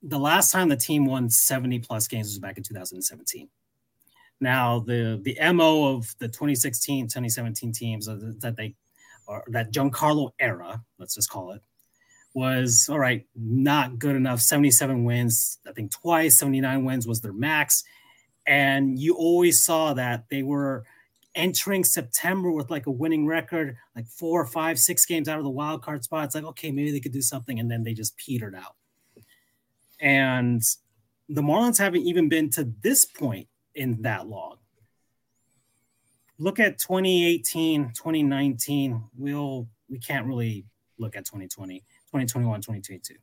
the 0.03 0.19
last 0.19 0.53
time 0.53 0.69
the 0.69 0.77
team 0.77 1.07
won 1.07 1.31
70 1.31 1.81
plus 1.81 2.07
games 2.07 2.29
was 2.29 2.39
back 2.39 2.59
in 2.59 2.63
2017. 2.63 3.49
Now 4.41 4.81
the 4.81 5.19
the 5.23 5.37
mo 5.53 5.97
of 5.97 6.15
the 6.19 6.29
2016 6.29 7.07
2017 7.07 7.73
teams 7.73 8.07
that 8.07 8.55
they 8.57 8.77
or 9.29 9.45
that 9.49 9.73
Giancarlo 9.73 10.33
era, 10.41 10.83
let's 10.99 11.15
just 11.15 11.31
call 11.31 11.53
it, 11.53 11.63
was 12.35 12.89
all 12.89 12.99
right, 12.99 13.27
not 13.37 13.99
good 13.99 14.17
enough. 14.17 14.41
77 14.41 15.05
wins, 15.05 15.59
I 15.69 15.73
think 15.73 15.93
twice, 15.93 16.39
79 16.39 16.85
wins 16.85 17.07
was 17.07 17.21
their 17.21 17.33
max. 17.33 17.85
And 18.47 18.99
you 18.99 19.15
always 19.15 19.63
saw 19.63 19.93
that 19.93 20.25
they 20.31 20.43
were 20.43 20.85
entering 21.35 21.85
September 21.85 22.51
with 22.51 22.71
like 22.71 22.87
a 22.87 22.91
winning 22.91 23.27
record, 23.27 23.77
like 23.95 24.07
four 24.09 24.41
or 24.41 24.47
five, 24.47 24.79
six 24.79 25.05
games 25.05 25.29
out 25.29 25.39
of 25.39 25.45
the 25.45 25.51
wild 25.51 25.83
card 25.83 26.03
spot. 26.03 26.25
It's 26.25 26.35
like, 26.35 26.45
okay, 26.45 26.71
maybe 26.71 26.91
they 26.91 27.01
could 27.01 27.13
do 27.13 27.23
something. 27.23 27.61
And 27.61 27.71
then 27.71 27.85
they 27.85 27.93
just 27.93 28.17
petered 28.17 28.55
out. 28.55 28.77
And 30.01 30.63
the 31.29 31.43
Marlins 31.43 31.79
haven't 31.79 32.07
even 32.07 32.31
been 32.31 32.49
to 32.51 32.73
this 32.83 33.05
point 33.05 33.49
in 33.75 34.01
that 34.03 34.27
long. 34.27 34.57
Look 36.39 36.61
at 36.61 36.79
2018, 36.79 37.93
2019. 37.95 39.03
We'll 39.17 39.69
we 39.91 39.99
can't 39.99 40.27
really 40.27 40.65
look 40.99 41.17
at 41.17 41.25
2020, 41.25 41.79
2021, 41.79 42.61
2022. 42.61 43.15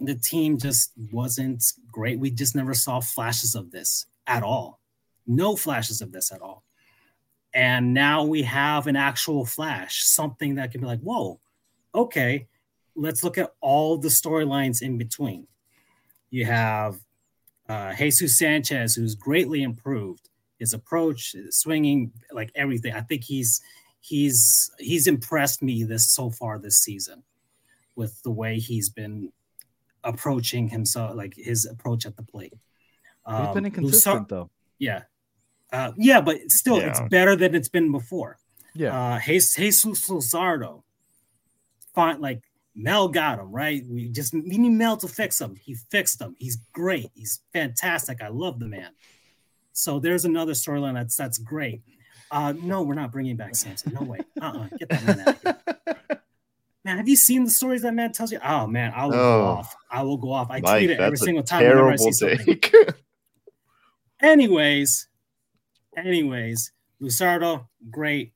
The 0.00 0.14
team 0.14 0.58
just 0.58 0.92
wasn't 1.12 1.64
great. 1.90 2.18
We 2.18 2.30
just 2.30 2.54
never 2.54 2.74
saw 2.74 3.00
flashes 3.00 3.54
of 3.54 3.70
this 3.70 4.06
at 4.26 4.42
all. 4.42 4.80
No 5.26 5.56
flashes 5.56 6.00
of 6.00 6.12
this 6.12 6.32
at 6.32 6.40
all. 6.40 6.62
And 7.54 7.94
now 7.94 8.24
we 8.24 8.42
have 8.42 8.86
an 8.86 8.96
actual 8.96 9.46
flash, 9.46 10.04
something 10.04 10.56
that 10.56 10.72
can 10.72 10.82
be 10.82 10.86
like, 10.86 11.00
whoa, 11.00 11.40
okay, 11.94 12.46
let's 12.94 13.24
look 13.24 13.38
at 13.38 13.54
all 13.60 13.96
the 13.96 14.08
storylines 14.08 14.82
in 14.82 14.98
between. 14.98 15.46
You 16.30 16.44
have 16.44 16.98
uh, 17.68 17.94
Jesus 17.94 18.38
Sanchez, 18.38 18.94
who's 18.94 19.14
greatly 19.14 19.62
improved 19.62 20.28
his 20.58 20.72
approach, 20.72 21.32
his 21.32 21.58
swinging, 21.58 22.12
like 22.32 22.50
everything. 22.54 22.92
I 22.94 23.00
think 23.00 23.24
he's 23.24 23.60
he's 24.00 24.70
he's 24.78 25.06
impressed 25.06 25.62
me 25.62 25.84
this 25.84 26.10
so 26.12 26.30
far 26.30 26.58
this 26.58 26.78
season 26.78 27.22
with 27.94 28.20
the 28.22 28.30
way 28.30 28.58
he's 28.58 28.88
been 28.88 29.32
approaching 30.04 30.68
himself, 30.68 31.16
like 31.16 31.34
his 31.34 31.66
approach 31.66 32.06
at 32.06 32.16
the 32.16 32.22
plate. 32.22 32.54
Um, 33.24 33.46
he's 33.46 33.54
been 33.54 33.64
um, 33.64 33.66
inconsistent 33.66 34.28
though. 34.28 34.50
Yeah, 34.78 35.02
uh, 35.72 35.92
yeah, 35.96 36.20
but 36.20 36.50
still, 36.50 36.78
yeah. 36.78 36.88
it's 36.88 37.00
better 37.10 37.36
than 37.36 37.54
it's 37.54 37.68
been 37.68 37.90
before. 37.90 38.38
Yeah. 38.74 39.16
Uh, 39.16 39.20
Jesus 39.20 40.08
Luzardo, 40.08 40.82
fine. 41.94 42.20
Like 42.20 42.42
Mel 42.74 43.08
got 43.08 43.38
him 43.38 43.50
right. 43.50 43.82
We 43.88 44.08
just 44.08 44.34
we 44.34 44.58
need 44.58 44.70
Mel 44.70 44.96
to 44.98 45.08
fix 45.08 45.40
him. 45.40 45.56
He 45.56 45.74
fixed 45.74 46.20
him. 46.20 46.36
He's 46.38 46.56
great. 46.72 47.10
He's 47.14 47.40
fantastic. 47.52 48.22
I 48.22 48.28
love 48.28 48.60
the 48.60 48.66
man. 48.66 48.90
So 49.76 49.98
there's 49.98 50.24
another 50.24 50.52
storyline 50.52 50.94
that's 50.94 51.16
that's 51.16 51.38
great. 51.38 51.82
Uh, 52.30 52.52
no, 52.60 52.82
we're 52.82 52.94
not 52.94 53.12
bringing 53.12 53.36
back 53.36 53.54
Samson. 53.54 53.92
No 53.94 54.02
way. 54.02 54.20
Uh-uh. 54.40 54.68
Get 54.78 54.88
that 54.88 55.04
man 55.04 55.20
out 55.20 55.28
of 55.28 55.42
here. 55.42 56.20
Man, 56.84 56.98
have 56.98 57.08
you 57.08 57.16
seen 57.16 57.42
the 57.42 57.50
stories 57.50 57.82
that 57.82 57.94
man 57.94 58.12
tells 58.12 58.30
you? 58.30 58.38
Oh 58.44 58.68
man, 58.68 58.92
I 58.94 59.06
will 59.06 59.14
oh, 59.14 59.18
go 59.18 59.44
off. 59.44 59.76
I 59.90 60.04
will 60.04 60.18
go 60.18 60.30
off. 60.30 60.52
I 60.52 60.60
Mike, 60.60 60.78
tweet 60.78 60.90
it 60.90 61.00
every 61.00 61.18
single 61.18 61.42
time 61.42 61.64
whenever 61.64 61.90
I 61.90 61.96
see 61.96 62.12
something. 62.12 62.60
Anyways, 64.22 65.08
Anyways, 65.96 66.72
Luzardo, 67.00 67.66
great. 67.90 68.32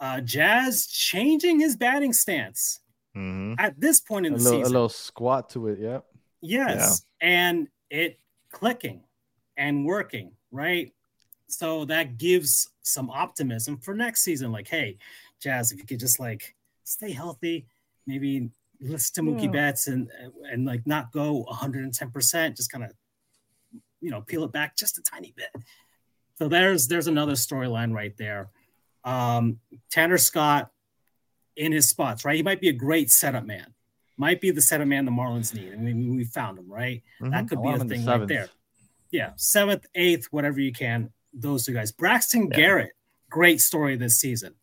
Uh, 0.00 0.20
Jazz 0.20 0.86
changing 0.86 1.60
his 1.60 1.76
batting 1.76 2.12
stance 2.12 2.80
mm-hmm. 3.16 3.54
at 3.58 3.78
this 3.80 4.00
point 4.00 4.26
in 4.26 4.34
a 4.34 4.36
the 4.36 4.42
little, 4.42 4.58
season. 4.58 4.72
A 4.72 4.74
little 4.74 4.88
squat 4.88 5.50
to 5.50 5.68
it, 5.68 5.78
yep. 5.78 6.04
Yes, 6.42 7.04
yeah. 7.22 7.28
and 7.28 7.68
it 7.88 8.18
clicking 8.50 9.04
and 9.56 9.86
working, 9.86 10.32
right? 10.54 10.92
So 11.48 11.84
that 11.86 12.16
gives 12.16 12.70
some 12.82 13.10
optimism 13.10 13.76
for 13.78 13.94
next 13.94 14.22
season. 14.22 14.52
Like, 14.52 14.68
hey, 14.68 14.98
Jazz, 15.40 15.72
if 15.72 15.78
you 15.78 15.84
could 15.84 16.00
just 16.00 16.18
like 16.18 16.54
stay 16.84 17.12
healthy, 17.12 17.66
maybe 18.06 18.50
listen 18.80 19.26
to 19.26 19.30
Mookie 19.30 19.44
yeah. 19.44 19.50
Betts 19.50 19.86
and 19.88 20.10
and 20.50 20.64
like 20.64 20.86
not 20.86 21.12
go 21.12 21.42
110 21.42 22.10
percent, 22.10 22.56
just 22.56 22.72
kind 22.72 22.84
of 22.84 22.92
you 24.00 24.10
know 24.10 24.22
peel 24.22 24.44
it 24.44 24.52
back 24.52 24.76
just 24.76 24.98
a 24.98 25.02
tiny 25.02 25.34
bit. 25.36 25.50
So 26.38 26.48
there's 26.48 26.88
there's 26.88 27.06
another 27.06 27.32
storyline 27.32 27.92
right 27.92 28.16
there. 28.16 28.50
Um, 29.04 29.58
Tanner 29.90 30.18
Scott 30.18 30.70
in 31.56 31.72
his 31.72 31.88
spots, 31.88 32.24
right? 32.24 32.36
He 32.36 32.42
might 32.42 32.60
be 32.60 32.68
a 32.68 32.72
great 32.72 33.10
setup 33.10 33.44
man. 33.44 33.74
Might 34.16 34.40
be 34.40 34.50
the 34.50 34.62
setup 34.62 34.88
man 34.88 35.04
the 35.04 35.10
Marlins 35.10 35.54
need. 35.54 35.72
I 35.72 35.76
mean, 35.76 36.16
we 36.16 36.24
found 36.24 36.58
him, 36.58 36.70
right? 36.70 37.02
Mm-hmm. 37.20 37.30
That 37.30 37.48
could 37.48 37.62
be 37.62 37.68
a 37.68 37.78
thing 37.78 38.06
right 38.06 38.28
there. 38.28 38.48
Yeah, 39.14 39.30
seventh, 39.36 39.86
eighth, 39.94 40.26
whatever 40.32 40.58
you 40.58 40.72
can. 40.72 41.12
Those 41.32 41.64
two 41.64 41.72
guys. 41.72 41.92
Braxton 41.92 42.48
yeah. 42.50 42.56
Garrett, 42.56 42.92
great 43.30 43.60
story 43.60 43.94
this 43.94 44.18
season. 44.18 44.56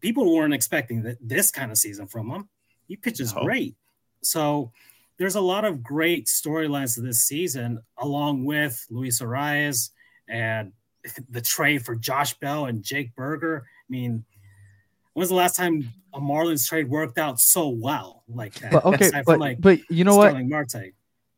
People 0.00 0.34
weren't 0.34 0.52
expecting 0.52 1.04
that 1.04 1.18
this 1.20 1.52
kind 1.52 1.70
of 1.70 1.78
season 1.78 2.08
from 2.08 2.28
him. 2.28 2.48
He 2.88 2.96
pitches 2.96 3.32
no. 3.32 3.44
great. 3.44 3.76
So 4.20 4.72
there's 5.16 5.36
a 5.36 5.40
lot 5.40 5.64
of 5.64 5.80
great 5.80 6.26
storylines 6.26 7.00
this 7.00 7.20
season, 7.22 7.78
along 7.98 8.46
with 8.46 8.84
Luis 8.90 9.22
Arraez, 9.22 9.90
and 10.28 10.72
the 11.30 11.40
trade 11.40 11.84
for 11.84 11.94
Josh 11.94 12.34
Bell 12.34 12.66
and 12.66 12.82
Jake 12.82 13.14
Burger. 13.14 13.64
I 13.64 13.86
mean, 13.88 14.24
when's 15.12 15.28
the 15.28 15.36
last 15.36 15.54
time 15.54 15.92
a 16.12 16.18
Marlins 16.18 16.68
trade 16.68 16.88
worked 16.90 17.16
out 17.16 17.38
so 17.38 17.68
well 17.68 18.24
like 18.28 18.54
that? 18.54 18.72
But, 18.72 18.84
okay, 18.86 19.10
but, 19.24 19.38
like 19.38 19.60
but 19.60 19.88
you 19.88 20.02
know 20.02 20.14
Starling 20.14 20.50
what? 20.50 20.66
Marte. 20.74 20.94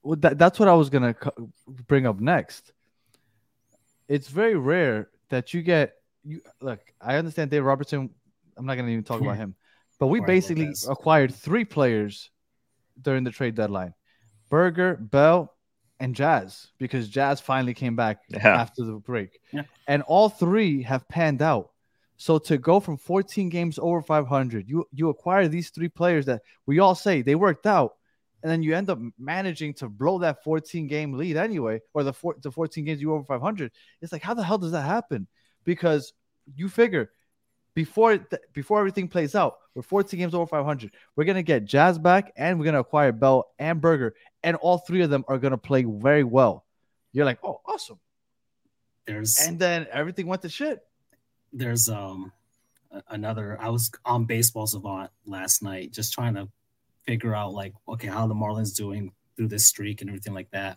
Well, 0.09 0.17
that, 0.21 0.39
that's 0.39 0.59
what 0.59 0.69
I 0.71 0.73
was 0.73 0.89
gonna 0.89 1.15
bring 1.87 2.07
up 2.07 2.19
next. 2.19 2.73
It's 4.09 4.29
very 4.29 4.55
rare 4.55 5.11
that 5.29 5.53
you 5.53 5.61
get 5.61 5.97
you 6.25 6.41
look. 6.63 6.81
I 6.99 7.17
understand 7.17 7.51
Dave 7.51 7.63
Robertson. 7.63 8.09
I'm 8.57 8.65
not 8.65 8.77
gonna 8.77 8.89
even 8.89 9.05
talk 9.05 9.21
about 9.21 9.37
him, 9.37 9.55
but 10.01 10.07
we 10.07 10.21
basically 10.21 10.73
acquired 10.89 11.35
three 11.35 11.67
players 11.67 12.31
during 13.03 13.23
the 13.23 13.31
trade 13.31 13.55
deadline: 13.55 13.93
Burger, 14.49 14.97
Bell, 14.97 15.55
and 16.01 16.15
Jazz 16.15 16.69
because 16.79 17.11
Jazz 17.11 17.39
finally 17.43 17.75
came 17.75 17.95
back 17.95 18.21
yeah. 18.31 18.63
after 18.63 18.85
the 18.85 18.93
break. 18.93 19.39
Yeah. 19.53 19.65
And 19.89 20.01
all 20.05 20.31
three 20.31 20.85
have 20.85 21.07
panned 21.11 21.43
out. 21.43 21.69
So 22.17 22.39
to 22.39 22.57
go 22.57 22.81
from 22.81 22.97
14 22.97 23.51
games 23.51 23.79
over 23.79 24.01
500, 24.01 24.71
you 24.71 24.87
you 24.91 25.11
acquire 25.11 25.49
these 25.49 25.69
three 25.69 25.91
players 25.91 26.25
that 26.25 26.41
we 26.65 26.79
all 26.79 26.95
say 26.95 27.21
they 27.21 27.35
worked 27.35 27.67
out, 27.67 27.98
and 28.43 28.51
then 28.51 28.63
you 28.63 28.75
end 28.75 28.91
up 28.91 28.99
managing 29.19 29.75
to 29.75 29.89
blow 29.89 30.19
that 30.21 30.45
14 30.45 30.87
game 30.87 31.15
lead 31.15 31.37
anyway, 31.37 31.81
or 31.95 32.05
the 32.05 32.13
four, 32.13 32.37
the 32.41 32.51
14 32.51 32.85
games 32.85 33.01
you 33.01 33.13
over 33.13 33.25
500. 33.25 33.73
It's 34.01 34.13
like 34.13 34.23
how 34.23 34.35
the 34.35 34.45
hell 34.45 34.59
does 34.59 34.73
that 34.73 34.83
happen? 34.83 35.27
Because 35.65 36.13
you 36.55 36.69
figure 36.69 37.11
before 37.75 38.19
th- 38.19 38.43
before 38.53 38.79
everything 38.79 39.09
plays 39.09 39.35
out, 39.35 39.59
we're 39.75 39.83
14 39.83 40.19
games 40.19 40.35
over 40.35 40.47
500. 40.47 40.91
We're 41.15 41.25
gonna 41.25 41.43
get 41.43 41.65
Jazz 41.65 41.99
back, 41.99 42.33
and 42.37 42.59
we're 42.59 42.65
gonna 42.65 42.81
acquire 42.81 43.13
Bell 43.13 43.53
and 43.59 43.81
Burger, 43.81 44.15
and 44.43 44.57
all 44.57 44.79
three 44.79 45.03
of 45.03 45.11
them 45.11 45.25
are 45.29 45.39
gonna 45.39 45.59
play 45.59 45.85
very 45.85 46.25
well. 46.25 46.65
You're 47.13 47.25
like, 47.25 47.39
oh, 47.45 47.61
awesome. 47.67 47.99
There's 49.07 49.39
and 49.41 49.59
then 49.59 49.87
everything 49.93 50.27
went 50.27 50.43
to 50.43 50.49
shit. 50.49 50.81
There's 51.53 51.89
um 51.89 52.33
another. 53.09 53.57
I 53.61 53.71
was 53.71 53.91
on 54.05 54.25
Baseball 54.25 54.67
Savant 54.67 55.11
last 55.25 55.63
night, 55.63 55.93
just 55.93 56.13
trying 56.13 56.35
to 56.35 56.49
figure 57.09 57.35
out 57.35 57.55
like, 57.55 57.73
okay, 57.89 58.09
how 58.09 58.27
the 58.27 58.35
Marlins 58.35 58.77
doing 58.77 59.13
through 59.35 59.49
this 59.49 59.67
streak 59.67 60.03
and 60.03 60.11
everything 60.11 60.35
like 60.35 60.51
that, 60.51 60.77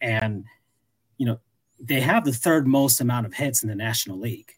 and 0.00 0.44
you 1.18 1.26
know 1.26 1.38
they 1.78 2.00
have 2.00 2.24
the 2.24 2.32
third 2.32 2.66
most 2.66 3.02
amount 3.02 3.26
of 3.26 3.34
hits 3.34 3.62
in 3.62 3.68
the 3.68 3.74
National 3.74 4.18
League. 4.18 4.50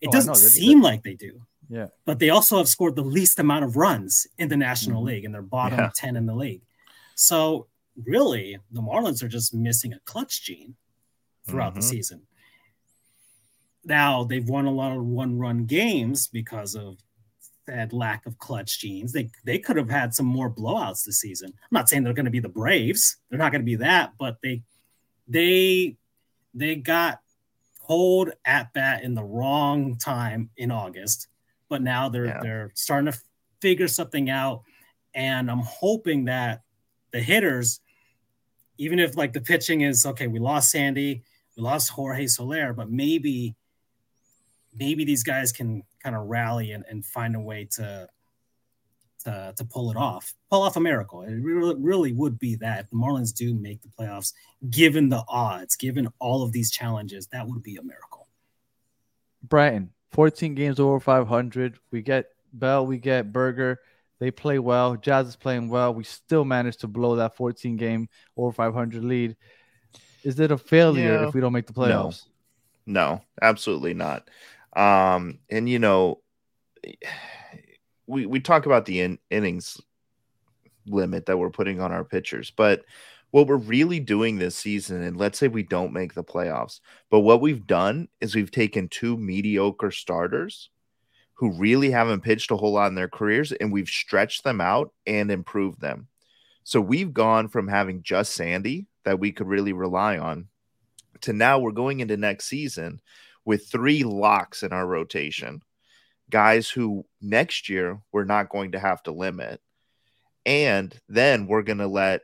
It 0.00 0.08
oh, 0.08 0.12
doesn't 0.12 0.34
seem 0.34 0.82
like 0.82 1.04
they 1.04 1.14
do. 1.14 1.40
Yeah. 1.68 1.86
But 2.04 2.18
they 2.18 2.30
also 2.30 2.56
have 2.58 2.68
scored 2.68 2.96
the 2.96 3.02
least 3.02 3.38
amount 3.38 3.64
of 3.64 3.76
runs 3.76 4.26
in 4.38 4.48
the 4.48 4.56
National 4.56 5.00
mm-hmm. 5.00 5.08
League 5.08 5.24
and 5.24 5.34
they're 5.34 5.42
bottom 5.42 5.78
yeah. 5.78 5.90
10 5.94 6.16
in 6.16 6.26
the 6.26 6.34
league. 6.34 6.62
So 7.14 7.66
really, 8.06 8.58
the 8.70 8.80
Marlins 8.80 9.22
are 9.22 9.28
just 9.28 9.54
missing 9.54 9.92
a 9.92 10.00
clutch 10.04 10.44
gene 10.44 10.76
throughout 11.46 11.72
mm-hmm. 11.72 11.80
the 11.80 11.86
season. 11.86 12.22
Now 13.84 14.24
they've 14.24 14.48
won 14.48 14.66
a 14.66 14.72
lot 14.72 14.96
of 14.96 15.04
one-run 15.04 15.64
games 15.64 16.26
because 16.26 16.74
of 16.74 16.98
that 17.68 17.92
lack 17.92 18.26
of 18.26 18.38
clutch 18.38 18.80
genes. 18.80 19.12
They 19.12 19.30
they 19.44 19.58
could 19.58 19.76
have 19.76 19.90
had 19.90 20.14
some 20.14 20.26
more 20.26 20.50
blowouts 20.50 21.04
this 21.04 21.20
season. 21.20 21.50
I'm 21.50 21.68
not 21.70 21.88
saying 21.88 22.02
they're 22.02 22.12
going 22.12 22.24
to 22.24 22.30
be 22.30 22.40
the 22.40 22.48
Braves. 22.48 23.16
They're 23.28 23.38
not 23.38 23.52
going 23.52 23.62
to 23.62 23.66
be 23.66 23.76
that, 23.76 24.14
but 24.18 24.38
they 24.42 24.62
they 25.28 25.96
they 26.54 26.76
got 26.76 27.20
cold 27.86 28.30
at 28.44 28.72
bat 28.72 29.02
in 29.02 29.14
the 29.14 29.24
wrong 29.24 29.96
time 29.96 30.50
in 30.56 30.70
August, 30.70 31.28
but 31.68 31.82
now 31.82 32.08
they're 32.08 32.26
yeah. 32.26 32.40
they're 32.42 32.72
starting 32.74 33.12
to 33.12 33.18
figure 33.60 33.88
something 33.88 34.28
out. 34.28 34.62
And 35.14 35.50
I'm 35.50 35.62
hoping 35.62 36.26
that 36.26 36.62
the 37.12 37.20
hitters, 37.20 37.80
even 38.76 38.98
if 38.98 39.16
like 39.16 39.32
the 39.32 39.40
pitching 39.40 39.80
is 39.82 40.04
okay, 40.04 40.26
we 40.26 40.38
lost 40.38 40.70
Sandy, 40.70 41.22
we 41.56 41.62
lost 41.62 41.90
Jorge 41.90 42.26
Soler, 42.26 42.72
but 42.72 42.90
maybe 42.90 43.56
maybe 44.74 45.04
these 45.04 45.22
guys 45.22 45.52
can 45.52 45.82
kind 46.02 46.16
of 46.16 46.26
rally 46.26 46.72
and, 46.72 46.84
and 46.88 47.04
find 47.04 47.36
a 47.36 47.40
way 47.40 47.68
to 47.72 48.08
to, 49.24 49.52
to 49.56 49.64
pull 49.64 49.90
it 49.90 49.96
off, 49.96 50.32
pull 50.50 50.62
off 50.62 50.76
a 50.76 50.80
miracle. 50.80 51.22
It 51.22 51.34
really, 51.42 51.74
really 51.76 52.12
would 52.12 52.38
be 52.38 52.54
that 52.56 52.84
if 52.84 52.90
the 52.90 52.96
Marlins 52.96 53.34
do 53.34 53.54
make 53.54 53.82
the 53.82 53.88
playoffs, 53.88 54.32
given 54.70 55.08
the 55.08 55.24
odds, 55.28 55.76
given 55.76 56.08
all 56.18 56.42
of 56.42 56.52
these 56.52 56.70
challenges, 56.70 57.26
that 57.28 57.46
would 57.46 57.62
be 57.62 57.76
a 57.76 57.82
miracle. 57.82 58.28
Brenton, 59.42 59.90
14 60.12 60.54
games 60.54 60.80
over 60.80 61.00
500. 61.00 61.78
We 61.90 62.02
get 62.02 62.26
Bell, 62.52 62.86
we 62.86 62.98
get 62.98 63.32
Burger. 63.32 63.80
They 64.20 64.30
play 64.30 64.58
well. 64.58 64.96
Jazz 64.96 65.28
is 65.28 65.36
playing 65.36 65.68
well. 65.68 65.94
We 65.94 66.04
still 66.04 66.44
managed 66.44 66.80
to 66.80 66.88
blow 66.88 67.16
that 67.16 67.36
14 67.36 67.76
game 67.76 68.08
over 68.36 68.52
500 68.52 69.04
lead. 69.04 69.36
Is 70.24 70.40
it 70.40 70.50
a 70.50 70.58
failure 70.58 71.20
yeah. 71.20 71.28
if 71.28 71.34
we 71.34 71.40
don't 71.40 71.52
make 71.52 71.66
the 71.66 71.72
playoffs? 71.72 72.26
No, 72.84 73.02
no 73.02 73.20
absolutely 73.42 73.94
not. 73.94 74.28
Um, 74.74 75.38
and 75.50 75.68
you 75.68 75.78
know, 75.78 76.20
we 78.06 78.26
we 78.26 78.40
talk 78.40 78.66
about 78.66 78.86
the 78.86 79.00
in, 79.00 79.18
innings 79.30 79.80
limit 80.86 81.26
that 81.26 81.38
we're 81.38 81.50
putting 81.50 81.80
on 81.80 81.92
our 81.92 82.04
pitchers, 82.04 82.50
but 82.50 82.84
what 83.30 83.46
we're 83.46 83.56
really 83.56 84.00
doing 84.00 84.38
this 84.38 84.56
season, 84.56 85.02
and 85.02 85.16
let's 85.16 85.38
say 85.38 85.48
we 85.48 85.62
don't 85.62 85.92
make 85.92 86.14
the 86.14 86.24
playoffs, 86.24 86.80
but 87.10 87.20
what 87.20 87.42
we've 87.42 87.66
done 87.66 88.08
is 88.20 88.34
we've 88.34 88.50
taken 88.50 88.88
two 88.88 89.16
mediocre 89.18 89.90
starters 89.90 90.70
who 91.34 91.52
really 91.52 91.90
haven't 91.90 92.22
pitched 92.22 92.50
a 92.50 92.56
whole 92.56 92.72
lot 92.72 92.88
in 92.88 92.94
their 92.94 93.08
careers 93.08 93.52
and 93.52 93.70
we've 93.70 93.88
stretched 93.88 94.44
them 94.44 94.60
out 94.60 94.92
and 95.06 95.30
improved 95.30 95.80
them. 95.80 96.08
So 96.64 96.80
we've 96.80 97.14
gone 97.14 97.48
from 97.48 97.68
having 97.68 98.02
just 98.02 98.32
Sandy 98.32 98.86
that 99.04 99.20
we 99.20 99.30
could 99.30 99.46
really 99.46 99.72
rely 99.72 100.18
on 100.18 100.48
to 101.20 101.32
now 101.32 101.58
we're 101.58 101.72
going 101.72 102.00
into 102.00 102.16
next 102.16 102.46
season 102.46 103.00
with 103.48 103.66
three 103.66 104.04
locks 104.04 104.62
in 104.62 104.74
our 104.74 104.86
rotation 104.86 105.62
guys 106.28 106.68
who 106.68 107.02
next 107.22 107.70
year 107.70 107.98
we're 108.12 108.24
not 108.24 108.50
going 108.50 108.72
to 108.72 108.78
have 108.78 109.02
to 109.02 109.10
limit. 109.10 109.62
And 110.44 110.94
then 111.08 111.46
we're 111.46 111.62
going 111.62 111.78
to 111.78 111.86
let 111.86 112.20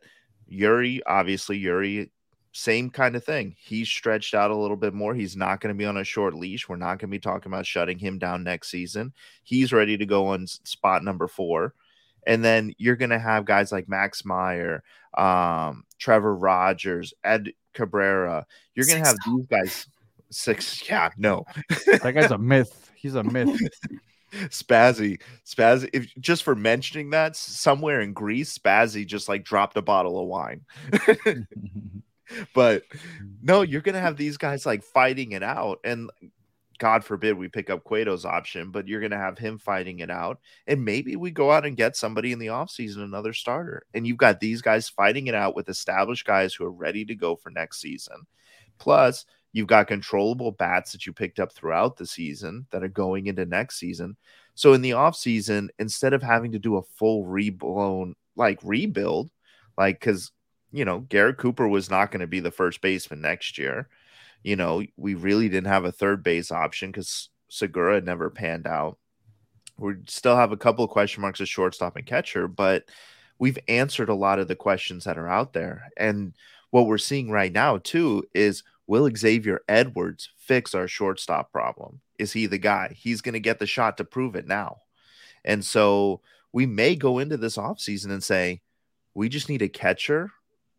Eury, 0.52 1.00
obviously, 1.06 1.58
Eury, 1.58 2.10
same 2.52 2.90
kind 2.90 3.16
of 3.16 3.24
thing. 3.24 3.56
He's 3.58 3.88
stretched 3.88 4.34
out 4.34 4.50
a 4.50 4.54
little 4.54 4.76
bit 4.76 4.92
more. 4.92 5.14
He's 5.14 5.34
not 5.34 5.62
going 5.62 5.74
to 5.74 5.78
be 5.78 5.86
on 5.86 5.96
a 5.96 6.04
short 6.04 6.34
leash. 6.34 6.68
We're 6.68 6.76
not 6.76 6.98
going 6.98 7.08
to 7.10 7.16
be 7.16 7.18
talking 7.18 7.50
about 7.50 7.64
shutting 7.64 7.98
him 7.98 8.18
down 8.18 8.44
next 8.44 8.68
season. 8.68 9.14
He's 9.44 9.72
ready 9.72 9.96
to 9.96 10.04
go 10.04 10.26
on 10.26 10.46
spot 10.46 11.02
number 11.02 11.26
four. 11.26 11.72
And 12.26 12.44
then 12.44 12.74
you're 12.76 12.96
going 12.96 13.08
to 13.10 13.18
have 13.18 13.46
guys 13.46 13.72
like 13.72 13.88
Max 13.88 14.26
Meyer, 14.26 14.84
um, 15.16 15.84
Trevor 15.98 16.36
Rogers, 16.36 17.14
Ed 17.24 17.54
Cabrera. 17.72 18.44
You're 18.74 18.84
going 18.84 19.02
to 19.02 19.08
have 19.08 19.16
these 19.26 19.46
guys. 19.46 19.86
Six. 20.34 20.88
Yeah, 20.88 21.10
no. 21.16 21.44
that 21.86 22.12
guy's 22.14 22.30
a 22.30 22.38
myth. 22.38 22.90
He's 22.94 23.14
a 23.14 23.22
myth. 23.22 23.60
Spazzy, 24.32 25.20
Spazzy. 25.46 25.88
If 25.92 26.12
just 26.18 26.42
for 26.42 26.54
mentioning 26.54 27.10
that, 27.10 27.36
somewhere 27.36 28.00
in 28.00 28.12
Greece, 28.12 28.56
Spazzy 28.56 29.06
just 29.06 29.28
like 29.28 29.44
dropped 29.44 29.76
a 29.76 29.82
bottle 29.82 30.20
of 30.20 30.26
wine. 30.26 30.62
but 32.54 32.82
no, 33.42 33.62
you're 33.62 33.80
gonna 33.80 34.00
have 34.00 34.16
these 34.16 34.36
guys 34.36 34.66
like 34.66 34.82
fighting 34.82 35.32
it 35.32 35.42
out, 35.42 35.78
and 35.84 36.10
God 36.78 37.04
forbid 37.04 37.38
we 37.38 37.48
pick 37.48 37.70
up 37.70 37.84
Cueto's 37.84 38.24
option, 38.24 38.70
but 38.70 38.88
you're 38.88 39.00
gonna 39.00 39.16
have 39.16 39.38
him 39.38 39.58
fighting 39.58 40.00
it 40.00 40.10
out, 40.10 40.40
and 40.66 40.84
maybe 40.84 41.14
we 41.14 41.30
go 41.30 41.52
out 41.52 41.64
and 41.64 41.76
get 41.76 41.96
somebody 41.96 42.32
in 42.32 42.38
the 42.38 42.48
offseason, 42.48 43.04
another 43.04 43.32
starter, 43.32 43.84
and 43.94 44.06
you've 44.06 44.16
got 44.16 44.40
these 44.40 44.62
guys 44.62 44.88
fighting 44.88 45.28
it 45.28 45.34
out 45.34 45.54
with 45.54 45.68
established 45.68 46.26
guys 46.26 46.54
who 46.54 46.64
are 46.64 46.72
ready 46.72 47.04
to 47.04 47.14
go 47.14 47.36
for 47.36 47.50
next 47.50 47.80
season. 47.80 48.26
Plus, 48.78 49.24
You've 49.54 49.68
got 49.68 49.86
controllable 49.86 50.50
bats 50.50 50.92
that 50.92 51.06
you 51.06 51.12
picked 51.12 51.38
up 51.38 51.52
throughout 51.52 51.96
the 51.96 52.06
season 52.06 52.66
that 52.70 52.82
are 52.82 52.88
going 52.88 53.28
into 53.28 53.46
next 53.46 53.78
season. 53.78 54.16
So 54.56 54.72
in 54.72 54.82
the 54.82 54.90
offseason, 54.90 55.68
instead 55.78 56.12
of 56.12 56.22
having 56.22 56.52
to 56.52 56.58
do 56.58 56.76
a 56.76 56.82
full 56.82 57.24
reblown 57.24 58.14
like 58.36 58.58
rebuild, 58.64 59.30
like 59.78 60.00
because 60.00 60.32
you 60.74 60.84
know, 60.84 60.98
Garrett 60.98 61.38
Cooper 61.38 61.68
was 61.68 61.88
not 61.88 62.10
going 62.10 62.20
to 62.20 62.26
be 62.26 62.40
the 62.40 62.50
first 62.50 62.80
baseman 62.80 63.20
next 63.20 63.58
year. 63.58 63.88
You 64.42 64.56
know, 64.56 64.82
we 64.96 65.14
really 65.14 65.48
didn't 65.48 65.68
have 65.68 65.84
a 65.84 65.92
third 65.92 66.24
base 66.24 66.50
option 66.50 66.90
because 66.90 67.28
Segura 67.48 68.00
never 68.00 68.28
panned 68.28 68.66
out. 68.66 68.98
We 69.78 69.94
still 70.08 70.34
have 70.36 70.50
a 70.50 70.56
couple 70.56 70.84
of 70.84 70.90
question 70.90 71.20
marks 71.20 71.40
at 71.40 71.46
shortstop 71.46 71.94
and 71.94 72.04
catcher, 72.04 72.48
but 72.48 72.86
we've 73.38 73.58
answered 73.68 74.08
a 74.08 74.14
lot 74.14 74.40
of 74.40 74.48
the 74.48 74.56
questions 74.56 75.04
that 75.04 75.16
are 75.16 75.28
out 75.28 75.52
there. 75.52 75.88
And 75.96 76.34
what 76.70 76.88
we're 76.88 76.98
seeing 76.98 77.30
right 77.30 77.52
now, 77.52 77.78
too, 77.78 78.24
is 78.34 78.64
Will 78.86 79.08
Xavier 79.16 79.62
Edwards 79.68 80.30
fix 80.36 80.74
our 80.74 80.86
shortstop 80.86 81.50
problem? 81.50 82.00
Is 82.18 82.32
he 82.32 82.46
the 82.46 82.58
guy? 82.58 82.94
He's 82.94 83.22
going 83.22 83.32
to 83.32 83.40
get 83.40 83.58
the 83.58 83.66
shot 83.66 83.96
to 83.96 84.04
prove 84.04 84.34
it 84.36 84.46
now. 84.46 84.82
And 85.44 85.64
so 85.64 86.20
we 86.52 86.66
may 86.66 86.94
go 86.94 87.18
into 87.18 87.36
this 87.36 87.56
offseason 87.56 88.10
and 88.10 88.22
say, 88.22 88.60
we 89.14 89.28
just 89.28 89.48
need 89.48 89.62
a 89.62 89.68
catcher 89.68 90.30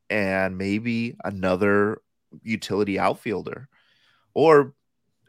and 0.10 0.58
maybe 0.58 1.16
another 1.24 2.02
utility 2.44 3.00
outfielder. 3.00 3.68
Or, 4.34 4.74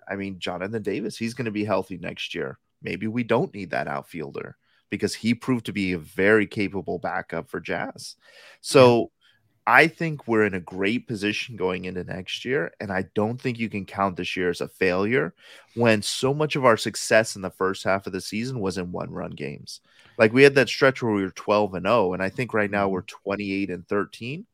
I 0.09 0.17
mean, 0.17 0.39
Jonathan 0.39 0.83
Davis, 0.83 1.17
he's 1.17 1.35
going 1.35 1.47
to 1.47 1.51
be 1.51 1.65
healthy 1.65 1.97
next 1.99 2.35
year. 2.35 2.59
Maybe 2.83 3.07
we 3.07 3.23
don't 3.23 3.55
need 3.55 3.71
that 3.71 3.89
outfielder 3.89 4.57
because 4.91 5.15
he 5.15 5.35
proved 5.35 5.67
to 5.67 5.73
be 5.73 5.93
a 5.93 5.99
very 5.99 6.47
capable 6.47 6.99
backup 6.99 7.49
for 7.49 7.61
Jazz. 7.61 8.17
So 8.61 9.11
I 9.67 9.89
think 9.89 10.29
we're 10.29 10.47
in 10.47 10.55
a 10.55 10.61
great 10.61 11.09
position 11.09 11.57
going 11.57 11.87
into 11.87 12.05
next 12.05 12.45
year. 12.45 12.73
And 12.81 12.93
I 12.93 13.07
don't 13.15 13.41
think 13.41 13.59
you 13.59 13.69
can 13.69 13.85
count 13.85 14.17
this 14.17 14.37
year 14.37 14.49
as 14.49 14.61
a 14.61 14.69
failure 14.69 15.35
when 15.75 16.03
so 16.03 16.33
much 16.33 16.55
of 16.55 16.65
our 16.65 16.77
success 16.77 17.35
in 17.35 17.43
the 17.43 17.51
first 17.51 17.83
half 17.83 18.07
of 18.07 18.13
the 18.13 18.21
season 18.21 18.61
was 18.61 18.79
in 18.79 18.93
one 18.93 19.11
run 19.11 19.33
games. 19.33 19.81
Like 20.19 20.33
we 20.33 20.45
had 20.45 20.55
that 20.55 20.69
stretch 20.69 21.03
where 21.03 21.13
we 21.13 21.23
were 21.23 21.31
12 21.31 21.75
and 21.75 21.87
0. 21.87 22.13
And 22.13 22.23
I 22.23 22.29
think 22.29 22.55
right 22.55 22.71
now 22.71 22.89
we're 22.89 23.03
mm-hmm. 23.03 23.23
28 23.25 23.71
and 23.71 23.89
13. 23.89 24.47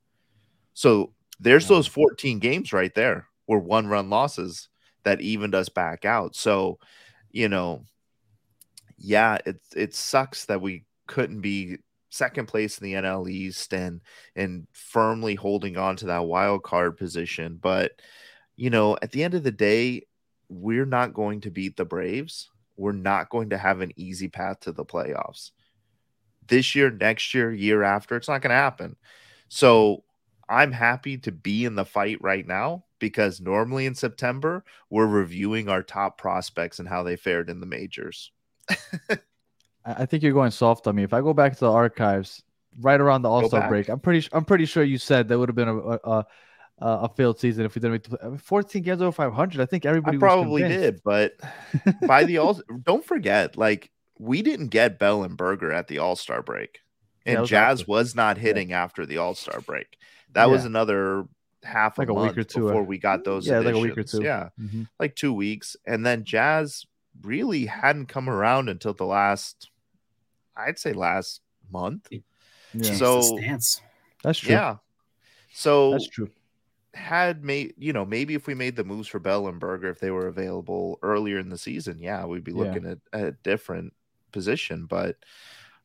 So 0.72 1.12
there's 1.38 1.68
those 1.68 1.86
14 1.86 2.38
games 2.38 2.72
right 2.72 2.94
there 2.94 3.28
were 3.46 3.58
one 3.58 3.86
run 3.88 4.08
losses 4.08 4.68
that 5.04 5.20
evened 5.20 5.54
us 5.54 5.68
back 5.68 6.04
out. 6.04 6.34
So, 6.34 6.78
you 7.30 7.48
know, 7.48 7.84
yeah, 8.96 9.38
it 9.44 9.60
it 9.74 9.94
sucks 9.94 10.46
that 10.46 10.60
we 10.60 10.84
couldn't 11.06 11.40
be 11.40 11.78
second 12.12 12.46
place 12.46 12.78
in 12.78 12.84
the 12.84 12.94
NL 12.94 13.28
East 13.28 13.72
and 13.72 14.00
and 14.36 14.66
firmly 14.72 15.34
holding 15.34 15.76
on 15.76 15.96
to 15.96 16.06
that 16.06 16.26
wild 16.26 16.62
card 16.62 16.96
position. 16.96 17.58
But 17.60 17.92
you 18.56 18.70
know, 18.70 18.96
at 19.02 19.12
the 19.12 19.24
end 19.24 19.34
of 19.34 19.42
the 19.42 19.50
day, 19.50 20.06
we're 20.48 20.86
not 20.86 21.14
going 21.14 21.40
to 21.42 21.50
beat 21.50 21.76
the 21.76 21.84
Braves. 21.84 22.50
We're 22.76 22.92
not 22.92 23.30
going 23.30 23.50
to 23.50 23.58
have 23.58 23.80
an 23.80 23.92
easy 23.96 24.28
path 24.28 24.60
to 24.60 24.72
the 24.72 24.84
playoffs. 24.84 25.50
This 26.46 26.74
year, 26.74 26.90
next 26.90 27.34
year, 27.34 27.52
year 27.52 27.82
after, 27.82 28.16
it's 28.16 28.28
not 28.28 28.42
going 28.42 28.50
to 28.50 28.56
happen. 28.56 28.96
So 29.48 30.04
I'm 30.48 30.72
happy 30.72 31.18
to 31.18 31.32
be 31.32 31.64
in 31.64 31.76
the 31.76 31.84
fight 31.84 32.18
right 32.20 32.46
now 32.46 32.84
because 32.98 33.40
normally 33.40 33.86
in 33.86 33.94
September, 33.94 34.64
we're 34.90 35.06
reviewing 35.06 35.68
our 35.68 35.82
top 35.82 36.18
prospects 36.18 36.78
and 36.78 36.88
how 36.88 37.02
they 37.02 37.16
fared 37.16 37.48
in 37.48 37.60
the 37.60 37.66
majors. 37.66 38.30
I 39.84 40.06
think 40.06 40.22
you're 40.22 40.32
going 40.32 40.50
soft 40.50 40.86
on 40.86 40.94
me. 40.94 41.02
If 41.02 41.12
I 41.12 41.20
go 41.20 41.34
back 41.34 41.54
to 41.54 41.60
the 41.60 41.72
archives, 41.72 42.42
right 42.80 43.00
around 43.00 43.22
the 43.22 43.30
All 43.30 43.48
Star 43.48 43.68
break, 43.68 43.88
I'm 43.88 44.00
pretty 44.00 44.28
I'm 44.32 44.44
pretty 44.44 44.66
sure 44.66 44.82
you 44.82 44.98
said 44.98 45.28
that 45.28 45.38
would 45.38 45.48
have 45.48 45.56
been 45.56 45.68
a, 45.68 45.74
a 45.74 46.26
a 46.78 47.08
failed 47.08 47.38
season 47.38 47.64
if 47.64 47.74
we 47.74 47.80
didn't 47.80 47.92
make 47.92 48.20
the 48.20 48.38
14 48.38 48.82
games 48.82 49.00
over 49.00 49.12
500. 49.12 49.60
I 49.60 49.66
think 49.66 49.86
everybody 49.86 50.16
I 50.16 50.20
probably 50.20 50.62
did, 50.62 51.00
but 51.04 51.34
by 52.06 52.24
the 52.24 52.38
all, 52.38 52.60
don't 52.82 53.04
forget, 53.04 53.56
like 53.56 53.90
we 54.18 54.42
didn't 54.42 54.68
get 54.68 54.98
Bell 54.98 55.22
and 55.22 55.36
Burger 55.36 55.72
at 55.72 55.88
the 55.88 55.98
All 55.98 56.16
Star 56.16 56.42
break, 56.42 56.80
and 57.24 57.34
yeah, 57.34 57.40
was 57.40 57.50
Jazz 57.50 57.88
was 57.88 58.14
not 58.14 58.38
hitting 58.38 58.70
yeah. 58.70 58.82
after 58.82 59.06
the 59.06 59.18
All 59.18 59.34
Star 59.34 59.60
break. 59.60 59.98
That 60.32 60.46
yeah. 60.46 60.52
was 60.52 60.64
another 60.64 61.26
half 61.62 61.98
like 61.98 62.08
a, 62.08 62.12
a 62.12 62.26
week 62.26 62.36
or 62.36 62.44
two 62.44 62.66
before 62.66 62.82
we 62.82 62.98
got 62.98 63.24
those. 63.24 63.46
Yeah, 63.46 63.60
like 63.60 63.74
a 63.74 63.78
week 63.78 63.98
or 63.98 64.02
two. 64.02 64.22
Yeah, 64.22 64.48
mm-hmm. 64.60 64.84
like 64.98 65.14
two 65.14 65.32
weeks, 65.32 65.76
and 65.86 66.04
then 66.04 66.24
Jazz 66.24 66.84
really 67.22 67.66
hadn't 67.66 68.06
come 68.06 68.28
around 68.28 68.68
until 68.68 68.94
the 68.94 69.04
last 69.04 69.70
I'd 70.66 70.78
say 70.78 70.92
last 70.92 71.40
month. 71.70 72.08
Yeah. 72.74 72.94
So 72.94 73.38
that's 74.22 74.38
true. 74.38 74.52
Yeah. 74.52 74.76
So 75.52 75.92
that's 75.92 76.08
true. 76.08 76.30
Had 76.94 77.42
made 77.42 77.74
you 77.78 77.92
know 77.92 78.04
maybe 78.04 78.34
if 78.34 78.46
we 78.46 78.54
made 78.54 78.76
the 78.76 78.84
moves 78.84 79.08
for 79.08 79.18
Bell 79.18 79.48
and 79.48 79.58
Burger 79.58 79.90
if 79.90 79.98
they 79.98 80.10
were 80.10 80.26
available 80.26 80.98
earlier 81.02 81.38
in 81.38 81.48
the 81.48 81.58
season, 81.58 81.98
yeah, 81.98 82.24
we'd 82.24 82.44
be 82.44 82.52
looking 82.52 82.84
yeah. 82.84 82.94
at 83.12 83.24
a 83.24 83.32
different 83.32 83.94
position. 84.30 84.86
But 84.86 85.16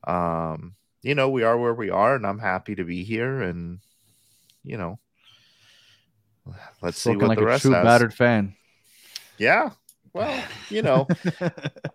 um, 0.06 0.76
you 1.02 1.16
know, 1.16 1.30
we 1.30 1.44
are 1.44 1.58
where 1.58 1.74
we 1.74 1.90
are, 1.90 2.16
and 2.16 2.26
I'm 2.26 2.40
happy 2.40 2.76
to 2.76 2.84
be 2.84 3.04
here. 3.04 3.42
And 3.42 3.80
you 4.64 4.78
know, 4.78 5.00
let's 6.82 7.00
Spoken 7.00 7.20
see 7.20 7.24
what 7.24 7.30
like 7.30 7.40
the 7.40 7.46
rest 7.46 7.62
true 7.64 7.72
has. 7.72 7.84
battered 7.84 8.14
fan. 8.14 8.56
Yeah, 9.38 9.72
Well, 10.18 10.44
you 10.70 10.82
know, 10.82 11.08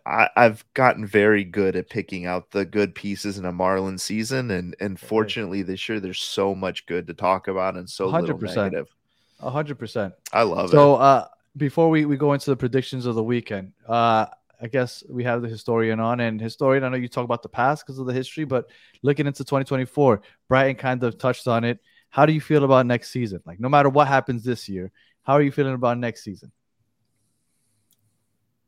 I, 0.07 0.29
have 0.37 0.65
gotten 0.75 1.07
very 1.07 1.45
good 1.45 1.75
at 1.75 1.91
picking 1.91 2.27
out 2.27 2.51
the 2.53 2.65
good 2.65 2.95
pieces 2.95 3.39
in 3.39 3.45
a 3.45 3.53
Marlin 3.53 3.99
season, 3.99 4.51
and 4.51 4.77
and 4.81 4.99
fortunately 4.99 5.63
this 5.63 5.89
year 5.89 5.99
there's 5.99 6.23
so 6.23 6.55
much 6.55 6.87
good 6.87 7.09
to 7.09 7.15
talk 7.15 7.49
about 7.49 7.77
and 7.77 7.89
so 7.89 8.09
100%. 8.09 8.13
little 8.13 8.39
negative. 8.39 8.89
hundred 9.41 9.79
percent. 9.79 10.15
I 10.33 10.43
love 10.43 10.71
so, 10.71 10.77
it. 10.77 10.79
So, 10.79 10.95
uh, 10.97 11.29
before 11.57 11.91
we, 11.91 12.05
we 12.05 12.17
go 12.17 12.33
into 12.33 12.51
the 12.51 12.57
predictions 12.57 13.07
of 13.07 13.15
the 13.15 13.25
weekend, 13.25 13.73
uh, 13.87 14.27
I 14.61 14.69
guess 14.69 15.03
we 15.09 15.25
have 15.25 15.43
the 15.43 15.49
historian 15.49 15.99
on, 15.99 16.21
and 16.21 16.41
historian. 16.41 16.85
I 16.85 16.89
know 16.89 16.97
you 16.97 17.09
talk 17.09 17.25
about 17.25 17.43
the 17.43 17.49
past 17.49 17.85
because 17.85 17.99
of 17.99 18.07
the 18.07 18.13
history, 18.13 18.45
but 18.45 18.71
looking 19.03 19.27
into 19.27 19.43
2024, 19.43 20.23
Brenton 20.49 20.77
kind 20.77 21.03
of 21.03 21.19
touched 21.19 21.49
on 21.49 21.65
it. 21.65 21.81
How 22.11 22.27
do 22.27 22.33
you 22.33 22.41
feel 22.41 22.63
about 22.63 22.87
next 22.87 23.11
season? 23.11 23.41
Like, 23.45 23.59
no 23.59 23.69
matter 23.69 23.89
what 23.89 24.07
happens 24.07 24.45
this 24.45 24.69
year, 24.69 24.93
how 25.25 25.33
are 25.35 25.43
you 25.43 25.51
feeling 25.51 25.75
about 25.75 25.99
next 25.99 26.23
season? 26.23 26.53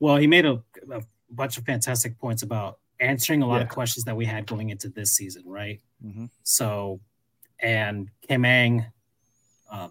Well, 0.05 0.16
he 0.16 0.26
made 0.26 0.44
a, 0.44 0.62
a 0.90 1.00
bunch 1.30 1.57
of 1.57 1.64
fantastic 1.64 2.18
points 2.18 2.42
about 2.42 2.78
answering 3.00 3.40
a 3.40 3.46
lot 3.46 3.57
yeah. 3.57 3.62
of 3.62 3.68
questions 3.70 4.05
that 4.05 4.14
we 4.14 4.26
had 4.26 4.44
going 4.44 4.68
into 4.68 4.90
this 4.90 5.14
season, 5.14 5.44
right? 5.46 5.80
Mm-hmm. 6.05 6.26
So, 6.42 7.00
and 7.59 8.11
Kim 8.28 8.44
Ng, 8.44 8.84
uh, 9.72 9.88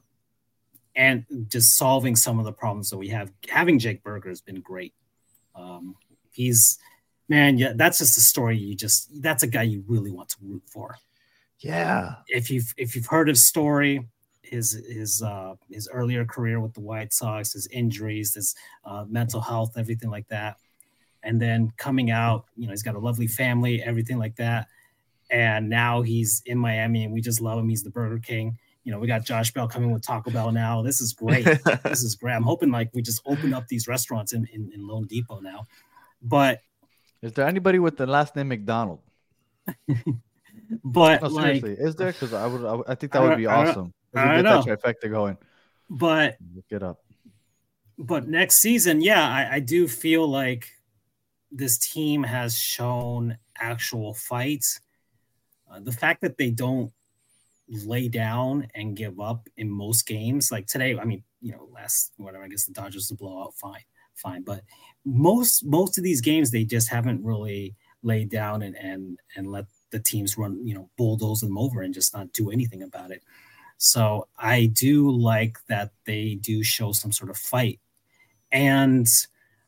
and 0.95 1.25
just 1.47 1.79
solving 1.79 2.15
some 2.15 2.37
of 2.37 2.45
the 2.45 2.53
problems 2.53 2.91
that 2.91 2.99
we 2.99 3.07
have. 3.07 3.31
Having 3.49 3.79
Jake 3.79 4.03
Burger 4.03 4.29
has 4.29 4.39
been 4.39 4.61
great. 4.61 4.93
Um, 5.55 5.95
he's 6.31 6.77
man, 7.27 7.57
yeah, 7.57 7.73
that's 7.75 7.97
just 7.97 8.15
a 8.15 8.21
story 8.21 8.55
you 8.55 8.75
just 8.75 9.09
that's 9.19 9.41
a 9.41 9.47
guy 9.47 9.63
you 9.63 9.83
really 9.87 10.11
want 10.11 10.29
to 10.29 10.37
root 10.43 10.61
for. 10.71 10.95
Yeah. 11.57 12.17
If 12.27 12.51
you've 12.51 12.71
if 12.77 12.95
you've 12.95 13.07
heard 13.07 13.29
his 13.29 13.47
story, 13.47 14.07
his 14.53 14.71
his 14.87 15.21
uh 15.21 15.55
his 15.69 15.89
earlier 15.91 16.25
career 16.25 16.59
with 16.59 16.73
the 16.73 16.81
White 16.81 17.11
Sox, 17.13 17.53
his 17.53 17.67
injuries, 17.67 18.33
his 18.35 18.55
uh, 18.85 19.05
mental 19.07 19.41
health, 19.41 19.77
everything 19.77 20.09
like 20.09 20.27
that. 20.29 20.57
And 21.23 21.41
then 21.41 21.71
coming 21.77 22.11
out, 22.11 22.45
you 22.55 22.65
know, 22.67 22.71
he's 22.71 22.83
got 22.83 22.95
a 22.95 22.99
lovely 22.99 23.27
family, 23.27 23.81
everything 23.81 24.17
like 24.17 24.35
that. 24.37 24.67
And 25.29 25.69
now 25.69 26.01
he's 26.01 26.41
in 26.45 26.57
Miami 26.57 27.03
and 27.05 27.13
we 27.13 27.21
just 27.21 27.41
love 27.41 27.57
him. 27.59 27.69
He's 27.69 27.83
the 27.83 27.89
Burger 27.89 28.19
King 28.19 28.57
you 28.83 28.91
know, 28.91 28.99
we 28.99 29.07
got 29.07 29.23
Josh 29.25 29.51
Bell 29.53 29.67
coming 29.67 29.91
with 29.91 30.01
Taco 30.01 30.29
Bell 30.29 30.51
now. 30.51 30.81
This 30.81 30.99
is 30.99 31.13
great. 31.13 31.45
this 31.83 32.03
is 32.03 32.15
great. 32.15 32.33
I'm 32.33 32.43
hoping 32.43 32.69
like 32.69 32.89
we 32.93 33.01
just 33.01 33.21
open 33.25 33.53
up 33.53 33.67
these 33.67 33.87
restaurants 33.87 34.33
in, 34.33 34.47
in, 34.51 34.71
in 34.73 34.81
loanDepot 34.81 35.41
now. 35.41 35.65
But 36.21 36.61
is 37.21 37.33
there 37.33 37.47
anybody 37.47 37.79
with 37.79 37.97
the 37.97 38.05
last 38.05 38.35
name 38.35 38.49
McDonald? 38.49 38.99
but 40.83 41.21
no, 41.21 41.27
like, 41.29 41.63
is 41.63 41.95
there? 41.95 42.11
Because 42.11 42.33
I 42.33 42.45
would, 42.45 42.65
I, 42.65 42.73
would, 42.73 42.85
I 42.89 42.95
think 42.95 43.13
that 43.13 43.21
would 43.21 43.37
be 43.37 43.45
awesome. 43.45 43.93
I 44.15 44.41
get 44.41 44.43
that 44.43 44.81
trifecta 44.81 45.09
going. 45.09 45.37
But 45.89 46.37
look 46.55 46.65
it 46.69 46.83
up. 46.83 46.99
But 47.97 48.27
next 48.27 48.57
season, 48.57 49.01
yeah, 49.01 49.27
I, 49.27 49.55
I 49.55 49.59
do 49.59 49.87
feel 49.87 50.27
like 50.27 50.69
this 51.51 51.77
team 51.77 52.23
has 52.23 52.57
shown 52.57 53.37
actual 53.59 54.13
fights. 54.13 54.81
Uh, 55.71 55.79
the 55.79 55.91
fact 55.91 56.21
that 56.21 56.37
they 56.37 56.49
don't 56.49 56.91
lay 57.69 58.07
down 58.07 58.67
and 58.75 58.95
give 58.95 59.19
up 59.19 59.47
in 59.57 59.69
most 59.69 60.05
games. 60.05 60.51
Like 60.51 60.67
today, 60.67 60.97
I 60.97 61.05
mean, 61.05 61.23
you 61.41 61.51
know, 61.51 61.67
last 61.71 62.11
whatever, 62.17 62.43
I 62.43 62.47
guess 62.47 62.65
the 62.65 62.73
Dodgers 62.73 63.07
to 63.07 63.15
blow 63.15 63.43
out, 63.43 63.55
fine, 63.55 63.83
fine. 64.15 64.43
But 64.43 64.63
most 65.05 65.65
most 65.65 65.97
of 65.97 66.03
these 66.03 66.21
games, 66.21 66.51
they 66.51 66.65
just 66.65 66.89
haven't 66.89 67.23
really 67.23 67.75
laid 68.01 68.29
down 68.29 68.61
and 68.61 68.75
and 68.77 69.19
and 69.35 69.51
let 69.51 69.65
the 69.91 69.99
teams 69.99 70.37
run, 70.37 70.65
you 70.65 70.73
know, 70.73 70.89
bulldoze 70.97 71.41
them 71.41 71.57
over 71.57 71.81
and 71.81 71.93
just 71.93 72.13
not 72.13 72.33
do 72.33 72.51
anything 72.51 72.83
about 72.83 73.11
it. 73.11 73.23
So 73.83 74.29
I 74.39 74.67
do 74.67 75.11
like 75.11 75.57
that 75.67 75.91
they 76.05 76.35
do 76.35 76.63
show 76.63 76.93
some 76.93 77.11
sort 77.11 77.29
of 77.29 77.35
fight, 77.35 77.81
and 78.49 79.05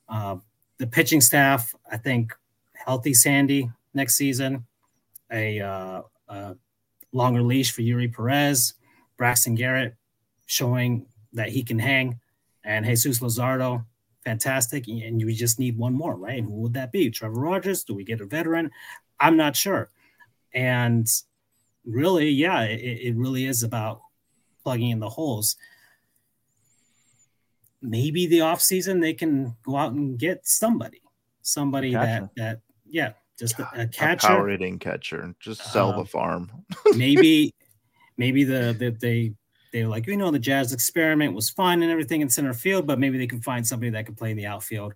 uh, 0.07 0.37
the 0.77 0.87
pitching 0.87 1.19
staff. 1.19 1.75
I 1.91 1.97
think 1.97 2.31
healthy 2.73 3.13
Sandy 3.13 3.69
next 3.93 4.15
season, 4.15 4.67
a 5.29 5.59
uh, 5.59 6.01
uh, 6.29 6.53
longer 7.11 7.41
leash 7.41 7.73
for 7.73 7.81
Eury 7.81 8.13
Perez, 8.13 8.75
Braxton 9.17 9.55
Garrett 9.55 9.95
showing 10.45 11.07
that 11.33 11.49
he 11.49 11.61
can 11.61 11.77
hang, 11.77 12.21
and 12.63 12.85
Jesus 12.85 13.19
Luzardo, 13.19 13.83
fantastic. 14.23 14.87
And 14.87 15.25
we 15.25 15.35
just 15.35 15.59
need 15.59 15.77
one 15.77 15.93
more, 15.93 16.15
right? 16.15 16.39
And 16.39 16.47
who 16.47 16.61
would 16.61 16.75
that 16.75 16.93
be? 16.93 17.09
Trevor 17.09 17.41
Rogers? 17.41 17.83
Do 17.83 17.93
we 17.93 18.05
get 18.05 18.21
a 18.21 18.25
veteran? 18.25 18.71
I'm 19.19 19.35
not 19.35 19.57
sure. 19.57 19.89
And 20.53 21.05
really, 21.83 22.29
yeah, 22.29 22.61
it, 22.61 22.79
it 22.79 23.15
really 23.17 23.45
is 23.45 23.61
about 23.61 23.99
plugging 24.65 24.89
in 24.89 24.99
the 24.99 25.09
holes. 25.09 25.55
Maybe 27.81 28.25
the 28.25 28.39
offseason 28.39 28.99
they 28.99 29.13
can 29.13 29.55
go 29.63 29.77
out 29.77 29.93
and 29.93 30.17
get 30.17 30.45
somebody, 30.47 31.01
somebody 31.43 31.93
that 31.93 32.29
that 32.35 32.61
yeah, 32.89 33.11
just 33.37 33.59
a, 33.59 33.69
a 33.81 33.87
catcher, 33.87 34.27
a 34.27 34.29
power 34.29 34.47
hitting 34.49 34.79
catcher. 34.79 35.35
Just 35.39 35.71
sell 35.71 35.91
uh, 35.91 35.97
the 35.99 36.05
farm. 36.05 36.51
maybe, 36.95 37.53
maybe 38.17 38.43
the, 38.43 38.75
the 38.77 38.89
they 38.99 39.33
they're 39.71 39.87
like 39.87 40.07
you 40.07 40.17
know 40.17 40.31
the 40.31 40.39
Jazz 40.39 40.73
experiment 40.73 41.35
was 41.35 41.51
fun 41.51 41.83
and 41.83 41.91
everything 41.91 42.21
in 42.21 42.29
center 42.29 42.53
field, 42.53 42.87
but 42.87 42.97
maybe 42.97 43.19
they 43.19 43.27
can 43.27 43.41
find 43.41 43.65
somebody 43.65 43.91
that 43.91 44.07
can 44.07 44.15
play 44.15 44.31
in 44.31 44.37
the 44.37 44.47
outfield, 44.47 44.95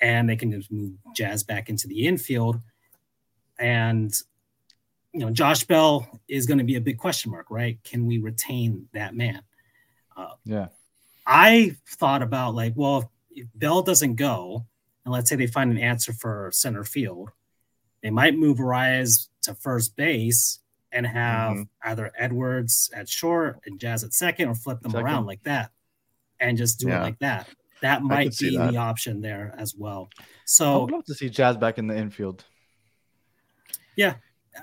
and 0.00 0.28
they 0.28 0.36
can 0.36 0.50
just 0.50 0.72
move 0.72 0.94
Jazz 1.14 1.44
back 1.44 1.68
into 1.68 1.86
the 1.86 2.06
infield, 2.06 2.58
and 3.60 4.12
you 5.14 5.20
know 5.20 5.30
Josh 5.30 5.64
Bell 5.64 6.20
is 6.28 6.44
going 6.44 6.58
to 6.58 6.64
be 6.64 6.76
a 6.76 6.80
big 6.80 6.98
question 6.98 7.30
mark, 7.30 7.46
right? 7.48 7.78
Can 7.84 8.04
we 8.06 8.18
retain 8.18 8.88
that 8.92 9.14
man? 9.14 9.42
Uh, 10.16 10.34
yeah, 10.44 10.68
I 11.26 11.76
thought 11.88 12.22
about 12.22 12.54
like, 12.54 12.74
well, 12.76 13.10
if 13.30 13.46
Bell 13.54 13.82
doesn't 13.82 14.16
go, 14.16 14.66
and 15.04 15.14
let's 15.14 15.30
say 15.30 15.36
they 15.36 15.46
find 15.46 15.70
an 15.70 15.78
answer 15.78 16.12
for 16.12 16.50
center 16.52 16.84
field 16.84 17.30
they 18.04 18.10
might 18.10 18.36
move 18.36 18.58
Arraez 18.58 19.28
to 19.42 19.54
first 19.54 19.96
base 19.96 20.60
and 20.92 21.06
have 21.06 21.52
mm-hmm. 21.52 21.90
either 21.90 22.12
Edwards 22.16 22.90
at 22.94 23.08
short 23.08 23.60
and 23.64 23.80
Jazz 23.80 24.04
at 24.04 24.12
second, 24.12 24.50
or 24.50 24.54
flip 24.54 24.82
them 24.82 24.92
second. 24.92 25.06
around 25.06 25.26
like 25.26 25.42
that, 25.44 25.70
and 26.38 26.58
just 26.58 26.78
do 26.78 26.88
yeah. 26.88 27.00
it 27.00 27.02
like 27.02 27.18
that. 27.20 27.48
That 27.80 28.02
might 28.02 28.36
be 28.38 28.58
that. 28.58 28.72
the 28.72 28.76
option 28.76 29.22
there 29.22 29.54
as 29.58 29.74
well. 29.74 30.10
So 30.44 30.84
I'd 30.84 30.90
love 30.90 31.04
to 31.06 31.14
see 31.14 31.30
Jazz 31.30 31.56
back 31.56 31.78
in 31.78 31.86
the 31.86 31.96
infield. 31.96 32.44
Yeah, 33.96 34.16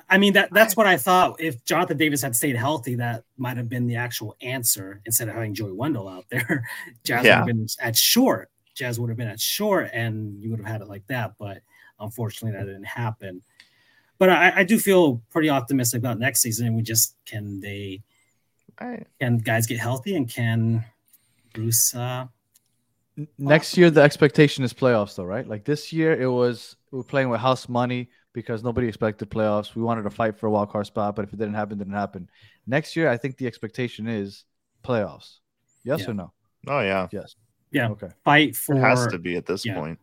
I 0.09 0.17
mean 0.17 0.33
that 0.33 0.49
that's 0.51 0.77
what 0.77 0.87
I 0.87 0.97
thought. 0.97 1.39
If 1.39 1.63
Jonathan 1.65 1.97
Davis 1.97 2.21
had 2.21 2.35
stayed 2.35 2.55
healthy, 2.55 2.95
that 2.95 3.23
might 3.37 3.57
have 3.57 3.69
been 3.69 3.87
the 3.87 3.95
actual 3.95 4.35
answer 4.41 5.01
instead 5.05 5.27
of 5.29 5.35
having 5.35 5.53
Joey 5.53 5.73
Wendle 5.73 6.07
out 6.07 6.25
there. 6.29 6.65
Jazz 7.03 7.25
yeah. 7.25 7.39
would 7.41 7.49
have 7.49 7.57
been 7.57 7.67
at 7.79 7.97
short. 7.97 8.49
Jazz 8.73 8.99
would 8.99 9.09
have 9.09 9.17
been 9.17 9.27
at 9.27 9.39
short, 9.39 9.89
and 9.93 10.41
you 10.41 10.49
would 10.49 10.59
have 10.59 10.67
had 10.67 10.81
it 10.81 10.87
like 10.87 11.05
that. 11.07 11.33
But 11.37 11.61
Unfortunately, 12.01 12.57
that 12.57 12.65
didn't 12.65 12.83
happen. 12.83 13.41
But 14.17 14.29
I, 14.29 14.53
I 14.57 14.63
do 14.63 14.77
feel 14.77 15.21
pretty 15.29 15.49
optimistic 15.49 15.99
about 15.99 16.19
next 16.19 16.41
season. 16.41 16.75
We 16.75 16.81
just 16.81 17.15
can 17.25 17.59
they 17.59 18.01
right. 18.79 19.07
can 19.19 19.37
guys 19.37 19.67
get 19.67 19.79
healthy 19.79 20.15
and 20.15 20.29
can 20.29 20.83
Bruce 21.53 21.95
uh, 21.95 22.25
next 23.37 23.77
year 23.77 23.89
the 23.89 24.01
expectation 24.01 24.63
is 24.63 24.73
playoffs 24.73 25.15
though 25.15 25.25
right 25.25 25.47
like 25.47 25.65
this 25.65 25.91
year 25.91 26.19
it 26.19 26.27
was 26.27 26.77
we 26.91 26.99
are 26.99 27.03
playing 27.03 27.29
with 27.29 27.41
house 27.41 27.67
money 27.67 28.09
because 28.33 28.63
nobody 28.63 28.87
expected 28.87 29.29
playoffs 29.29 29.75
we 29.75 29.81
wanted 29.81 30.03
to 30.03 30.09
fight 30.09 30.37
for 30.37 30.47
a 30.47 30.49
wild 30.49 30.69
card 30.69 30.85
spot 30.85 31.15
but 31.15 31.23
if 31.23 31.33
it 31.33 31.37
didn't 31.37 31.53
happen 31.53 31.73
it 31.73 31.79
didn't 31.79 31.93
happen 31.93 32.29
next 32.67 32.95
year 32.95 33.09
i 33.09 33.17
think 33.17 33.37
the 33.37 33.47
expectation 33.47 34.07
is 34.07 34.45
playoffs 34.83 35.39
yes 35.83 36.01
yeah. 36.01 36.09
or 36.09 36.13
no 36.13 36.31
oh 36.67 36.79
yeah 36.79 37.07
yes 37.11 37.35
yeah 37.71 37.89
okay 37.89 38.09
fight 38.23 38.55
for 38.55 38.75
it 38.75 38.79
has 38.79 39.07
to 39.07 39.17
be 39.17 39.35
at 39.35 39.45
this 39.45 39.65
yeah. 39.65 39.75
point 39.75 39.99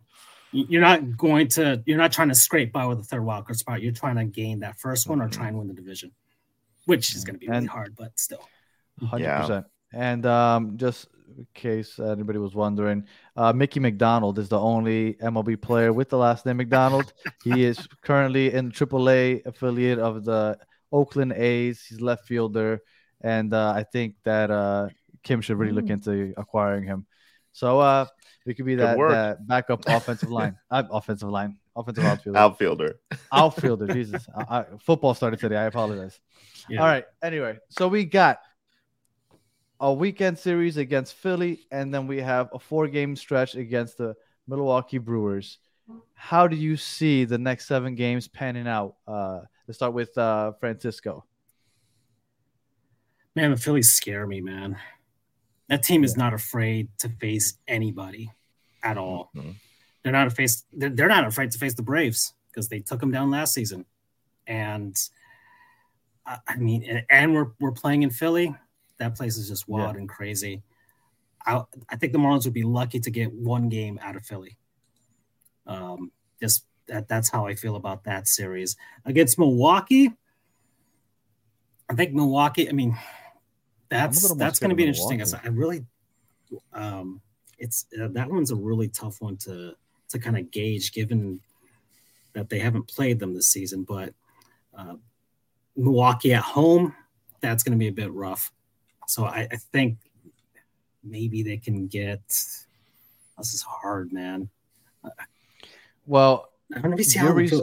you're 0.53 0.83
not 0.83 1.17
going 1.17 1.49
to 1.49 1.83
you're 1.87 1.99
not 1.99 2.13
trying 2.13 2.29
to 2.29 2.35
scrape 2.35 2.73
by 2.73 2.87
with 2.87 3.01
a 3.01 3.03
third 3.03 3.25
wild 3.25 3.45
card 3.45 3.59
spot. 3.59 3.83
You're 3.83 3.93
trying 3.93 4.17
to 4.17 4.25
gain 4.25 4.61
that 4.61 4.79
first 4.79 5.09
one 5.09 5.21
or 5.21 5.29
try 5.29 5.49
and 5.49 5.59
win 5.59 5.69
the 5.69 5.75
division, 5.75 6.13
which 6.87 7.15
is 7.15 7.25
going 7.25 7.35
to 7.35 7.41
be 7.41 7.49
really 7.49 7.59
and, 7.59 7.69
hard, 7.69 7.95
but 7.97 8.19
still. 8.19 8.49
Hundred 9.01 9.25
yeah. 9.25 9.41
percent. 9.41 9.67
And 9.93 10.27
um, 10.27 10.77
just 10.77 11.07
in 11.15 11.18
case 11.55 11.99
anybody 11.99 12.39
was 12.39 12.55
wondering, 12.55 13.05
uh, 13.37 13.53
Mickey 13.53 13.81
McDonald 13.81 14.39
is 14.39 14.49
the 14.49 14.59
only 14.59 15.15
MLB 15.15 15.61
player 15.61 15.93
with 15.93 16.09
the 16.09 16.19
last 16.19 16.47
name 16.47 16.57
McDonald. 16.57 17.13
he 17.45 17.65
is 17.71 17.87
currently 18.03 18.53
in 18.53 18.71
AAA 18.71 19.47
affiliate 19.47 19.99
of 19.99 20.25
the 20.25 20.59
Oakland 20.93 21.33
A's. 21.33 21.85
He's 21.85 22.01
left 22.01 22.27
fielder, 22.27 22.81
and 23.21 23.53
uh, 23.53 23.73
I 23.77 23.85
think 23.85 24.15
that 24.25 24.51
uh, 24.51 24.89
Kim 25.23 25.41
should 25.41 25.59
really 25.59 25.73
look 25.73 25.87
mm. 25.87 25.91
into 25.91 26.35
acquiring 26.37 26.85
him. 26.85 27.07
So 27.53 27.81
uh, 27.81 28.07
we 28.47 28.55
could 28.55 28.67
be 28.67 28.77
that, 28.77 28.97
that 28.97 29.47
backup 29.47 29.83
offensive 29.87 30.31
line, 30.31 30.57
uh, 30.71 30.85
offensive 30.91 31.29
line, 31.29 31.59
offensive 31.75 32.05
outfielder, 32.05 32.39
outfielder, 32.39 33.01
outfielder. 33.33 33.87
Jesus, 33.89 34.27
I, 34.35 34.59
I, 34.59 34.65
football 34.81 35.15
started 35.15 35.41
today. 35.41 35.57
I 35.57 35.65
apologize. 35.65 36.21
Yeah. 36.69 36.81
All 36.81 36.87
right. 36.87 37.05
Anyway, 37.23 37.59
so 37.69 37.89
we 37.89 38.05
got 38.05 38.39
a 39.81 39.93
weekend 39.93 40.39
series 40.39 40.77
against 40.77 41.15
Philly, 41.15 41.67
and 41.71 41.93
then 41.93 42.07
we 42.07 42.21
have 42.21 42.49
a 42.53 42.59
four-game 42.59 43.17
stretch 43.17 43.55
against 43.55 43.99
the 43.99 44.15
Milwaukee 44.47 44.99
Brewers. 44.99 45.59
How 46.15 46.49
do 46.49 46.57
you 46.57 46.77
see 46.77 47.25
the 47.25 47.39
next 47.39 47.67
seven 47.67 47.95
games 47.95 48.29
panning 48.29 48.67
out? 48.67 48.97
Uh, 49.07 49.41
let's 49.67 49.79
start 49.79 49.95
with 49.95 50.17
uh, 50.19 50.53
Francisco. 50.61 51.25
Man, 53.35 53.53
the 53.53 53.57
Phillies 53.57 53.91
scare 53.93 54.27
me, 54.27 54.41
man. 54.41 54.77
That 55.69 55.83
team 55.83 56.03
is 56.03 56.17
not 56.17 56.35
afraid 56.35 56.89
to 56.99 57.09
face 57.09 57.55
anybody 57.69 58.33
at 58.83 58.99
all. 58.99 59.31
Mm-hmm. 59.37 59.51
they're 60.03 60.13
not 60.13 60.27
afraid. 60.27 60.51
They're, 60.73 60.91
they're 60.91 61.09
not 61.09 61.27
afraid 61.27 61.53
to 61.53 61.59
face 61.59 61.75
the 61.75 61.83
Braves 61.83 62.35
because 62.49 62.69
they 62.69 62.81
took 62.81 63.01
them 63.01 63.11
down 63.11 63.31
last 63.31 63.55
season, 63.55 63.85
and 64.47 64.97
I 66.27 66.57
mean, 66.57 67.05
and 67.09 67.35
we're 67.35 67.53
we're 67.61 67.73
playing 67.73 68.03
in 68.03 68.11
Philly. 68.11 68.55
That 68.99 69.17
place 69.17 69.37
is 69.37 69.49
just 69.49 69.69
wild 69.69 69.95
yeah. 69.95 70.01
and 70.01 70.09
crazy. 70.09 70.63
I 71.47 71.63
I 71.89 71.97
think 71.97 72.13
the 72.13 72.19
Marlins 72.19 72.45
would 72.45 72.55
be 72.55 72.65
lucky 72.65 73.01
to 73.01 73.11
get 73.11 73.33
one 73.33 73.69
game 73.69 73.99
out 74.03 74.17
of 74.17 74.27
Philly. 74.27 74.57
Um, 75.67 76.11
just 76.41 76.65
that 76.87 77.09
that's 77.09 77.29
how 77.29 77.47
I 77.47 77.55
feel 77.55 77.77
about 77.77 78.05
that 78.05 78.27
series 78.27 78.77
against 79.05 79.39
Milwaukee. 79.39 80.13
I 81.89 81.95
think 81.95 82.13
Milwaukee. 82.13 82.69
I 82.69 82.73
mean, 82.73 82.97
that's 83.89 84.35
that's 84.35 84.59
going 84.59 84.71
to 84.71 84.77
be 84.77 84.85
interesting. 84.85 85.23
I 85.23 85.49
really, 85.49 85.85
um, 86.73 87.21
it's 87.59 87.87
uh, 88.01 88.09
that 88.13 88.31
one's 88.31 88.51
a 88.51 88.57
really 88.57 88.89
tough 88.89 89.21
one 89.21 89.37
to 89.39 89.75
to 90.11 90.19
kind 90.19 90.37
of 90.37 90.51
gauge, 90.51 90.93
given 90.93 91.41
that 92.33 92.49
they 92.49 92.59
haven't 92.59 92.89
played 92.89 93.19
them 93.19 93.35
this 93.35 93.49
season. 93.49 93.85
But 93.85 94.15
uh, 94.77 94.95
Milwaukee 95.77 96.35
at 96.35 96.43
home, 96.43 96.95
that's 97.41 97.63
going 97.63 97.73
to 97.73 97.79
be 97.79 97.89
a 97.89 97.93
bit 97.93 98.13
rough. 98.13 98.53
So 99.09 99.25
I, 99.25 99.49
I 99.51 99.57
think 99.73 99.97
maybe 101.03 101.43
they 101.43 101.57
can 101.57 101.87
get. 101.87 102.21
This 102.29 103.55
is 103.55 103.63
hard, 103.63 104.13
man. 104.13 104.51
Well, 106.07 106.51
Eury's, 106.69 107.63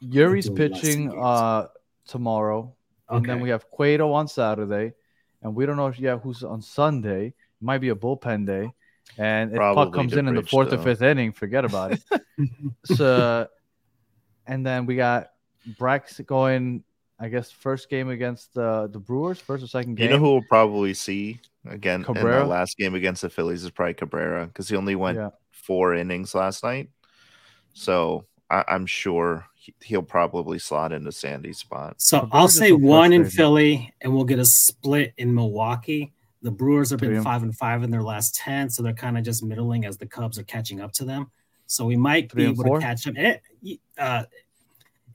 Eury's 0.00 0.48
pitching 0.48 1.12
uh, 1.18 1.66
tomorrow, 2.06 2.74
okay. 3.10 3.16
and 3.16 3.26
then 3.26 3.40
we 3.40 3.50
have 3.50 3.68
Cueto 3.70 4.12
on 4.12 4.28
Saturday, 4.28 4.94
and 5.42 5.54
we 5.54 5.66
don't 5.66 5.76
know 5.76 5.88
if 5.88 5.98
yeah 5.98 6.16
who's 6.16 6.42
on 6.42 6.62
Sunday. 6.62 7.26
It 7.26 7.34
might 7.60 7.78
be 7.78 7.90
a 7.90 7.94
bullpen 7.94 8.46
day, 8.46 8.72
and 9.18 9.50
if 9.50 9.56
Probably 9.56 9.84
Puk 9.84 9.94
comes 9.94 10.14
in 10.14 10.26
in 10.26 10.36
the 10.36 10.42
fourth 10.42 10.70
though. 10.70 10.78
or 10.78 10.82
fifth 10.82 11.02
inning, 11.02 11.32
forget 11.32 11.66
about 11.66 11.92
it. 11.92 12.22
so, 12.84 13.46
and 14.46 14.64
then 14.64 14.86
we 14.86 14.96
got 14.96 15.32
Brax 15.78 16.24
going 16.24 16.82
I 17.20 17.28
guess 17.28 17.50
first 17.50 17.90
game 17.90 18.10
against 18.10 18.54
the 18.54 18.88
the 18.92 18.98
Brewers, 18.98 19.38
first 19.38 19.64
or 19.64 19.66
second 19.66 19.96
game. 19.96 20.06
You 20.06 20.12
know 20.12 20.18
who 20.18 20.32
we'll 20.32 20.42
probably 20.48 20.94
see 20.94 21.40
again 21.68 22.04
Cabrera? 22.04 22.42
in 22.42 22.48
the 22.48 22.54
last 22.54 22.76
game 22.76 22.94
against 22.94 23.22
the 23.22 23.30
Phillies 23.30 23.64
is 23.64 23.70
probably 23.70 23.94
Cabrera 23.94 24.46
because 24.46 24.68
he 24.68 24.76
only 24.76 24.94
went 24.94 25.18
yeah. 25.18 25.30
four 25.50 25.94
innings 25.94 26.34
last 26.34 26.62
night. 26.62 26.90
So 27.72 28.24
I, 28.50 28.64
am 28.68 28.86
sure 28.86 29.46
he, 29.54 29.96
will 29.96 30.02
probably 30.02 30.58
slot 30.58 30.92
into 30.92 31.10
Sandy's 31.10 31.58
spot. 31.58 31.96
So 31.98 32.20
Cabrera's 32.20 32.32
I'll 32.32 32.48
say 32.48 32.72
one 32.72 33.12
in 33.12 33.24
Philly, 33.24 33.92
and 34.00 34.14
we'll 34.14 34.24
get 34.24 34.38
a 34.38 34.44
split 34.44 35.12
in 35.16 35.34
Milwaukee. 35.34 36.12
The 36.42 36.52
Brewers 36.52 36.90
have 36.90 37.00
been 37.00 37.22
five 37.22 37.42
and 37.42 37.56
five 37.56 37.82
in 37.82 37.90
their 37.90 38.02
last 38.02 38.36
ten, 38.36 38.70
so 38.70 38.82
they're 38.82 38.92
kind 38.92 39.18
of 39.18 39.24
just 39.24 39.42
middling 39.42 39.84
as 39.84 39.98
the 39.98 40.06
Cubs 40.06 40.38
are 40.38 40.44
catching 40.44 40.80
up 40.80 40.92
to 40.92 41.04
them. 41.04 41.32
So 41.66 41.84
we 41.84 41.96
might 41.96 42.30
Three 42.30 42.44
be 42.44 42.50
able 42.50 42.64
to 42.64 42.80
catch 42.80 43.04
them. 43.04 43.16
It, 43.16 43.42
eh, 43.66 43.74
uh, 43.98 44.24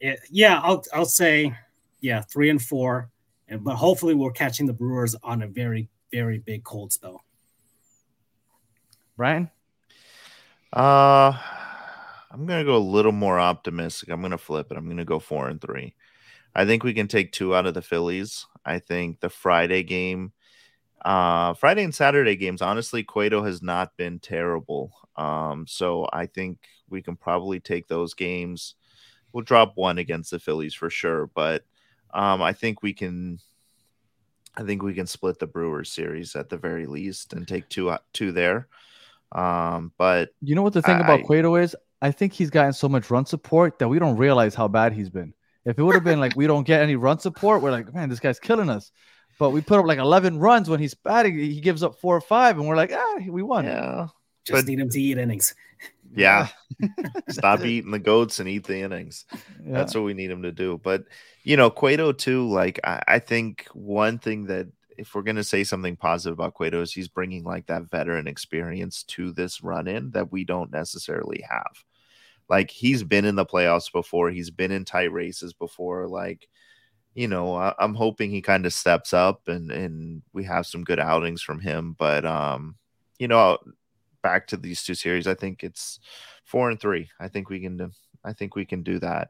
it, 0.02 0.20
yeah, 0.30 0.60
I'll 0.62 0.84
I'll 0.94 1.06
say 1.06 1.56
yeah, 2.04 2.22
three 2.22 2.50
and 2.50 2.62
four. 2.62 3.10
And, 3.48 3.64
but 3.64 3.76
hopefully, 3.76 4.14
we're 4.14 4.32
catching 4.32 4.68
the 4.68 4.74
Brewers 4.74 5.16
on 5.24 5.42
a 5.42 5.48
very, 5.48 5.90
very 6.12 6.38
big 6.38 6.64
cold 6.64 6.92
spell. 6.92 7.24
Brian? 9.16 9.50
Uh, 10.72 11.38
I'm 12.30 12.46
going 12.46 12.60
to 12.60 12.66
go 12.66 12.76
a 12.76 12.78
little 12.78 13.12
more 13.12 13.40
optimistic. 13.40 14.10
I'm 14.10 14.22
going 14.22 14.32
to 14.32 14.38
flip 14.38 14.68
it. 14.70 14.78
I'm 14.78 14.86
going 14.86 14.98
to 14.98 15.06
go 15.06 15.20
four 15.20 15.48
and 15.48 15.62
three. 15.62 15.96
I 16.54 16.66
think 16.66 16.84
we 16.84 16.94
can 16.94 17.08
take 17.08 17.32
two 17.32 17.56
out 17.56 17.66
of 17.66 17.74
the 17.74 17.82
Phillies. 17.82 18.46
I 18.66 18.80
think 18.80 19.20
the 19.20 19.30
Friday 19.30 19.84
game, 19.84 20.34
uh, 21.06 21.54
Friday 21.54 21.84
and 21.84 21.96
Saturday 21.96 22.36
games, 22.36 22.62
honestly, 22.62 23.04
Cueto 23.04 23.44
has 23.44 23.62
not 23.62 23.96
been 23.98 24.20
terrible. 24.20 24.92
Um, 25.16 25.66
so 25.68 26.08
I 26.12 26.26
think 26.26 26.58
we 26.90 27.02
can 27.02 27.16
probably 27.16 27.60
take 27.60 27.88
those 27.88 28.14
games. 28.14 28.76
We'll 29.32 29.44
drop 29.44 29.74
one 29.76 30.00
against 30.00 30.32
the 30.32 30.40
Phillies 30.40 30.74
for 30.74 30.90
sure, 30.90 31.28
but 31.34 31.64
um, 32.14 32.42
I 32.42 32.54
think 32.54 32.82
we 32.82 32.94
can. 32.94 33.40
I 34.56 34.62
think 34.62 34.84
we 34.84 34.94
can 34.94 35.08
split 35.08 35.40
the 35.40 35.48
Brewers 35.48 35.92
series 35.92 36.36
at 36.36 36.48
the 36.50 36.58
very 36.58 36.86
least 36.86 37.34
and 37.34 37.48
take 37.48 37.68
two 37.70 37.90
uh, 37.90 37.98
two 38.14 38.32
there. 38.32 38.68
Um, 39.32 39.92
but 39.98 40.30
you 40.42 40.54
know 40.54 40.62
what 40.62 40.74
the 40.74 40.82
thing 40.84 40.98
I, 40.98 41.00
about 41.00 41.24
Cueto 41.24 41.56
is? 41.56 41.76
I 42.02 42.12
think 42.12 42.34
he's 42.34 42.52
gotten 42.52 42.74
so 42.74 42.88
much 42.88 43.10
run 43.10 43.26
support 43.26 43.80
that 43.80 43.88
we 43.88 43.98
don't 43.98 44.18
realize 44.18 44.54
how 44.54 44.68
bad 44.68 44.94
he's 44.94 45.10
been. 45.10 45.34
If 45.66 45.80
it 45.80 45.84
would 45.84 45.96
have 45.96 46.04
been 46.04 46.20
like 46.20 46.36
we 46.36 46.46
don't 46.46 46.68
get 46.68 46.82
any 46.82 46.96
run 46.96 47.18
support, 47.20 47.62
we're 47.62 47.72
like, 47.72 47.94
man, 47.94 48.10
this 48.10 48.20
guy's 48.20 48.40
killing 48.40 48.70
us. 48.70 48.92
But 49.40 49.50
we 49.50 49.62
put 49.62 49.80
up 49.80 49.86
like 49.86 49.98
11 49.98 50.38
runs 50.38 50.70
when 50.70 50.80
he's 50.80 50.94
batting. 50.94 51.38
He 51.38 51.60
gives 51.62 51.82
up 51.82 52.00
four 52.00 52.16
or 52.16 52.22
five, 52.22 52.60
and 52.60 52.68
we're 52.68 52.76
like, 52.76 52.92
ah, 52.94 53.18
we 53.28 53.42
won. 53.42 53.66
Yeah. 53.66 54.08
Just 54.46 54.66
but, 54.66 54.70
need 54.70 54.80
him 54.80 54.90
to 54.90 55.02
eat 55.02 55.18
innings. 55.18 55.56
Yeah. 56.16 56.48
Stop 57.30 57.64
eating 57.66 57.92
the 57.92 58.00
goats 58.00 58.40
and 58.40 58.50
eat 58.50 58.66
the 58.66 58.80
innings. 58.80 59.26
Yeah. 59.66 59.74
That's 59.74 59.96
what 59.96 60.04
we 60.04 60.14
need 60.14 60.32
him 60.32 60.44
to 60.44 60.52
do. 60.52 60.80
But, 60.84 61.06
you 61.44 61.58
know, 61.58 61.70
Cueto, 61.70 62.12
too, 62.12 62.48
like, 62.50 62.80
I, 62.84 63.02
I 63.08 63.20
think 63.20 63.68
one 63.74 64.20
thing 64.20 64.46
that 64.46 64.68
if 64.98 65.16
we're 65.16 65.24
going 65.24 65.38
to 65.38 65.44
say 65.44 65.64
something 65.64 65.96
positive 65.96 66.34
about 66.34 66.54
Cueto 66.54 66.82
is 66.82 66.94
he's 66.94 67.08
bringing 67.08 67.44
like 67.44 67.66
that 67.68 67.90
veteran 67.90 68.28
experience 68.28 69.04
to 69.04 69.32
this 69.32 69.64
run 69.64 69.88
in 69.88 70.12
that 70.12 70.32
we 70.32 70.44
don't 70.44 70.72
necessarily 70.72 71.44
have. 71.50 71.84
Like, 72.50 72.70
he's 72.70 73.04
been 73.04 73.26
in 73.26 73.36
the 73.36 73.46
playoffs 73.46 73.92
before, 73.92 74.30
he's 74.30 74.52
been 74.52 74.72
in 74.72 74.86
tight 74.86 75.12
races 75.12 75.54
before. 75.54 76.08
Like, 76.08 76.48
you 77.16 77.28
know, 77.28 77.56
I, 77.56 77.74
am 77.80 77.94
hoping 77.94 78.30
he 78.32 78.42
kind 78.42 78.66
of 78.66 78.74
steps 78.74 79.14
up 79.14 79.48
and 79.48 79.72
and 79.72 80.24
we 80.34 80.44
have 80.46 80.66
some 80.66 80.84
good 80.84 81.00
outings 81.00 81.42
from 81.42 81.60
him. 81.60 81.96
But 81.98 82.26
um, 82.26 82.76
you 83.20 83.28
know, 83.28 83.60
back 84.24 84.48
to 84.48 84.58
these 84.58 84.82
two 84.82 84.96
series, 84.96 85.28
I 85.28 85.36
think 85.36 85.64
it's 85.64 86.00
four 86.44 86.72
and 86.72 86.80
three. 86.80 87.10
I 87.20 87.28
think 87.28 87.50
we 87.50 87.60
can. 87.60 87.78
do. 87.78 87.92
I 88.26 88.34
think 88.34 88.56
we 88.56 88.66
can 88.66 88.84
do 88.84 89.00
that. 89.00 89.30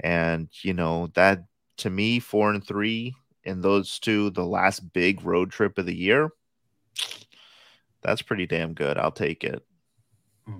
And 0.00 0.48
you 0.62 0.74
know 0.74 1.10
that 1.14 1.44
to 1.78 1.90
me, 1.90 2.20
four 2.20 2.50
and 2.50 2.64
three 2.64 3.14
in 3.42 3.60
those 3.60 3.98
two, 3.98 4.30
the 4.30 4.44
last 4.44 4.92
big 4.92 5.24
road 5.24 5.50
trip 5.50 5.78
of 5.78 5.86
the 5.86 5.96
year. 5.96 6.30
That's 8.02 8.22
pretty 8.22 8.46
damn 8.46 8.74
good. 8.74 8.98
I'll 8.98 9.10
take 9.10 9.44
it. 9.44 9.64
Hmm. 10.46 10.58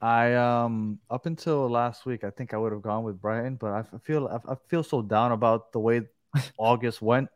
I 0.00 0.34
um 0.34 0.98
up 1.10 1.26
until 1.26 1.68
last 1.68 2.06
week, 2.06 2.24
I 2.24 2.30
think 2.30 2.54
I 2.54 2.56
would 2.56 2.72
have 2.72 2.82
gone 2.82 3.04
with 3.04 3.20
Brenton, 3.20 3.56
but 3.56 3.72
I 3.72 3.82
feel 3.98 4.28
I 4.48 4.54
feel 4.68 4.82
so 4.82 5.02
down 5.02 5.32
about 5.32 5.72
the 5.72 5.80
way 5.80 6.02
August 6.58 7.02
went 7.02 7.28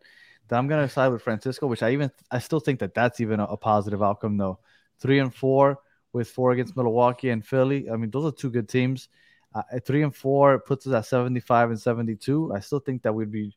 that 0.49 0.57
I'm 0.57 0.68
gonna 0.68 0.89
side 0.89 1.09
with 1.09 1.22
Francisco, 1.22 1.66
which 1.66 1.83
I 1.83 1.91
even 1.91 2.11
I 2.31 2.39
still 2.39 2.61
think 2.61 2.79
that 2.81 2.95
that's 2.95 3.20
even 3.20 3.41
a, 3.41 3.45
a 3.45 3.57
positive 3.57 4.03
outcome 4.03 4.37
though 4.37 4.61
three 5.01 5.18
and 5.18 5.34
four 5.34 5.78
with 6.12 6.30
four 6.30 6.53
against 6.53 6.76
Milwaukee 6.76 7.30
and 7.30 7.45
Philly. 7.45 7.90
I 7.90 7.97
mean, 7.97 8.11
those 8.11 8.24
are 8.24 8.36
two 8.36 8.51
good 8.51 8.68
teams. 8.68 9.09
Uh, 9.55 9.62
three 9.84 10.03
and 10.03 10.14
four 10.14 10.59
puts 10.59 10.86
us 10.86 10.95
at 10.95 11.07
75 11.07 11.70
and 11.70 11.80
72. 11.80 12.53
I 12.55 12.61
still 12.61 12.80
think 12.80 13.03
that 13.03 13.12
we'd 13.12 13.30
be 13.30 13.55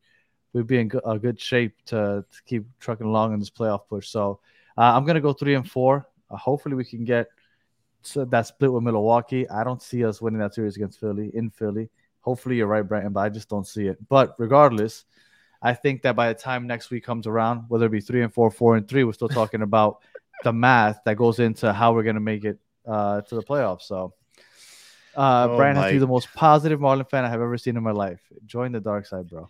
we'd 0.53 0.67
be 0.67 0.79
in 0.79 0.88
good, 0.88 1.01
a 1.05 1.17
good 1.17 1.39
shape 1.39 1.73
to, 1.85 2.25
to 2.29 2.43
keep 2.45 2.65
trucking 2.79 3.07
along 3.07 3.33
in 3.33 3.39
this 3.39 3.49
playoff 3.49 3.88
push. 3.88 4.09
So 4.09 4.39
uh, 4.77 4.93
I'm 4.95 5.05
gonna 5.05 5.21
go 5.21 5.33
three 5.33 5.55
and 5.55 5.69
four. 5.69 6.07
Uh, 6.29 6.38
hopefully, 6.38 6.75
we 6.75 6.85
can 6.85 7.03
get 7.03 7.27
that 8.15 8.47
split 8.47 8.71
with 8.71 8.83
Milwaukee. 8.83 9.49
I 9.49 9.63
don't 9.63 9.81
see 9.81 10.05
us 10.05 10.21
winning 10.21 10.39
that 10.39 10.53
series 10.53 10.75
against 10.75 10.99
Philly 10.99 11.31
in 11.33 11.49
Philly. 11.49 11.89
Hopefully, 12.21 12.57
you're 12.57 12.67
right, 12.67 12.88
Brandon, 12.88 13.13
but 13.13 13.21
I 13.21 13.29
just 13.29 13.49
don't 13.49 13.67
see 13.67 13.88
it. 13.88 13.97
But 14.07 14.35
regardless, 14.38 15.05
I 15.61 15.73
think 15.73 16.03
that 16.03 16.15
by 16.15 16.27
the 16.31 16.39
time 16.39 16.67
next 16.67 16.91
week 16.91 17.03
comes 17.03 17.25
around, 17.25 17.65
whether 17.69 17.88
it 17.88 17.91
be 17.91 18.01
three 18.01 18.21
and 18.21 18.33
four, 18.33 18.51
four 18.51 18.75
and 18.75 18.88
three, 18.88 19.03
we're 19.03 19.13
still 19.13 19.29
talking 19.29 19.61
about 19.61 19.99
the 20.43 20.53
math 20.53 20.99
that 21.05 21.15
goes 21.15 21.39
into 21.39 21.73
how 21.73 21.93
we're 21.93 22.03
going 22.03 22.15
to 22.15 22.21
make 22.21 22.45
it 22.45 22.59
uh, 22.88 23.21
to 23.21 23.35
the 23.35 23.43
playoffs. 23.43 23.83
So, 23.83 24.13
uh, 25.15 25.47
oh, 25.49 25.57
Brian 25.57 25.75
has 25.75 25.85
to 25.85 25.93
be 25.93 25.99
the 25.99 26.07
most 26.07 26.33
positive 26.33 26.79
Marlin 26.79 27.05
fan 27.05 27.25
I 27.25 27.29
have 27.29 27.41
ever 27.41 27.57
seen 27.57 27.77
in 27.77 27.83
my 27.83 27.91
life. 27.91 28.21
Join 28.45 28.71
the 28.71 28.79
dark 28.79 29.05
side, 29.05 29.29
bro. 29.29 29.47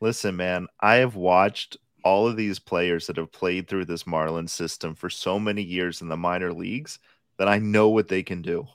Listen, 0.00 0.36
man, 0.36 0.66
I 0.80 0.96
have 0.96 1.14
watched 1.14 1.76
all 2.04 2.26
of 2.26 2.36
these 2.36 2.58
players 2.58 3.06
that 3.06 3.16
have 3.16 3.30
played 3.30 3.68
through 3.68 3.84
this 3.84 4.06
Marlin 4.06 4.48
system 4.48 4.94
for 4.94 5.10
so 5.10 5.38
many 5.38 5.62
years 5.62 6.00
in 6.00 6.08
the 6.08 6.16
minor 6.16 6.52
leagues 6.52 6.98
that 7.36 7.48
I 7.48 7.58
know 7.58 7.90
what 7.90 8.08
they 8.08 8.22
can 8.22 8.42
do. 8.42 8.66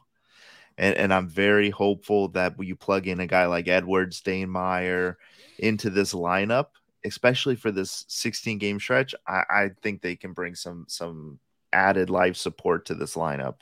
And, 0.77 0.95
and 0.95 1.13
I'm 1.13 1.27
very 1.27 1.69
hopeful 1.69 2.27
that 2.29 2.55
you 2.59 2.75
plug 2.75 3.07
in 3.07 3.19
a 3.19 3.27
guy 3.27 3.45
like 3.45 3.67
Edwards 3.67 4.21
Edward 4.25 4.49
Stainmeyer 4.49 5.15
into 5.57 5.89
this 5.89 6.13
lineup, 6.13 6.67
especially 7.05 7.55
for 7.55 7.71
this 7.71 8.05
16 8.09 8.57
game 8.57 8.79
stretch, 8.79 9.15
I, 9.27 9.43
I 9.49 9.69
think 9.81 10.01
they 10.01 10.15
can 10.15 10.33
bring 10.33 10.55
some 10.55 10.85
some 10.87 11.39
added 11.75 12.09
life 12.09 12.37
support 12.37 12.85
to 12.85 12.95
this 12.95 13.15
lineup, 13.15 13.55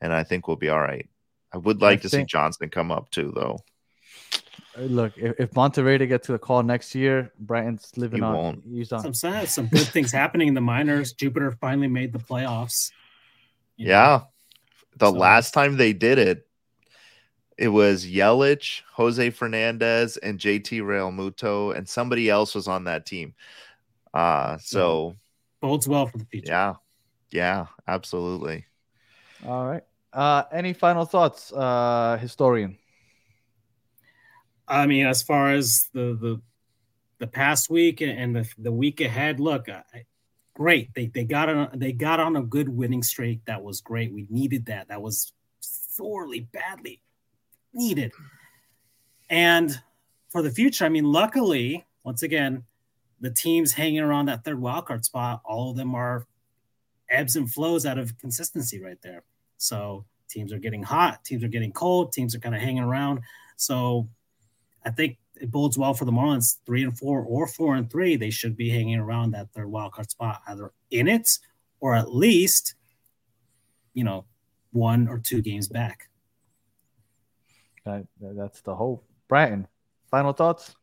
and 0.00 0.12
I 0.12 0.24
think 0.24 0.48
we'll 0.48 0.56
be 0.56 0.70
all 0.70 0.80
right. 0.80 1.08
I 1.52 1.58
would 1.58 1.82
like 1.82 2.00
I 2.00 2.02
to 2.02 2.08
think, 2.08 2.28
see 2.28 2.32
Johnston 2.32 2.70
come 2.70 2.90
up 2.90 3.10
too, 3.10 3.32
though. 3.34 3.58
Look, 4.78 5.18
if, 5.18 5.38
if 5.38 5.54
Monteverde 5.54 6.06
get 6.06 6.22
to 6.24 6.32
the 6.32 6.38
call 6.38 6.62
next 6.62 6.94
year, 6.94 7.32
Brenton's 7.38 7.92
living 7.96 8.20
he 8.20 8.24
on. 8.24 8.34
Won't. 8.34 8.64
He's 8.64 8.92
on. 8.92 9.00
Some 9.00 9.14
sad, 9.14 9.48
some 9.48 9.66
good 9.66 9.86
things 9.86 10.12
happening 10.12 10.48
in 10.48 10.54
the 10.54 10.60
minors. 10.60 11.12
Jupiter 11.12 11.52
finally 11.52 11.88
made 11.88 12.12
the 12.12 12.18
playoffs. 12.18 12.92
Yeah, 13.76 13.92
know? 13.92 14.28
the 14.96 15.10
so. 15.10 15.18
last 15.18 15.52
time 15.52 15.76
they 15.76 15.92
did 15.92 16.18
it, 16.18 16.46
it 17.58 17.68
was 17.68 18.06
Yelich, 18.06 18.82
Jose 18.94 19.30
Fernandez, 19.30 20.16
and 20.16 20.38
JT 20.38 20.82
Realmuto, 20.82 21.76
and 21.76 21.88
somebody 21.88 22.30
else 22.30 22.54
was 22.54 22.68
on 22.68 22.84
that 22.84 23.06
team. 23.06 23.34
Uh 24.12 24.58
so 24.58 25.14
bodes 25.60 25.86
well 25.86 26.06
for 26.06 26.18
the 26.18 26.24
future. 26.24 26.48
Yeah, 26.48 26.74
yeah, 27.30 27.66
absolutely. 27.86 28.66
All 29.46 29.66
right. 29.66 29.82
Uh, 30.12 30.44
any 30.52 30.72
final 30.72 31.04
thoughts, 31.04 31.52
uh, 31.52 32.18
historian? 32.20 32.76
I 34.66 34.86
mean, 34.86 35.06
as 35.06 35.22
far 35.22 35.52
as 35.52 35.88
the 35.92 36.16
the 36.20 36.40
the 37.18 37.26
past 37.26 37.70
week 37.70 38.00
and 38.00 38.34
the, 38.34 38.48
the 38.58 38.72
week 38.72 39.00
ahead, 39.00 39.40
look, 39.40 39.68
I, 39.68 40.04
great. 40.54 40.94
They 40.94 41.06
they 41.06 41.24
got 41.24 41.48
on 41.48 41.70
they 41.74 41.92
got 41.92 42.20
on 42.20 42.36
a 42.36 42.42
good 42.42 42.68
winning 42.68 43.02
streak. 43.02 43.44
That 43.46 43.62
was 43.62 43.80
great. 43.80 44.12
We 44.12 44.26
needed 44.30 44.66
that. 44.66 44.88
That 44.88 45.02
was 45.02 45.32
sorely 45.60 46.40
badly 46.40 47.02
needed. 47.72 48.12
And 49.28 49.80
for 50.28 50.42
the 50.42 50.50
future, 50.50 50.84
I 50.84 50.88
mean, 50.88 51.04
luckily, 51.04 51.84
once 52.04 52.22
again, 52.22 52.64
the 53.20 53.30
teams 53.30 53.72
hanging 53.72 54.00
around 54.00 54.26
that 54.26 54.44
third 54.44 54.58
wildcard 54.58 55.04
spot, 55.04 55.42
all 55.44 55.70
of 55.70 55.76
them 55.76 55.94
are 55.94 56.26
ebbs 57.10 57.36
and 57.36 57.50
flows 57.50 57.84
out 57.84 57.98
of 57.98 58.16
consistency 58.18 58.82
right 58.82 59.00
there. 59.02 59.24
So 59.58 60.04
teams 60.28 60.52
are 60.52 60.58
getting 60.58 60.82
hot, 60.82 61.24
teams 61.24 61.44
are 61.44 61.48
getting 61.48 61.72
cold, 61.72 62.12
teams 62.12 62.34
are 62.34 62.40
kind 62.40 62.54
of 62.54 62.60
hanging 62.60 62.82
around. 62.82 63.20
So 63.56 64.08
I 64.84 64.90
think 64.90 65.18
it 65.36 65.50
bodes 65.50 65.76
well 65.76 65.94
for 65.94 66.04
the 66.04 66.12
Marlins, 66.12 66.58
three 66.66 66.82
and 66.84 66.96
four 66.96 67.22
or 67.22 67.46
four 67.46 67.76
and 67.76 67.90
three. 67.90 68.16
They 68.16 68.30
should 68.30 68.56
be 68.56 68.70
hanging 68.70 68.98
around 68.98 69.32
that 69.32 69.52
third 69.52 69.66
wildcard 69.66 70.10
spot, 70.10 70.42
either 70.48 70.72
in 70.90 71.08
it 71.08 71.38
or 71.80 71.94
at 71.94 72.14
least, 72.14 72.74
you 73.94 74.04
know, 74.04 74.24
one 74.72 75.08
or 75.08 75.18
two 75.18 75.42
games 75.42 75.68
back. 75.68 76.08
That, 77.84 78.06
that's 78.20 78.60
the 78.60 78.74
hope. 78.74 79.04
Brenton, 79.28 79.66
final 80.10 80.32
thoughts? 80.32 80.76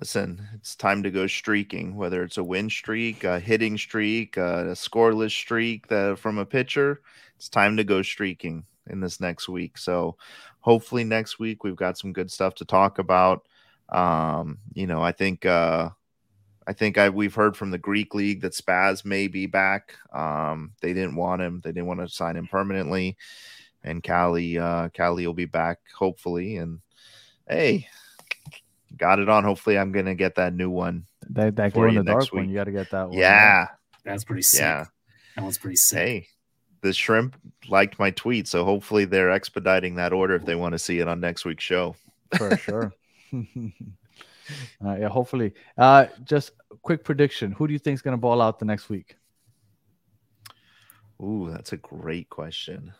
Listen, 0.00 0.48
it's 0.54 0.74
time 0.74 1.02
to 1.02 1.10
go 1.10 1.26
streaking, 1.26 1.94
whether 1.94 2.22
it's 2.22 2.38
a 2.38 2.44
win 2.44 2.70
streak, 2.70 3.22
a 3.24 3.38
hitting 3.38 3.76
streak, 3.76 4.38
a 4.38 4.72
scoreless 4.72 5.30
streak 5.30 5.88
that 5.88 6.18
from 6.18 6.38
a 6.38 6.46
pitcher. 6.46 7.02
It's 7.36 7.50
time 7.50 7.76
to 7.76 7.84
go 7.84 8.00
streaking 8.00 8.64
in 8.88 9.00
this 9.00 9.20
next 9.20 9.46
week. 9.46 9.76
So 9.76 10.16
hopefully 10.60 11.04
next 11.04 11.38
week 11.38 11.64
we've 11.64 11.76
got 11.76 11.98
some 11.98 12.14
good 12.14 12.30
stuff 12.30 12.54
to 12.56 12.64
talk 12.64 12.98
about. 12.98 13.46
Um, 13.90 14.56
you 14.72 14.86
know, 14.86 15.02
I 15.02 15.12
think 15.12 15.44
uh 15.44 15.90
I 16.66 16.72
think 16.72 16.96
I 16.96 17.10
we've 17.10 17.34
heard 17.34 17.54
from 17.54 17.70
the 17.70 17.76
Greek 17.76 18.14
league 18.14 18.40
that 18.40 18.54
Spaz 18.54 19.04
may 19.04 19.28
be 19.28 19.44
back. 19.44 19.94
Um, 20.14 20.72
they 20.80 20.94
didn't 20.94 21.16
want 21.16 21.42
him, 21.42 21.60
they 21.62 21.72
didn't 21.72 21.88
want 21.88 22.00
to 22.00 22.08
sign 22.08 22.36
him 22.36 22.46
permanently. 22.46 23.18
And 23.84 24.02
Cali, 24.02 24.58
uh, 24.58 24.88
Cali 24.90 25.26
will 25.26 25.34
be 25.34 25.44
back 25.44 25.78
hopefully. 25.94 26.56
And 26.56 26.80
hey, 27.46 27.86
got 28.96 29.18
it 29.18 29.28
on. 29.28 29.44
Hopefully, 29.44 29.78
I'm 29.78 29.92
gonna 29.92 30.14
get 30.14 30.36
that 30.36 30.54
new 30.54 30.70
one. 30.70 31.06
That 31.30 31.56
that 31.56 31.72
glow 31.72 31.84
in 31.84 31.96
the 31.96 32.04
dark 32.04 32.32
one. 32.32 32.48
You 32.48 32.54
got 32.54 32.64
to 32.64 32.72
get 32.72 32.90
that 32.90 33.08
one. 33.08 33.18
Yeah, 33.18 33.58
right? 33.58 33.68
that's 34.04 34.24
pretty 34.24 34.42
sick. 34.42 34.60
Yeah, 34.60 34.86
that 35.36 35.42
one's 35.42 35.58
pretty 35.58 35.76
sick. 35.76 35.98
Hey, 35.98 36.26
the 36.82 36.92
shrimp 36.92 37.36
liked 37.68 37.98
my 37.98 38.10
tweet, 38.10 38.48
so 38.48 38.64
hopefully 38.64 39.04
they're 39.04 39.30
expediting 39.30 39.96
that 39.96 40.12
order 40.12 40.34
if 40.34 40.44
they 40.44 40.54
want 40.54 40.72
to 40.72 40.78
see 40.78 40.98
it 40.98 41.08
on 41.08 41.20
next 41.20 41.44
week's 41.44 41.64
show. 41.64 41.96
For 42.36 42.56
sure. 42.56 42.92
uh, 43.32 43.40
yeah, 44.82 45.08
hopefully. 45.08 45.52
Uh, 45.76 46.06
just 46.24 46.52
quick 46.82 47.04
prediction: 47.04 47.52
Who 47.52 47.66
do 47.66 47.72
you 47.72 47.78
think 47.78 47.94
is 47.94 48.02
gonna 48.02 48.16
ball 48.16 48.40
out 48.40 48.58
the 48.58 48.64
next 48.64 48.88
week? 48.88 49.16
Ooh, 51.22 51.50
that's 51.50 51.72
a 51.72 51.76
great 51.76 52.30
question. 52.30 52.92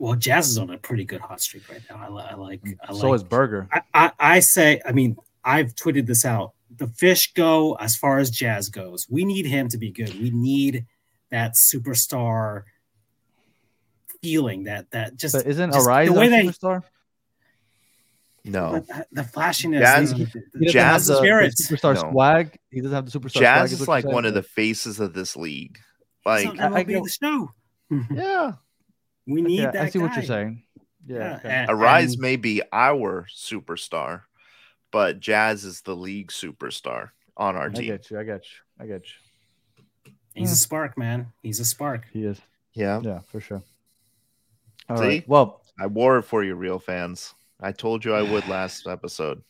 Well, 0.00 0.14
Jazz 0.14 0.48
is 0.48 0.58
on 0.58 0.70
a 0.70 0.78
pretty 0.78 1.04
good 1.04 1.20
hot 1.20 1.40
streak 1.40 1.68
right 1.68 1.82
now. 1.90 1.96
I, 1.96 2.32
I 2.32 2.34
like. 2.34 2.62
I 2.88 2.92
so 2.92 3.10
like, 3.10 3.16
is 3.16 3.22
Burger. 3.22 3.68
I, 3.70 3.82
I, 3.94 4.12
I 4.18 4.40
say. 4.40 4.80
I 4.84 4.92
mean, 4.92 5.16
I've 5.44 5.74
tweeted 5.74 6.06
this 6.06 6.24
out. 6.24 6.52
The 6.76 6.86
fish 6.86 7.32
go 7.32 7.74
as 7.74 7.96
far 7.96 8.18
as 8.18 8.30
Jazz 8.30 8.68
goes. 8.68 9.06
We 9.10 9.24
need 9.24 9.46
him 9.46 9.68
to 9.68 9.78
be 9.78 9.90
good. 9.90 10.14
We 10.20 10.30
need 10.30 10.86
that 11.30 11.54
superstar 11.54 12.64
feeling 14.22 14.64
that 14.64 14.90
that 14.90 15.16
just 15.16 15.34
but 15.34 15.46
isn't 15.46 15.72
just 15.72 15.86
Arraez 15.86 16.06
the 16.06 16.12
way 16.12 16.28
that 16.28 16.44
superstar? 16.44 16.82
No, 18.44 18.80
the, 18.80 19.06
the 19.12 19.24
flashiness, 19.24 19.80
Jazz, 19.80 20.14
the, 20.14 20.42
the, 20.54 20.66
Jazz 20.66 21.06
the, 21.06 21.18
spirit, 21.18 21.54
superstar 21.60 21.94
no. 21.94 22.10
swag. 22.10 22.58
He 22.70 22.80
doesn't 22.80 22.94
have 22.94 23.10
the 23.10 23.18
superstar. 23.18 23.40
Jazz 23.40 23.70
swag, 23.70 23.80
is 23.80 23.88
like 23.88 24.04
one 24.06 24.24
of 24.24 24.32
the 24.32 24.42
faces 24.42 24.98
of 24.98 25.12
this 25.12 25.36
league. 25.36 25.78
Like, 26.24 26.58
I, 26.58 26.74
I 26.74 26.82
the 26.84 27.16
show. 27.20 27.50
yeah, 28.10 28.52
we 29.26 29.42
need 29.42 29.60
yeah, 29.60 29.70
that. 29.72 29.82
I 29.82 29.90
see 29.90 29.98
guy. 29.98 30.04
what 30.06 30.14
you're 30.14 30.24
saying. 30.24 30.62
Yeah, 31.06 31.18
Yeah, 31.18 31.36
okay. 31.36 31.48
and- 31.48 31.70
Arraez 31.70 32.12
and- 32.12 32.18
may 32.18 32.36
be 32.36 32.62
our 32.72 33.26
superstar, 33.34 34.22
but 34.90 35.20
Jazz 35.20 35.64
is 35.64 35.82
the 35.82 35.96
league 35.96 36.30
superstar 36.30 37.10
on 37.36 37.56
our 37.56 37.68
I 37.68 37.72
team. 37.72 37.84
I 37.92 37.96
get 37.96 38.10
you. 38.10 38.18
I 38.18 38.24
get 38.24 38.44
you. 38.44 38.84
I 38.84 38.86
get 38.86 39.02
you. 39.06 40.12
He's 40.34 40.52
a 40.52 40.56
spark, 40.56 40.96
man. 40.96 41.32
He's 41.42 41.60
a 41.60 41.64
spark. 41.64 42.06
He 42.12 42.24
is. 42.24 42.40
Yeah, 42.72 43.00
Yeah, 43.02 43.20
for 43.26 43.40
sure. 43.40 43.62
All 44.88 44.96
See? 44.96 45.02
right. 45.02 45.28
Well, 45.28 45.62
I 45.78 45.86
wore 45.86 46.18
it 46.18 46.22
for 46.22 46.44
you, 46.44 46.54
real 46.54 46.78
fans. 46.78 47.34
I 47.60 47.72
told 47.72 48.04
you 48.04 48.14
I 48.14 48.22
would 48.22 48.46
last 48.48 48.86
episode. 48.86 49.42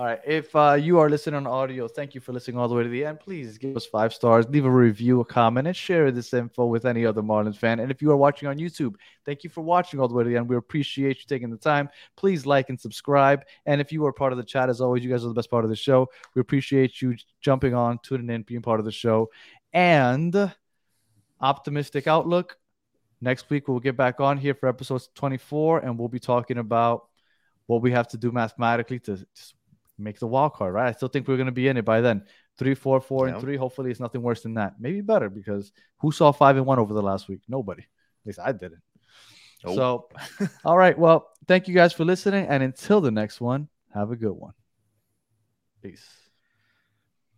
All 0.00 0.06
right. 0.06 0.20
If 0.26 0.56
uh, 0.56 0.78
you 0.80 0.98
are 0.98 1.10
listening 1.10 1.34
on 1.34 1.46
audio, 1.46 1.86
thank 1.86 2.14
you 2.14 2.22
for 2.22 2.32
listening 2.32 2.56
all 2.56 2.68
the 2.68 2.74
way 2.74 2.82
to 2.84 2.88
the 2.88 3.04
end. 3.04 3.20
Please 3.20 3.58
give 3.58 3.76
us 3.76 3.84
five 3.84 4.14
stars, 4.14 4.48
leave 4.48 4.64
a 4.64 4.70
review, 4.70 5.20
a 5.20 5.26
comment, 5.26 5.66
and 5.66 5.76
share 5.76 6.10
this 6.10 6.32
info 6.32 6.64
with 6.64 6.86
any 6.86 7.04
other 7.04 7.20
Marlins 7.20 7.58
fan. 7.58 7.80
And 7.80 7.90
if 7.90 8.00
you 8.00 8.10
are 8.10 8.16
watching 8.16 8.48
on 8.48 8.56
YouTube, 8.56 8.94
thank 9.26 9.44
you 9.44 9.50
for 9.50 9.60
watching 9.60 10.00
all 10.00 10.08
the 10.08 10.14
way 10.14 10.24
to 10.24 10.30
the 10.30 10.38
end. 10.38 10.48
We 10.48 10.56
appreciate 10.56 11.18
you 11.18 11.24
taking 11.28 11.50
the 11.50 11.58
time. 11.58 11.90
Please 12.16 12.46
like 12.46 12.70
and 12.70 12.80
subscribe. 12.80 13.44
And 13.66 13.78
if 13.78 13.92
you 13.92 14.06
are 14.06 14.12
part 14.14 14.32
of 14.32 14.38
the 14.38 14.42
chat, 14.42 14.70
as 14.70 14.80
always, 14.80 15.04
you 15.04 15.10
guys 15.10 15.22
are 15.22 15.28
the 15.28 15.34
best 15.34 15.50
part 15.50 15.64
of 15.64 15.70
the 15.70 15.76
show. 15.76 16.08
We 16.34 16.40
appreciate 16.40 17.02
you 17.02 17.14
jumping 17.42 17.74
on, 17.74 17.98
tuning 18.02 18.34
in, 18.34 18.40
being 18.40 18.62
part 18.62 18.80
of 18.80 18.86
the 18.86 18.92
show. 18.92 19.28
And 19.74 20.50
optimistic 21.42 22.06
outlook. 22.06 22.56
Next 23.20 23.50
week, 23.50 23.68
we'll 23.68 23.80
get 23.80 23.98
back 23.98 24.18
on 24.18 24.38
here 24.38 24.54
for 24.54 24.66
episode 24.66 25.02
24, 25.14 25.80
and 25.80 25.98
we'll 25.98 26.08
be 26.08 26.20
talking 26.20 26.56
about 26.56 27.02
what 27.66 27.82
we 27.82 27.92
have 27.92 28.08
to 28.08 28.16
do 28.16 28.32
mathematically 28.32 28.98
to 28.98 29.18
make 30.00 30.18
the 30.18 30.26
wild 30.26 30.54
card, 30.54 30.74
right? 30.74 30.88
I 30.88 30.92
still 30.92 31.08
think 31.08 31.28
we're 31.28 31.36
going 31.36 31.46
to 31.46 31.52
be 31.52 31.68
in 31.68 31.76
it 31.76 31.84
by 31.84 32.00
then. 32.00 32.24
Three, 32.58 32.74
four, 32.74 33.00
four, 33.00 33.26
Yeah. 33.26 33.34
and 33.34 33.40
three. 33.40 33.56
Hopefully, 33.56 33.90
it's 33.90 34.00
nothing 34.00 34.22
worse 34.22 34.42
than 34.42 34.54
that. 34.54 34.74
Maybe 34.80 35.00
better 35.00 35.30
because 35.30 35.72
who 35.98 36.12
saw 36.12 36.32
five 36.32 36.56
and 36.56 36.66
one 36.66 36.78
over 36.78 36.92
the 36.94 37.02
last 37.02 37.28
week? 37.28 37.40
Nobody. 37.48 37.82
At 37.82 38.26
least 38.26 38.38
I 38.38 38.52
didn't. 38.52 38.82
Nope. 39.64 39.74
So, 39.76 40.48
all 40.64 40.76
right. 40.76 40.98
Well, 40.98 41.28
thank 41.46 41.68
you 41.68 41.74
guys 41.74 41.92
for 41.92 42.04
listening. 42.04 42.46
And 42.46 42.62
until 42.62 43.00
the 43.00 43.10
next 43.10 43.40
one, 43.40 43.68
have 43.94 44.10
a 44.10 44.16
good 44.16 44.32
one. 44.32 44.52
Peace. 45.82 46.06